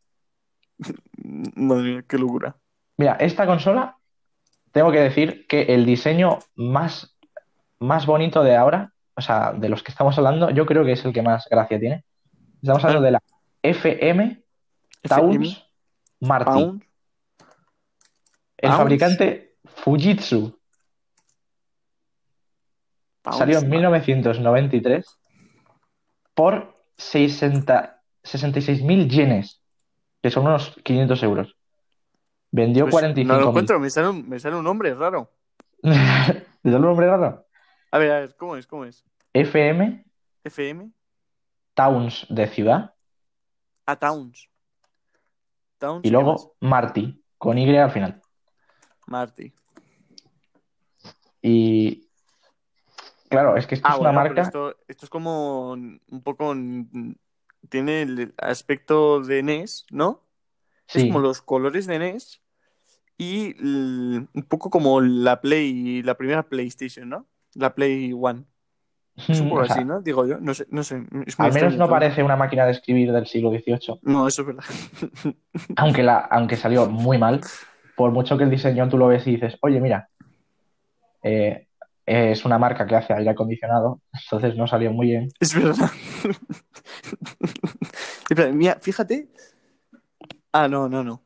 [1.24, 2.56] Madre mía, qué locura.
[2.98, 3.98] Mira, esta consola,
[4.72, 7.18] tengo que decir que el diseño más,
[7.80, 11.06] más bonito de ahora, o sea, de los que estamos hablando, yo creo que es
[11.06, 12.06] el que más gracia tiene.
[12.62, 13.24] Estamos hablando de la
[13.62, 14.44] FM
[16.20, 16.84] Marty, Pound.
[18.58, 20.60] el fabricante Fujitsu.
[23.32, 23.76] Salió en vale.
[23.78, 25.20] 1993
[26.34, 29.61] por 60 66.000 yenes,
[30.22, 31.58] que son unos 500 euros.
[32.52, 33.50] Vendió Pues, No lo 45.000.
[33.50, 35.32] encuentro, me sale, un, me sale un nombre raro.
[35.82, 37.46] ¿Te da un nombre raro?
[37.92, 38.68] A ver, a ver, ¿cómo es?
[38.68, 39.04] ¿Cómo es?
[39.34, 40.04] FM
[40.44, 40.92] FM
[41.74, 42.94] Towns de ciudad
[43.86, 44.50] a Towns.
[45.78, 46.56] Towns y ¿qué luego?
[46.60, 48.22] Marty con Y al final.
[49.08, 49.54] Marty.
[51.42, 52.08] Y
[53.30, 54.42] claro, es que esto Ah, es una bueno, marca.
[54.44, 56.54] esto, esto es como un poco.
[57.72, 60.22] Tiene el aspecto de NES, ¿no?
[60.94, 62.42] Es Sí, como los colores de NES
[63.18, 67.28] y un poco como la Play, la primera PlayStation, ¿no?
[67.56, 68.46] La Play One.
[69.30, 70.02] Es un Mm, poco o sea, así, ¿no?
[70.02, 71.04] Digo yo, no sé, no sé.
[71.28, 71.96] es muy al menos no todo.
[71.96, 74.64] parece una máquina de escribir del siglo XVIII, No, eso es verdad.
[75.76, 77.42] aunque, la, aunque salió muy mal,
[77.96, 80.10] por mucho que el diseño tú lo ves y dices, oye, mira,
[81.24, 81.68] eh,
[82.06, 85.30] es una marca que hace aire acondicionado, entonces no salió muy bien.
[85.40, 85.90] Es verdad.
[88.54, 89.30] Mira, fíjate.
[90.52, 91.24] Ah, no, no, no.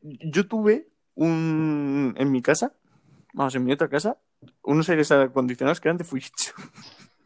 [0.00, 2.14] Yo tuve un.
[2.16, 2.74] En mi casa,
[3.32, 4.18] vamos, en mi otra casa,
[4.62, 6.52] unos aires acondicionados que eran de Fujitsu.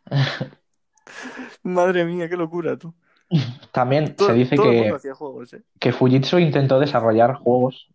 [1.62, 2.94] Madre mía, qué locura, tú.
[3.72, 5.62] También Todo, se dice que, juegos, ¿eh?
[5.80, 7.88] que Fujitsu intentó desarrollar juegos,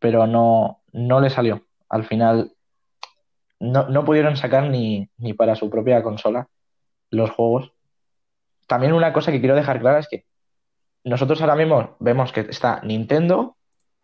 [0.00, 1.62] pero no, no le salió.
[1.88, 2.55] Al final
[3.60, 6.48] no, no pudieron sacar ni, ni para su propia consola
[7.10, 7.72] los juegos.
[8.66, 10.24] También una cosa que quiero dejar clara es que
[11.04, 13.56] nosotros ahora mismo vemos que está Nintendo,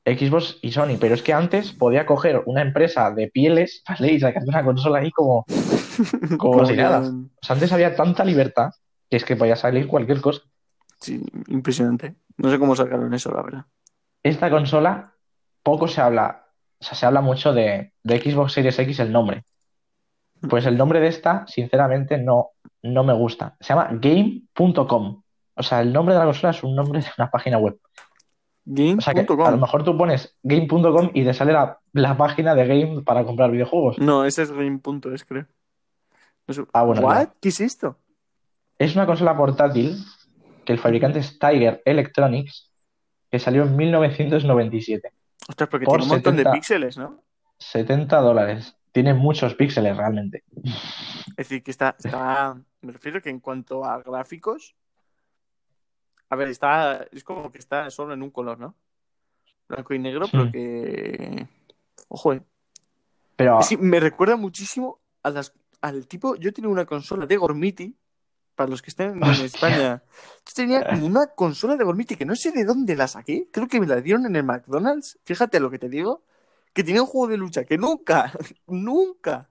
[0.04, 4.12] Xbox y Sony, pero es que antes podía coger una empresa de pieles, ¿vale?
[4.12, 5.44] y sacar una consola ahí como,
[6.38, 7.00] como si nada.
[7.00, 8.70] O sea, antes había tanta libertad
[9.10, 10.42] que es que podía salir cualquier cosa.
[10.98, 12.14] Sí, impresionante.
[12.38, 13.64] No sé cómo sacaron eso, la verdad.
[14.22, 15.12] esta consola
[15.62, 16.41] poco se habla,
[16.82, 19.44] o sea, se habla mucho de, de Xbox Series X el nombre.
[20.50, 22.48] Pues el nombre de esta, sinceramente, no,
[22.82, 23.54] no me gusta.
[23.60, 25.22] Se llama Game.com.
[25.54, 27.78] O sea, el nombre de la consola es un nombre de una página web.
[28.66, 32.52] O sea que a lo mejor tú pones Game.com y te sale la, la página
[32.56, 34.00] de Game para comprar videojuegos.
[34.00, 35.46] No, ese es Game.es, creo.
[36.48, 36.64] No sé.
[36.72, 37.08] Ah, bueno.
[37.40, 37.96] ¿Qué es esto?
[38.76, 39.98] Es una consola portátil
[40.64, 42.72] que el fabricante es Tiger Electronics,
[43.30, 45.12] que salió en 1997.
[45.48, 46.50] Ostras, porque Por tiene un montón 70.
[46.50, 47.22] de píxeles, ¿no?
[47.58, 48.76] 70 dólares.
[48.92, 50.44] Tiene muchos píxeles realmente.
[50.64, 52.60] Es decir, que está, está.
[52.82, 54.74] Me refiero que en cuanto a gráficos.
[56.28, 57.06] A ver, está.
[57.12, 58.74] Es como que está solo en un color, ¿no?
[59.68, 60.50] Blanco y negro, pero Hmm.
[60.52, 61.46] que.
[62.08, 62.42] Ojo, eh.
[63.36, 66.36] Pero Sí, me recuerda muchísimo a las, al tipo.
[66.36, 67.96] Yo tenía una consola de Gormiti
[68.54, 70.02] para los que estén en España,
[70.46, 73.48] yo tenía como una consola de Gormiti que no sé de dónde la saqué.
[73.52, 75.18] Creo que me la dieron en el McDonald's.
[75.24, 76.22] Fíjate lo que te digo.
[76.72, 78.32] Que tenía un juego de lucha que nunca,
[78.66, 79.50] nunca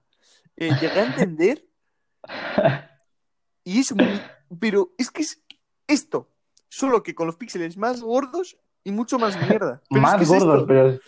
[0.56, 1.62] eh, llegué a entender.
[3.64, 4.20] Y es muy.
[4.60, 5.40] Pero es que es
[5.86, 6.28] esto.
[6.68, 9.82] Solo que con los píxeles más gordos y mucho más mierda.
[9.88, 10.66] Pero es Más que es gordos, esto.
[10.66, 10.98] pero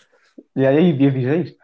[0.53, 1.57] ya hay 16.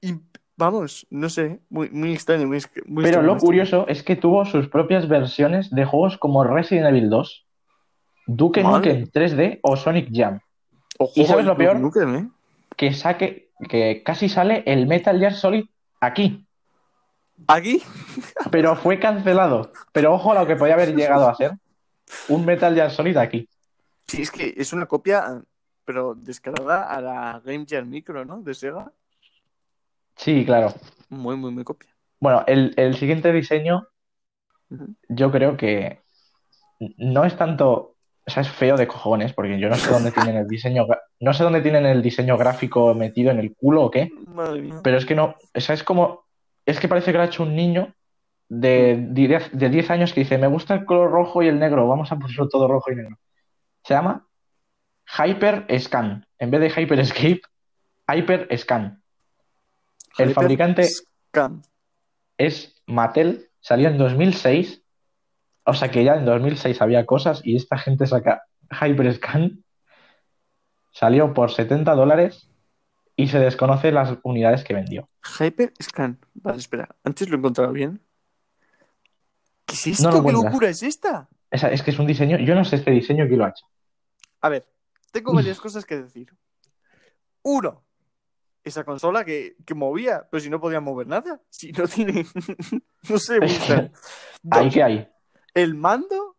[0.00, 0.14] Y
[0.60, 2.46] vamos, no sé, muy, muy extraño.
[2.46, 6.44] Muy, muy Pero extraño, lo curioso es que tuvo sus propias versiones de juegos como
[6.44, 7.46] Resident Evil 2,
[8.26, 8.62] Duke.
[8.62, 10.38] Nukem 3D o Sonic Jam.
[10.98, 11.80] Ojo, ¿Y sabes lo peor?
[11.80, 12.28] Nukem, ¿eh?
[12.76, 15.64] Que saque, que casi sale el Metal Gear Solid
[16.00, 16.46] aquí,
[17.46, 17.82] Aquí,
[18.50, 19.72] pero fue cancelado.
[19.92, 21.52] Pero ojo a lo que podía haber llegado a ser
[22.28, 23.48] un Metal Gear Solid aquí.
[24.06, 25.42] sí, es que es una copia,
[25.84, 28.42] pero descargada a la Game Gear Micro, ¿no?
[28.42, 28.92] De Sega.
[30.20, 30.74] Sí, claro.
[31.08, 31.88] Muy, muy, muy copia.
[32.20, 33.88] Bueno, el, el siguiente diseño
[35.08, 36.00] yo creo que
[36.98, 40.36] no es tanto, o sea, es feo de cojones, porque yo no sé dónde tienen
[40.36, 40.86] el diseño,
[41.20, 44.80] no sé dónde tienen el diseño gráfico metido en el culo o qué, Madre mía.
[44.84, 46.24] pero es que no, o sea, es como,
[46.66, 47.94] es que parece que lo ha hecho un niño
[48.50, 51.88] de 10, de 10 años que dice, me gusta el color rojo y el negro,
[51.88, 53.16] vamos a ponerlo todo rojo y negro.
[53.84, 54.26] Se llama
[55.18, 57.40] Hyper Scan, en vez de Hyper Escape,
[58.06, 58.99] Hyper Scan.
[60.22, 60.88] El fabricante
[62.38, 64.82] es Mattel, salió en 2006,
[65.64, 69.64] o sea que ya en 2006 había cosas y esta gente saca Hyperscan,
[70.92, 72.48] salió por 70 dólares
[73.16, 75.08] y se desconoce las unidades que vendió.
[75.38, 76.18] Hyper Scan.
[76.34, 76.88] Vale, espera.
[77.04, 78.00] Antes lo he encontrado bien.
[79.66, 80.10] ¿Qué es esto?
[80.10, 81.28] No lo ¿Qué locura es esta?
[81.50, 83.66] Esa- es que es un diseño, yo no sé este diseño quién lo ha hecho.
[84.40, 84.66] A ver,
[85.12, 86.32] tengo varias cosas que decir.
[87.42, 87.84] Uno,
[88.64, 91.40] esa consola que, que movía, pero si no podía mover nada.
[91.50, 92.26] Si no tiene.
[93.08, 93.38] no sé.
[94.50, 95.08] Ahí que hay.
[95.54, 96.36] el mando.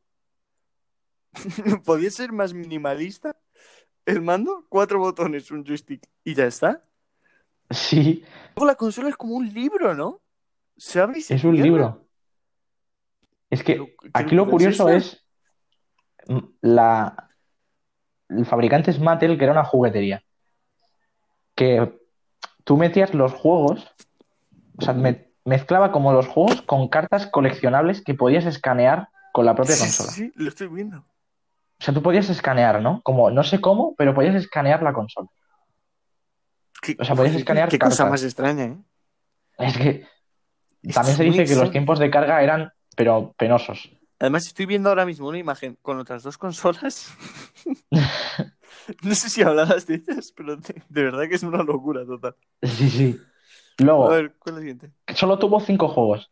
[1.85, 3.37] podía ser más minimalista.
[4.05, 6.83] El mando, cuatro botones, un joystick y ya está.
[7.69, 8.25] Sí,
[8.55, 10.21] Luego la consola es como un libro, ¿no?
[10.75, 12.05] Se abre y se es un libro.
[13.49, 15.23] Es que aquí lo es curioso es
[16.27, 17.29] mm, la
[18.29, 20.23] el fabricante es Mattel, que era una juguetería.
[21.55, 22.00] Que
[22.63, 23.87] tú metías los juegos,
[24.77, 29.55] o sea, me- mezclaba como los juegos con cartas coleccionables que podías escanear con la
[29.55, 30.11] propia Sí, consola.
[30.11, 30.97] sí, lo estoy viendo.
[30.99, 33.01] O sea, tú podías escanear, ¿no?
[33.01, 35.27] Como, no sé cómo, pero podías escanear la consola.
[36.99, 38.77] O sea, podías escanear Qué cosa más extraña, ¿eh?
[39.57, 40.07] Es que
[40.93, 43.89] también se dice que los tiempos de carga eran, pero penosos.
[44.19, 47.11] Además, estoy viendo ahora mismo una imagen con otras dos consolas.
[49.03, 52.35] no sé si hablarás de ellas, pero de, de verdad que es una locura total.
[52.61, 53.17] Sí, sí.
[53.79, 54.91] A Luego, ver, ¿cuál es la siguiente?
[55.15, 56.31] solo tuvo cinco juegos.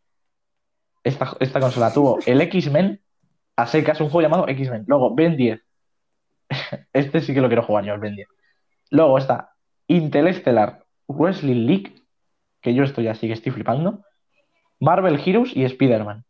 [1.02, 3.00] Esta, esta consola tuvo el X-Men
[3.56, 4.84] a secas, un juego llamado X-Men.
[4.86, 5.60] Luego, Ben 10.
[6.92, 8.28] Este sí que lo quiero jugar yo, el Ben 10.
[8.90, 9.54] Luego está
[9.86, 11.94] Interstellar Wrestling League,
[12.60, 14.04] que yo estoy así que estoy flipando.
[14.78, 16.24] Marvel Heroes y Spider-Man.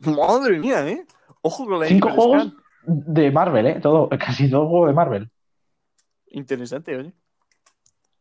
[0.00, 1.04] Madre mía, ¿eh?
[1.42, 2.52] Ojo con la Cinco juegos
[2.84, 3.80] de Marvel, ¿eh?
[3.80, 5.30] Todo, casi todo juego de Marvel.
[6.30, 7.12] Interesante, oye.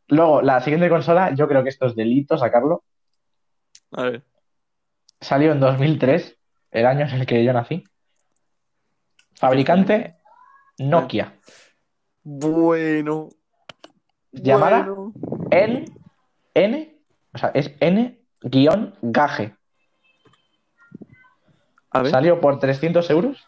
[0.07, 2.83] Luego, la siguiente consola, yo creo que esto es delito sacarlo.
[3.91, 4.23] A ver.
[5.21, 6.37] Salió en 2003,
[6.71, 7.83] el año en el que yo nací.
[9.35, 10.15] Fabricante
[10.79, 11.39] Nokia.
[12.23, 13.29] Bueno.
[14.31, 15.13] Llamada bueno.
[15.51, 15.85] N,
[16.53, 16.99] N,
[17.33, 17.71] o sea, es
[22.01, 22.11] ver.
[22.11, 23.47] Salió por 300 euros.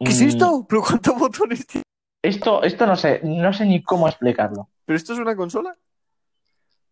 [0.00, 0.66] ¿Qué es Mm, esto?
[0.68, 1.82] ¿Pero cuántos botones tiene?
[2.22, 4.68] Esto, esto no sé, no sé ni cómo explicarlo.
[4.84, 5.76] ¿Pero esto es una consola?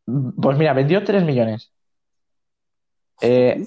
[0.05, 1.73] Pues mira, vendió 3 millones.
[3.20, 3.66] Eh,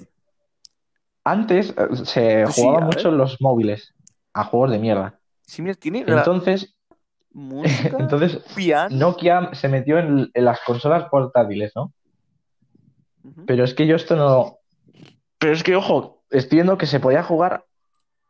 [1.23, 3.93] antes eh, se Pues sí, jugaba mucho en los móviles
[4.33, 5.19] a juegos de mierda.
[5.45, 6.75] Sí, mira, tiene Entonces,
[7.31, 8.95] música, entonces piano.
[8.95, 11.93] Nokia se metió en, en las consolas portátiles, ¿no?
[13.45, 14.59] Pero es que yo esto no.
[15.39, 17.65] Pero es que, ojo, estoy viendo que se podía jugar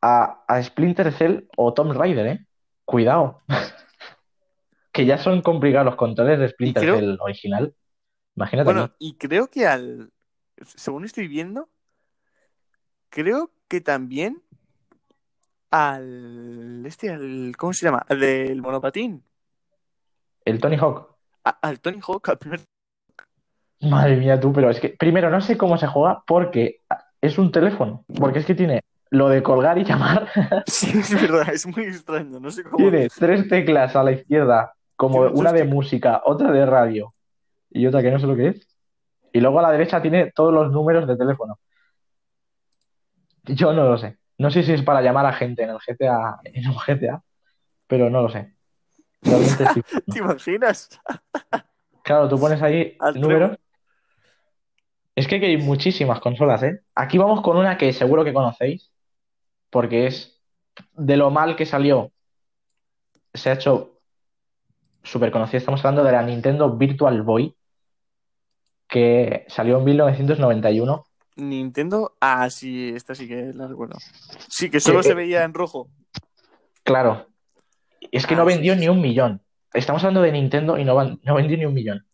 [0.02, 2.46] a, a Splinter Cell o Tomb Raider, ¿eh?
[2.90, 3.42] Cuidado.
[4.92, 7.74] Que ya son complicados los controles de Splinter creo- Cell original.
[8.36, 8.66] Imagínate.
[8.66, 10.12] Bueno, y creo que al.
[10.66, 11.70] Según estoy viendo,
[13.10, 14.42] creo que también
[15.70, 16.84] al.
[16.88, 17.54] Este, al.
[17.58, 18.04] ¿Cómo se llama?
[18.10, 19.24] Al del monopatín.
[20.44, 21.16] El Tony Hawk.
[21.44, 22.62] A- al Tony Hawk, al primer.
[23.82, 26.82] Madre mía, tú, pero es que primero no sé cómo se juega porque
[27.22, 28.04] es un teléfono.
[28.20, 30.28] Porque es que tiene lo de colgar y llamar.
[30.68, 32.40] Sí, es verdad, es muy extraño.
[32.40, 32.78] No sé cómo.
[32.78, 37.14] Tiene tres teclas a la izquierda, como una de música, otra de radio
[37.70, 38.68] y otra que no sé lo que es.
[39.32, 41.60] Y luego a la derecha tiene todos los números de teléfono.
[43.44, 44.18] Yo no lo sé.
[44.38, 47.22] No sé si es para llamar a gente en el GTA, en un GTA,
[47.88, 48.54] pero no lo sé.
[49.22, 49.66] Realmente
[50.12, 50.90] ¿Te imaginas?
[52.04, 53.58] Claro, tú pones ahí Al números.
[55.16, 56.82] Es que hay muchísimas consolas, ¿eh?
[56.96, 58.89] Aquí vamos con una que seguro que conocéis,
[59.70, 60.42] porque es
[60.94, 62.12] de lo mal que salió.
[63.34, 64.00] Se ha hecho
[65.04, 65.58] súper conocida.
[65.58, 67.56] Estamos hablando de la Nintendo Virtual Boy,
[68.88, 71.06] que salió en 1991.
[71.36, 72.18] Nintendo.
[72.20, 73.98] Ah, sí, esta sí que la recuerdo.
[74.50, 75.90] Sí, que solo se veía en rojo.
[76.84, 77.28] Claro.
[78.12, 79.42] Es que Ah, no sí, vendió sí, ni un millón.
[79.74, 82.06] Estamos hablando de Nintendo y no, van- no vendió ni un millón.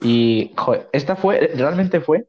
[0.00, 2.26] Y, joder, esta fue, realmente fue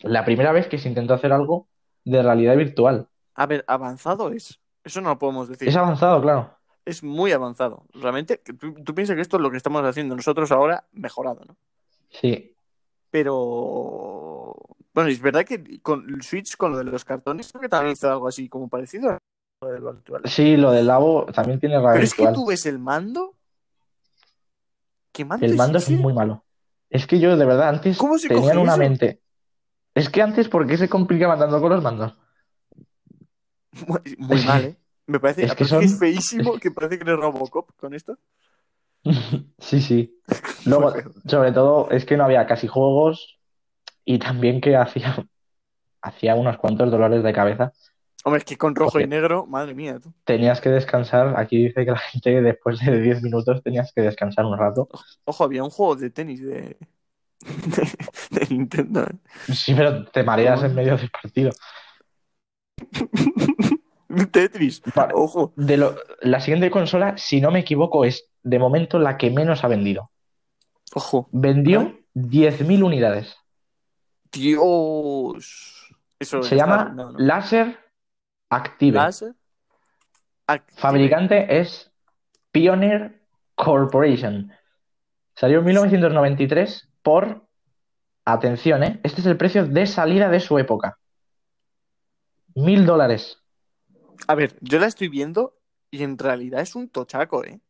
[0.00, 1.68] la primera vez que se intentó hacer algo
[2.04, 3.08] de realidad virtual.
[3.34, 4.60] A ver, avanzado es.
[4.82, 5.68] Eso no lo podemos decir.
[5.68, 6.50] Es avanzado, claro.
[6.84, 7.84] Es muy avanzado.
[7.94, 11.56] Realmente, tú, tú piensas que esto es lo que estamos haciendo nosotros ahora mejorado, ¿no?
[12.10, 12.54] Sí.
[13.10, 14.54] Pero.
[14.92, 17.92] Bueno, es verdad que con el Switch, con lo de los cartones, creo que también
[17.94, 19.18] hizo algo así como parecido a
[19.62, 20.00] lo.
[20.24, 23.34] Sí, lo del Labo también tiene Pero es que tú ves el mando.
[25.12, 26.44] ¿Qué mando El mando es muy malo.
[26.90, 28.78] Es que yo, de verdad, antes ¿Cómo se tenían una eso?
[28.78, 29.20] mente.
[29.94, 32.14] Es que antes, ¿por qué se complicaban tanto con los mandos?
[33.86, 34.76] Muy, muy mal, ¿eh?
[35.06, 38.18] Me parece Es que es feísimo que parece que eres Robocop con esto.
[39.58, 40.18] Sí, sí.
[40.66, 40.94] Luego,
[41.26, 43.38] sobre todo, es que no había casi juegos
[44.04, 45.26] y también que hacía,
[46.00, 47.72] hacía unos cuantos dolores de cabeza.
[48.24, 50.10] Hombre, es que con rojo Porque- y negro, madre mía, tú.
[50.24, 51.34] Tenías que descansar.
[51.38, 54.88] Aquí dice que la gente después de 10 minutos tenías que descansar un rato.
[55.24, 56.78] Ojo, había un juego de tenis de,
[57.40, 57.88] de,
[58.40, 59.02] de Nintendo.
[59.02, 59.52] ¿eh?
[59.52, 60.70] Sí, pero te mareas ¿Cómo?
[60.70, 61.50] en medio del partido.
[64.32, 64.82] Tetris.
[64.94, 65.12] Vale.
[65.14, 65.52] Ojo.
[65.56, 69.64] De lo, la siguiente consola, si no me equivoco, es de momento la que menos
[69.64, 70.10] ha vendido.
[70.94, 71.28] Ojo.
[71.32, 72.04] Vendió Vale.
[72.14, 73.36] 10.000 unidades.
[74.32, 75.94] Dios.
[76.18, 77.18] Eso Se está- llama no, no.
[77.18, 77.78] Laser
[78.50, 78.96] Active.
[78.96, 79.34] Láser.
[80.46, 80.80] Active.
[80.80, 81.90] Fabricante es
[82.52, 83.20] Pioneer
[83.54, 84.52] Corporation.
[85.34, 87.46] Salió en 1993 por,
[88.24, 89.00] atención, ¿eh?
[89.02, 90.98] Este es el precio de salida de su época.
[92.54, 93.38] Mil dólares.
[94.26, 95.56] A ver, yo la estoy viendo
[95.90, 97.60] y en realidad es un tochaco, ¿eh?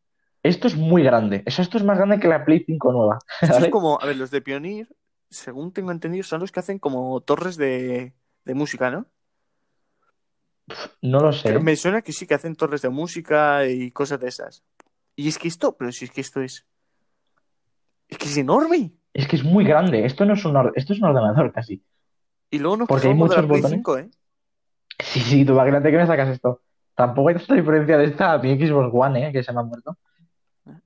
[0.42, 1.42] Esto es muy grande.
[1.46, 3.18] Eso, esto es más grande que la Play 5 nueva.
[3.42, 4.88] Es como, a ver, los de Pioneer,
[5.30, 8.14] según tengo entendido, son los que hacen como torres de,
[8.44, 9.06] de música, ¿no?
[11.02, 11.58] No lo sé.
[11.58, 14.62] Me suena que sí, que hacen torres de música y cosas de esas.
[15.16, 16.66] Y es que esto, pero si es que esto es.
[18.08, 18.92] Es que es enorme.
[19.12, 20.04] Es que es muy grande.
[20.04, 21.82] Esto no es un, or- esto es un ordenador casi.
[22.50, 23.78] Y luego nos Porque hay quejamos de la muchos Play botones.
[23.78, 24.10] 5, ¿eh?
[24.98, 26.60] Sí, sí, tú imagínate que me sacas esto.
[26.94, 29.32] Tampoco hay tanta diferencia de esta a mi Xbox One, ¿eh?
[29.32, 29.96] Que se me ha muerto.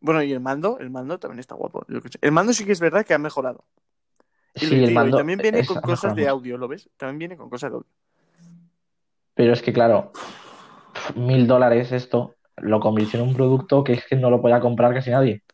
[0.01, 1.87] Bueno, y el mando, el mando también está guapo.
[2.21, 3.65] El mando sí que es verdad que ha mejorado.
[4.55, 6.89] Y, Sí, el y mando también viene con cosas de audio, ¿lo ves?
[6.97, 7.91] También viene con cosas de audio.
[9.35, 10.13] Pero es que, claro,
[11.15, 14.93] mil dólares esto lo convirtió en un producto que es que no lo podía comprar
[14.93, 15.45] casi nadie.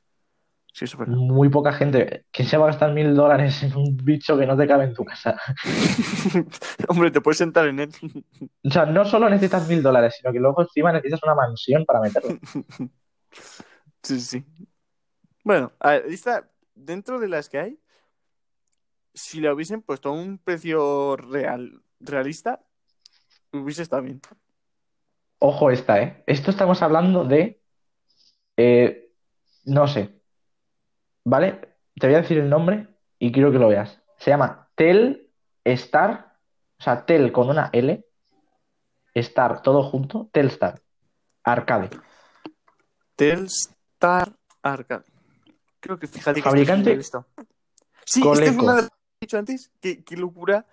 [0.75, 1.23] Sí, eso es verdad.
[1.29, 2.27] Muy poca gente.
[2.33, 4.95] ¿Quién se va a gastar mil dólares en un bicho que no te cabe en
[4.95, 5.37] tu casa?
[6.89, 7.91] Hombre, te puedes sentar en él.
[8.65, 12.01] O sea, no solo necesitas mil dólares, sino que luego encima necesitas una mansión para
[12.01, 12.39] meterlo.
[14.03, 14.45] Sí, sí.
[15.45, 17.81] Bueno, a ver, esta, dentro de las que hay,
[19.15, 22.65] si la hubiesen puesto a un precio real, realista,
[23.53, 24.21] hubiese estado bien.
[25.39, 26.25] Ojo esta, ¿eh?
[26.27, 27.61] Esto estamos hablando de...
[28.57, 29.11] eh,
[29.67, 30.23] no sé.
[31.25, 31.77] ¿Vale?
[31.99, 32.89] Te voy a decir el nombre
[33.19, 34.01] y quiero que lo veas.
[34.19, 36.37] Se llama Telstar,
[36.79, 38.05] o sea, Tel con una L,
[39.15, 40.81] Star todo junto, Telstar,
[41.45, 41.91] Arcade.
[43.17, 44.33] Telstar
[44.63, 45.05] Arcade.
[45.81, 47.47] Creo que fíjate que Fabricante, esto es una lista.
[48.05, 48.65] Sí, esta es Coleco.
[48.65, 49.71] una de las que he dicho antes.
[49.81, 50.67] Qué, qué locura.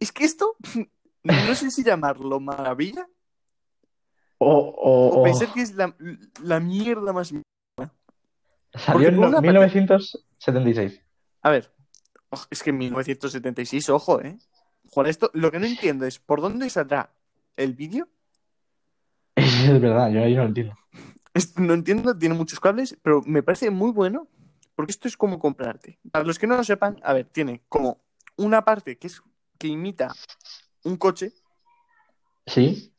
[0.00, 0.56] Es que esto,
[1.22, 3.06] no sé si llamarlo maravilla
[4.38, 5.94] O, o- o o- pensar que es la,
[6.42, 7.32] la mierda más.
[8.74, 11.00] Salió en por una parte- 1976.
[11.42, 11.72] A ver,
[12.30, 14.38] oj, es que en 1976, ojo, ¿eh?
[14.90, 17.12] Juan, esto, lo que no entiendo es por dónde saldrá
[17.56, 18.08] el vídeo.
[19.36, 20.74] Es verdad, yo ahí no lo entiendo.
[21.56, 24.28] No entiendo, tiene muchos cables, pero me parece muy bueno
[24.74, 25.98] porque esto es como comprarte.
[26.10, 28.02] Para los que no lo sepan, a ver, tiene como
[28.36, 29.22] una parte que es
[29.58, 30.12] que imita
[30.84, 31.32] un coche,
[32.46, 32.92] ¿Sí?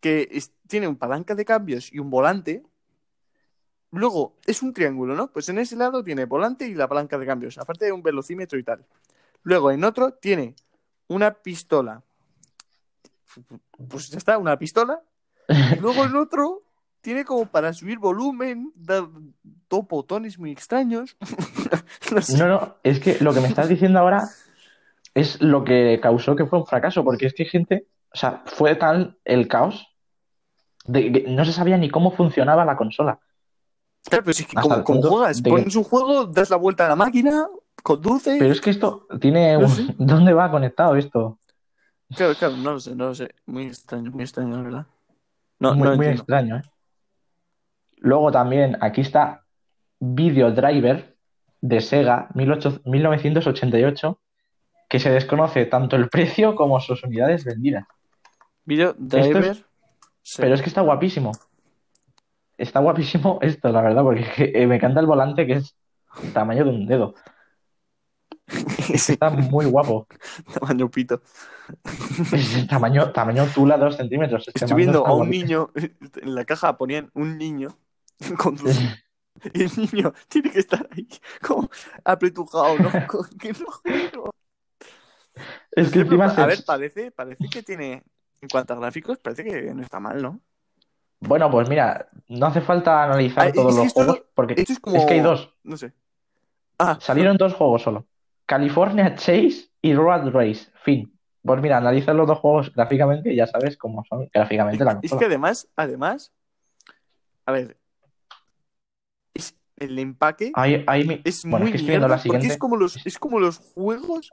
[0.00, 2.62] que es- tiene un palanca de cambios y un volante.
[3.96, 5.28] Luego es un triángulo, ¿no?
[5.28, 8.58] Pues en ese lado tiene volante y la palanca de cambios, aparte de un velocímetro
[8.58, 8.84] y tal.
[9.42, 10.54] Luego en otro tiene
[11.08, 12.02] una pistola.
[13.88, 15.00] Pues ya está, una pistola.
[15.80, 16.62] Luego en otro
[17.00, 19.08] tiene como para subir volumen, da
[19.68, 21.16] dos botones muy extraños.
[22.10, 22.20] No.
[22.38, 24.28] No, no, es que lo que me estás diciendo ahora
[25.14, 28.76] es lo que causó que fue un fracaso, porque es que gente, o sea, fue
[28.76, 29.88] tal el caos
[30.84, 33.18] de que no se sabía ni cómo funcionaba la consola.
[34.08, 36.96] Claro, pero es que como, juegas, que- pones un juego, das la vuelta a la
[36.96, 37.46] máquina,
[37.82, 38.36] conduces.
[38.38, 39.86] Pero es que esto tiene No sé.
[39.98, 41.38] ¿Dónde va conectado esto?
[42.14, 43.34] Claro, claro, no lo sé, no lo sé.
[43.46, 44.86] Muy extraño, muy extraño, la verdad.
[45.58, 46.62] No, muy, no muy extraño, ¿eh?
[47.98, 49.42] Luego también aquí está
[49.98, 51.16] Video Driver
[51.60, 54.20] de Sega 18 1988,
[54.88, 57.86] que se desconoce tanto el precio como sus unidades vendidas.
[58.64, 59.64] Video Driver.
[60.36, 61.32] Pero es que está guapísimo.
[62.58, 64.24] Está guapísimo esto, la verdad, porque
[64.54, 65.76] eh, me encanta el volante que es
[66.32, 67.14] tamaño de un dedo.
[68.92, 70.06] Está muy guapo.
[70.58, 71.20] tamaño pito.
[72.68, 74.46] Tamaño, tamaño tula dos centímetros.
[74.48, 75.44] Este Estoy viendo a un guapísimo.
[75.44, 75.70] niño,
[76.22, 77.76] en la caja ponían un niño
[78.38, 78.94] conduciendo.
[79.52, 81.06] Y el niño tiene que estar ahí
[81.46, 81.68] como
[82.04, 82.90] apretujado, ¿no?
[83.06, 84.30] Con- que no.
[85.72, 88.02] Es que encima A ver, parece, parece que tiene,
[88.40, 90.40] en cuanto a gráficos, parece que no está mal, ¿no?
[91.20, 94.54] Bueno, pues mira, no hace falta analizar Ah, todos es que los esto- juegos, porque
[94.56, 94.96] Esto es como...
[94.96, 95.52] es que hay dos.
[95.64, 95.92] No sé.
[96.78, 98.06] Ah, Salieron dos juegos solo.
[98.44, 100.70] California Chase y Road Race.
[100.84, 101.12] Fin.
[101.42, 104.96] Pues mira, analiza los dos juegos gráficamente y ya sabes cómo son gráficamente la es
[104.98, 105.18] consola.
[105.20, 106.32] que además, además,
[107.46, 107.76] a ver,
[109.34, 112.22] es- el empaque Ahí, ahí mi- es Bueno, muy es que estoy viendo mierda, la
[112.22, 112.46] siguiente.
[112.46, 114.32] porque es como los, es como los juegos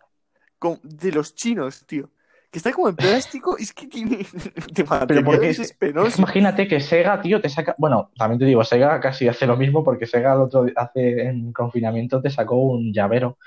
[0.59, 2.09] con- de los chinos, tío.
[2.53, 4.19] Que está como en plástico, es que tiene
[5.07, 6.21] Pero porque es- es penoso.
[6.21, 7.73] Imagínate que Sega, tío, te saca.
[7.79, 11.51] Bueno, también te digo, Sega casi hace lo mismo porque Sega el otro hace en
[11.51, 13.39] confinamiento te sacó un llavero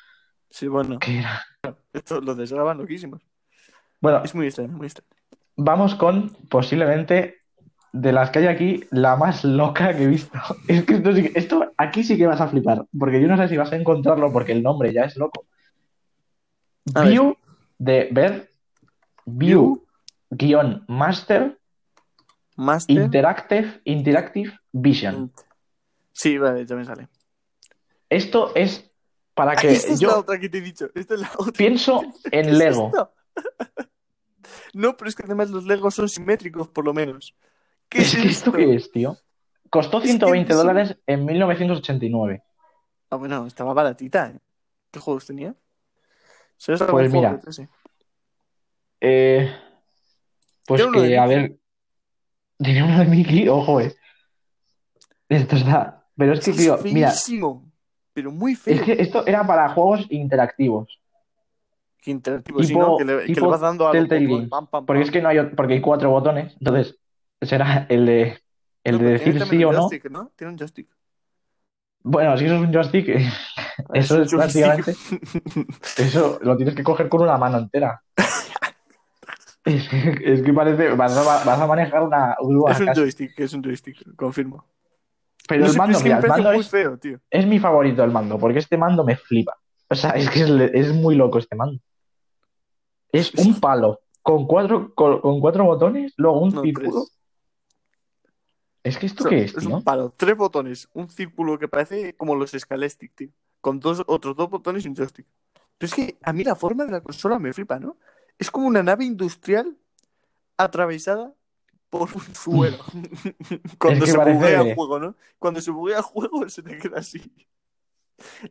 [0.51, 1.41] Sí, bueno, que era.
[1.93, 3.23] estos los de Sega van loquísimos.
[4.01, 5.09] Bueno, Es muy extraño, muy extraño.
[5.55, 7.37] vamos con posiblemente
[7.93, 10.37] de las que hay aquí, la más loca que he visto.
[10.69, 13.37] Es que esto, sí que- esto aquí sí que vas a flipar, porque yo no
[13.37, 15.47] sé si vas a encontrarlo porque el nombre ya es loco.
[16.95, 17.11] A ver.
[17.11, 17.37] View
[17.79, 18.51] de ver,
[19.27, 19.87] View
[20.31, 21.59] guion Master.
[22.89, 25.33] Interactive, Interactive Vision.
[26.13, 27.09] Sí, vale, ya me sale.
[28.09, 28.91] Esto es
[29.35, 30.89] para que esta es yo la otra que te he dicho.
[30.95, 31.53] Esta es la otra.
[31.53, 32.01] pienso
[32.31, 32.91] ¿Qué en Lego.
[34.73, 37.35] No, pero es que además los Legos son simétricos, por lo menos.
[37.89, 38.53] ¿Qué Es es que esto esto?
[38.53, 39.17] qué es, tío.
[39.71, 42.43] Costó Es que 120 dólares en 1989.
[43.11, 44.41] Ah, bueno, estaba baratita, ¿eh?
[44.91, 45.55] ¿Qué juegos tenía?
[46.59, 47.41] ¿Sabes Pues mira.
[49.09, 49.49] Eh,
[50.67, 51.57] pues de que, a ver,
[52.59, 53.95] tiene uno de Mickey, ojo, eh.
[55.29, 56.05] Esto está.
[56.17, 57.13] Pero es que, Es tío, mira,
[58.13, 58.75] pero muy feo.
[58.75, 61.01] es que esto era para juegos interactivos.
[62.01, 62.97] Que interactivo, sí, tipo- ¿no?
[62.97, 65.41] Que le, que le tipo vas dando a pam, pam, Porque es que no hay,
[65.55, 66.55] porque hay cuatro botones.
[66.59, 66.99] Entonces,
[67.43, 68.39] será el de,
[68.83, 69.79] el No, de decir tiene sí o no.
[69.83, 70.33] joystick, ¿no?
[70.35, 70.89] Tiene un joystick.
[72.03, 73.29] Bueno, si eso es un joystick, eh,
[73.95, 74.95] eso es prácticamente.
[75.99, 78.03] Eso lo tienes que coger con una mano entera.
[79.67, 80.95] Es que, es que parece.
[80.95, 83.01] Vas a, vas a manejar una grúa es un casi.
[83.01, 84.65] joystick, es un joystick, confirmo.
[85.49, 87.21] Pero No el mando, es que mira, el mando es, feo, tío.
[87.31, 89.57] es mi favorito el mando, porque este mando me flipa.
[89.89, 91.81] O sea, es que es, es muy loco este mando.
[93.13, 96.91] Es un palo con cuatro, con, con cuatro botones, luego un No, círculo.
[96.91, 97.13] tres.
[98.85, 99.75] Es que esto Son- qué es, es tío.
[99.77, 103.29] un palo, tres botones, un círculo que parece como los Scalestick, tío.
[103.61, 105.27] Con dos, otros dos botones y un joystick.
[105.79, 107.97] Pero es que a mí la forma de la consola me flipa, ¿no?
[108.39, 109.77] Es como una nave industrial
[110.57, 111.33] atravesada
[111.91, 112.79] por un suelo.
[113.79, 115.15] Cuando Es que se parece- buguea el juego, ¿no?
[115.39, 117.23] Cuando se buguea el juego se te queda así.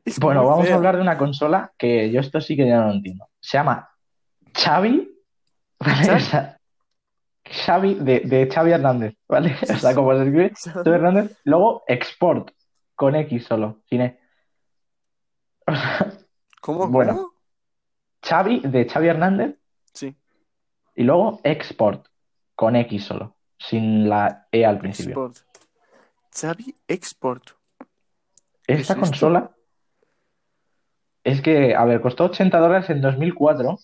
[0.03, 0.74] Es Bueno, vamos feo.
[0.76, 3.28] a hablar de una consola que yo esto sí que ya no lo entiendo.
[3.40, 3.90] Se llama
[4.53, 5.12] Xavi,
[5.80, 6.06] ¿vale?
[6.06, 6.16] ¿Xavi?
[6.16, 6.60] O sea,
[7.66, 9.56] Xavi de, de Xavi Hernández, ¿vale?
[9.62, 12.52] O sea, como se escribe Xavi Hernández, luego Export,
[12.95, 14.20] con X solo, sin E.
[15.68, 16.14] O sea,
[16.62, 16.88] ¿Cómo?
[16.88, 17.16] Bueno.
[17.16, 17.34] ¿Cómo?
[18.24, 19.56] Xavi de Xavi Hernández.
[20.96, 22.08] Y luego Export,
[22.56, 25.28] con X solo, sin la E al principio.
[25.28, 25.38] Export.
[26.34, 27.50] Xavi Export.
[28.68, 29.00] Esta es esto?
[29.00, 29.52] consola
[31.24, 33.80] es que, a ver, costó 80 dólares en 2004.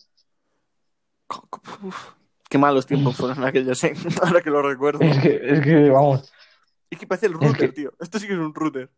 [1.84, 2.14] Uf,
[2.50, 3.94] qué malos tiempos fueron aquellos, ¿eh?
[4.24, 5.00] Ahora que lo recuerdo.
[5.02, 6.32] Es que, es que, vamos,
[6.90, 7.94] Es que parece el router, que- tío.
[8.00, 8.90] Esto sí que es un router.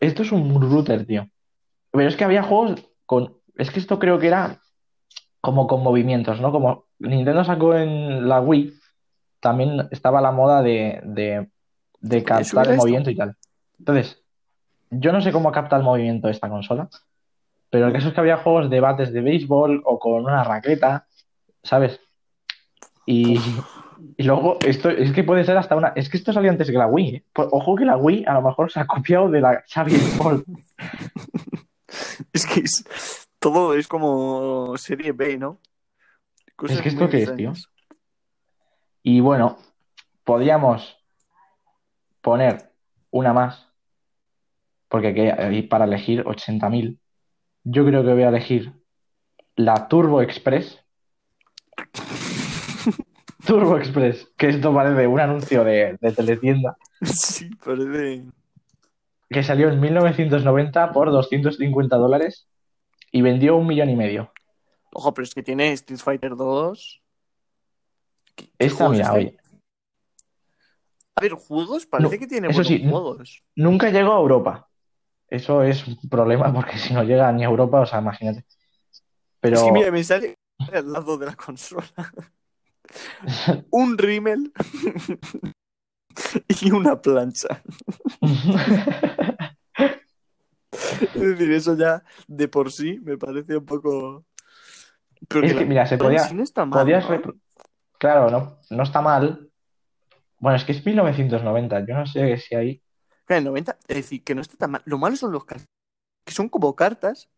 [0.00, 1.28] esto es un router, tío.
[1.90, 3.36] Pero es que había juegos con...
[3.56, 4.60] Es que esto creo que era
[5.40, 6.52] como con movimientos, ¿no?
[6.52, 8.74] Como Nintendo sacó en la Wii,
[9.40, 11.00] también estaba la moda de,
[12.00, 13.36] de, captar el movimiento y tal.
[13.78, 14.22] Entonces,
[14.90, 16.88] yo no sé cómo capta el movimiento esta consola,
[17.70, 21.06] pero el caso es que había juegos de bates de béisbol o con una raqueta,
[21.62, 22.00] ¿sabes?
[23.06, 23.40] Y,
[24.16, 25.92] y luego, esto es que puede ser hasta una.
[25.96, 27.24] Es que esto salió antes que la Wii, ¿eh?
[27.32, 30.46] Pues, ojo que la Wii a lo mejor se ha copiado de la Xavi Sport.
[32.32, 35.58] Es que es, Todo es como serie B, ¿no?
[36.60, 37.54] Cosas Es que esto qué es, tío.
[39.02, 39.56] Y bueno,
[40.24, 40.98] podríamos
[42.20, 42.70] poner
[43.10, 43.66] una más,
[44.88, 46.98] porque aquí hay para elegir 80.000.
[47.64, 48.74] Yo creo que voy a elegir
[49.56, 50.84] la Turbo Express.
[53.46, 58.24] Turbo Express, que esto parece un anuncio de, de teletienda, Sí, parece.
[59.30, 62.46] que salió en 1990 por 250 dólares
[63.10, 64.30] y vendió un millón y medio.
[64.92, 67.00] Ojo, pero es que tiene Street Fighter 2.
[68.34, 69.36] ¿Qué- qué Esta, mira, oye,
[71.16, 73.44] A ver, juegos, parece No, que tiene eso buenos sí, juegos.
[73.56, 74.68] nunca llegó a Europa.
[75.28, 78.44] Eso es un problema porque si no llega ni a Europa, o sea, imagínate.
[79.42, 80.34] Es que mira, Pero me sale
[80.72, 81.86] al lado de la consola
[83.70, 84.52] un rímel
[86.60, 87.62] y una plancha.
[91.14, 94.24] Es decir, eso ya de por sí me parece un poco.
[95.28, 97.16] Pero es que la mira, se podía, sí no está mal, podías ¿no?
[97.16, 97.40] repro-
[97.98, 99.50] Claro, no, no está mal.
[100.38, 101.80] Bueno, es que es 1990.
[101.86, 102.82] Yo no sé si hay.
[103.26, 104.82] Claro, 90, es decir, que no está tan mal.
[104.86, 105.68] Lo malo son los cartas,
[106.24, 107.28] que son como cartas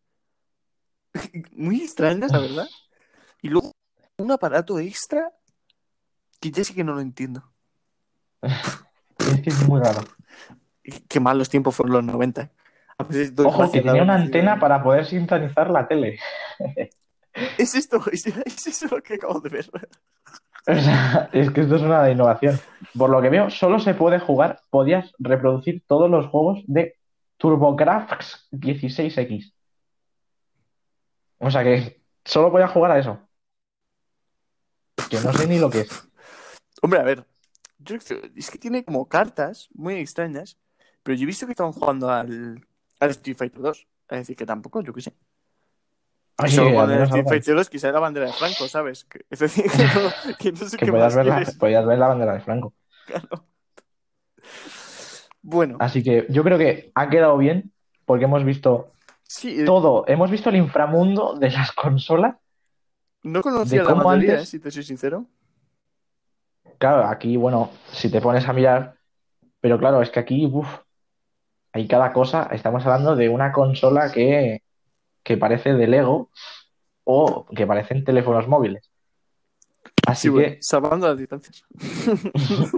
[1.51, 2.67] muy extrañas, la verdad.
[3.41, 3.71] Y luego
[4.17, 5.31] un aparato extra
[6.39, 7.43] que ya sí que no lo entiendo.
[9.19, 10.01] Es que es muy raro.
[11.07, 12.51] Qué malos tiempos fueron los 90.
[12.97, 16.19] A veces doy Ojo, que tenía una antena para poder sintonizar la tele.
[17.57, 19.69] Es esto, es, es eso que acabo de ver.
[20.65, 22.59] O sea, es que esto es una innovación.
[22.97, 26.95] Por lo que veo, solo se puede jugar, podías reproducir todos los juegos de
[27.37, 29.53] TurboGrafx 16X.
[31.39, 33.19] O sea que solo podías jugar a eso.
[35.09, 36.07] Que no sé ni lo que es.
[36.81, 37.25] Hombre, a ver,
[37.79, 40.57] yo es que tiene como cartas muy extrañas,
[41.01, 42.65] pero yo he visto que estaban jugando al,
[42.99, 43.87] al Street Fighter 2.
[44.09, 45.13] Es decir, que tampoco, yo qué sé.
[46.47, 47.29] Solo menos Street algo.
[47.29, 49.07] Fighter 2 quizá era la bandera de Franco, ¿sabes?
[49.29, 51.99] Es decir, que no, que no sé Que qué podías más ver, la, podías ver
[51.99, 52.73] la bandera de Franco.
[53.05, 53.45] Claro.
[55.41, 57.71] Bueno, Así que yo creo que ha quedado bien
[58.05, 58.87] porque hemos visto
[59.23, 62.35] sí, eh, todo, hemos visto el inframundo de las consolas.
[63.23, 65.25] no conocía la mayoría, antes- eh, si te soy sincero.
[66.77, 68.95] Claro, aquí, bueno, si te pones a mirar,
[69.61, 70.67] pero claro, es que aquí, uff,
[71.73, 72.49] hay cada cosa.
[72.51, 74.62] Estamos hablando de una consola que,
[75.23, 76.29] que parece de Lego
[77.03, 78.89] o que parecen teléfonos móviles.
[80.05, 81.63] Así Sí, bueno, que salvando las distancias.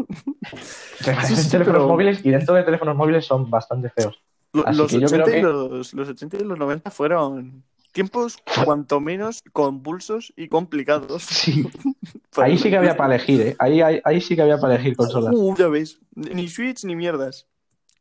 [0.99, 4.21] se parecen sí, teléfonos pero- móviles y dentro de teléfonos móviles son bastante feos.
[4.65, 5.41] Así Los que yo 80, creo y que-
[5.77, 11.23] los, los 80 y los 90 fueron tiempos cuanto menos convulsos y complicados.
[11.23, 11.67] Sí,
[12.37, 13.55] ahí sí que había para elegir, ¿eh?
[13.59, 15.33] Ahí, ahí, ahí sí que había para elegir consolas.
[15.35, 17.47] Uh, ya ves, ni Switch ni mierdas.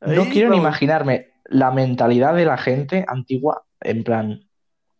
[0.01, 4.49] No quiero ni imaginarme la mentalidad de la gente antigua, en plan,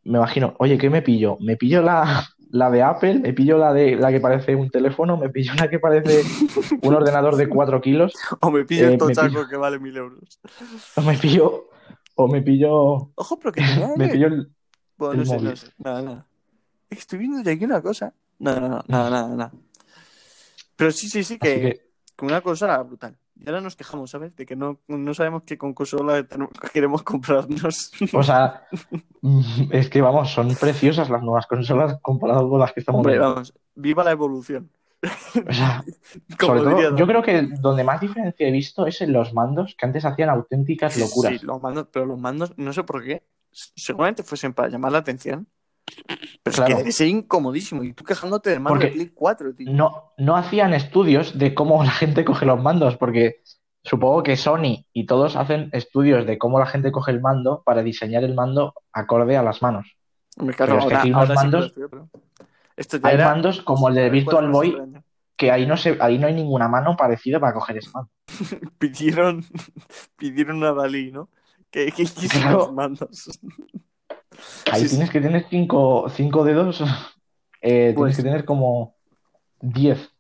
[0.05, 1.37] me imagino, oye, ¿qué me pillo?
[1.41, 3.21] ¿Me pillo la, la de Apple?
[3.21, 5.17] ¿Me pillo la de la que parece un teléfono?
[5.17, 6.23] ¿Me pillo la que parece
[6.83, 8.13] un ordenador de 4 kilos?
[8.41, 10.41] O me pillo Eh, el tochaco pillo- que vale mil euros.
[10.97, 11.69] ¿O me pillo,
[12.15, 13.63] o me pillo, Ojo, pero que
[13.97, 14.51] me pillo el...
[14.97, 15.51] Bueno, no sé, móvil.
[15.51, 15.67] no sé.
[15.79, 16.27] Nada, nada.
[16.91, 18.15] Estoy viendo de aquí una cosa.
[18.39, 19.53] No, no, no, nada, nada, nada.
[20.77, 21.81] Pero sí, sí, sí, que, que,
[22.17, 23.17] que una consola brutal.
[23.37, 24.35] Y ahora nos quejamos, ¿sabes?
[24.37, 26.27] De que no, no sabemos qué con consola
[26.73, 27.93] queremos comprarnos.
[28.13, 28.67] o sea,
[29.23, 33.15] mm, es que vamos, son preciosas las nuevas consolas comparadas con las que estamos Hombre,
[33.15, 33.31] viendo.
[33.31, 34.71] vamos, viva la evolución.
[35.03, 35.85] O sea,
[36.41, 39.87] sobre todo, yo creo que donde más diferencia he visto es en los mandos, que
[39.87, 41.41] antes hacían auténticas locuras.
[41.41, 44.99] Sí, los mandos, pero los mandos, no sé por qué, seguramente fuesen para llamar la
[44.99, 45.47] atención.
[46.43, 46.79] Pero Claro.
[46.79, 47.83] es que incomodísimo.
[47.85, 49.71] Y tú quejándote del mando de Play 4, tío.
[49.73, 53.43] no, no hacían estudios de cómo la gente coge los mandos, porque
[53.83, 57.83] supongo que Sony y todos hacen estudios de cómo la gente coge el mando para
[57.83, 59.97] diseñar el mando acorde a las manos.
[60.37, 62.09] Me pero es que aquí unos mandos- estoy, pero
[62.77, 64.77] Esto ya Hay era- mandos como el de Virtual Boy,
[65.37, 68.11] que ahí no se, ahí no hay ninguna mano parecida para coger ese mando.
[68.79, 69.45] Pidieron,
[70.17, 71.29] pidieron a Dalí, ¿no?
[71.71, 72.59] Que, que Claro.
[72.59, 73.39] los mandos.
[74.71, 74.97] Ahí Sí, sí.
[74.97, 76.81] tienes que tener cinco, cinco dedos,
[77.63, 78.95] eh, Pues- tienes que tener como
[79.61, 80.11] diez.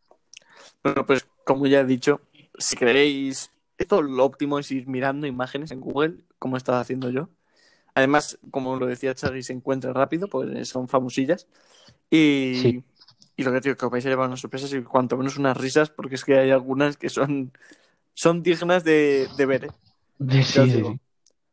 [0.83, 2.21] Bueno, pues como ya he dicho,
[2.59, 7.29] si queréis, esto lo óptimo es ir mirando imágenes en Google, como estaba haciendo yo.
[7.95, 11.47] Además, como lo decía Charlie, se encuentra rápido, pues son famosillas.
[12.11, 12.85] Y, Sí.
[13.37, 15.57] y lo que digo, que os vais a llevar unas sorpresas y cuanto menos unas
[15.57, 17.53] risas, porque es que hay algunas que son,
[18.15, 19.71] son dignas de, de ver, ¿eh?
[20.45, 21.01] Sí, sí.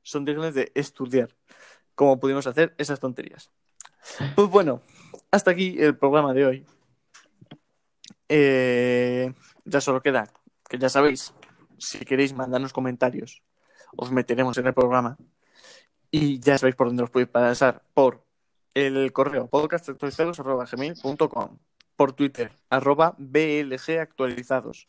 [0.04, 1.30] Son dignas de estudiar
[1.96, 3.52] cómo pudimos hacer esas tonterías.
[4.36, 4.82] Pues bueno,
[5.32, 6.66] hasta aquí el programa de hoy.
[8.30, 9.34] Eh,
[9.66, 10.32] ya solo queda
[10.70, 11.34] que ya sabéis,
[11.78, 13.44] si queréis mandarnos comentarios,
[13.98, 15.18] os meteremos en el programa.
[16.10, 18.26] Y ya sabéis por dónde os podéis pasar por
[18.74, 21.58] el correo podcastactualizados.gmail.com
[21.98, 24.88] por Twitter, arroba BLG actualizados,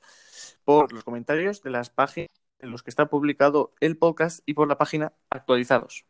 [0.64, 2.30] por los comentarios de las páginas
[2.60, 6.06] en los que está publicado el podcast y por la página actualizados.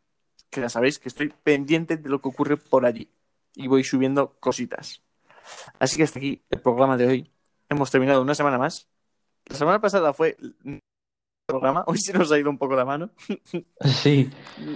[0.53, 3.09] Que ya sabéis que estoy pendiente de lo que ocurre por allí
[3.55, 5.01] y voy subiendo cositas.
[5.79, 7.31] Así que hasta aquí el programa de hoy.
[7.69, 8.87] Hemos terminado una semana más.
[9.47, 10.79] La semana pasada fue el
[11.47, 13.09] programa, hoy se nos ha ido un poco la mano.
[13.83, 14.29] Sí,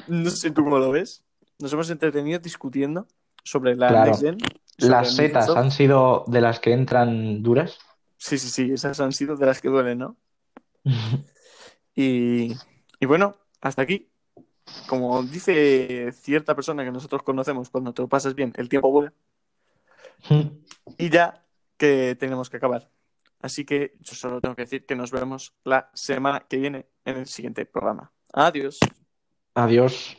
[0.08, 1.24] No sé tú cómo lo ves.
[1.60, 3.08] Nos hemos entretenido discutiendo
[3.44, 4.06] sobre la Claro.
[4.08, 4.38] Next Gen,
[4.78, 7.78] sobre las setas han sido de las que entran duras.
[8.18, 10.18] Sí, sí, sí, esas han sido de las que duelen, ¿no?
[12.00, 12.56] Y,
[13.00, 14.08] y bueno, hasta aquí.
[14.88, 19.14] Como dice cierta persona que nosotros conocemos, cuando te lo pasas bien, el tiempo vuela.
[20.98, 21.46] Y ya
[21.78, 22.90] que tenemos que acabar.
[23.40, 27.18] Así que yo solo tengo que decir que nos vemos la semana que viene en
[27.18, 28.12] el siguiente programa.
[28.34, 28.80] Adiós.
[29.54, 30.18] Adiós.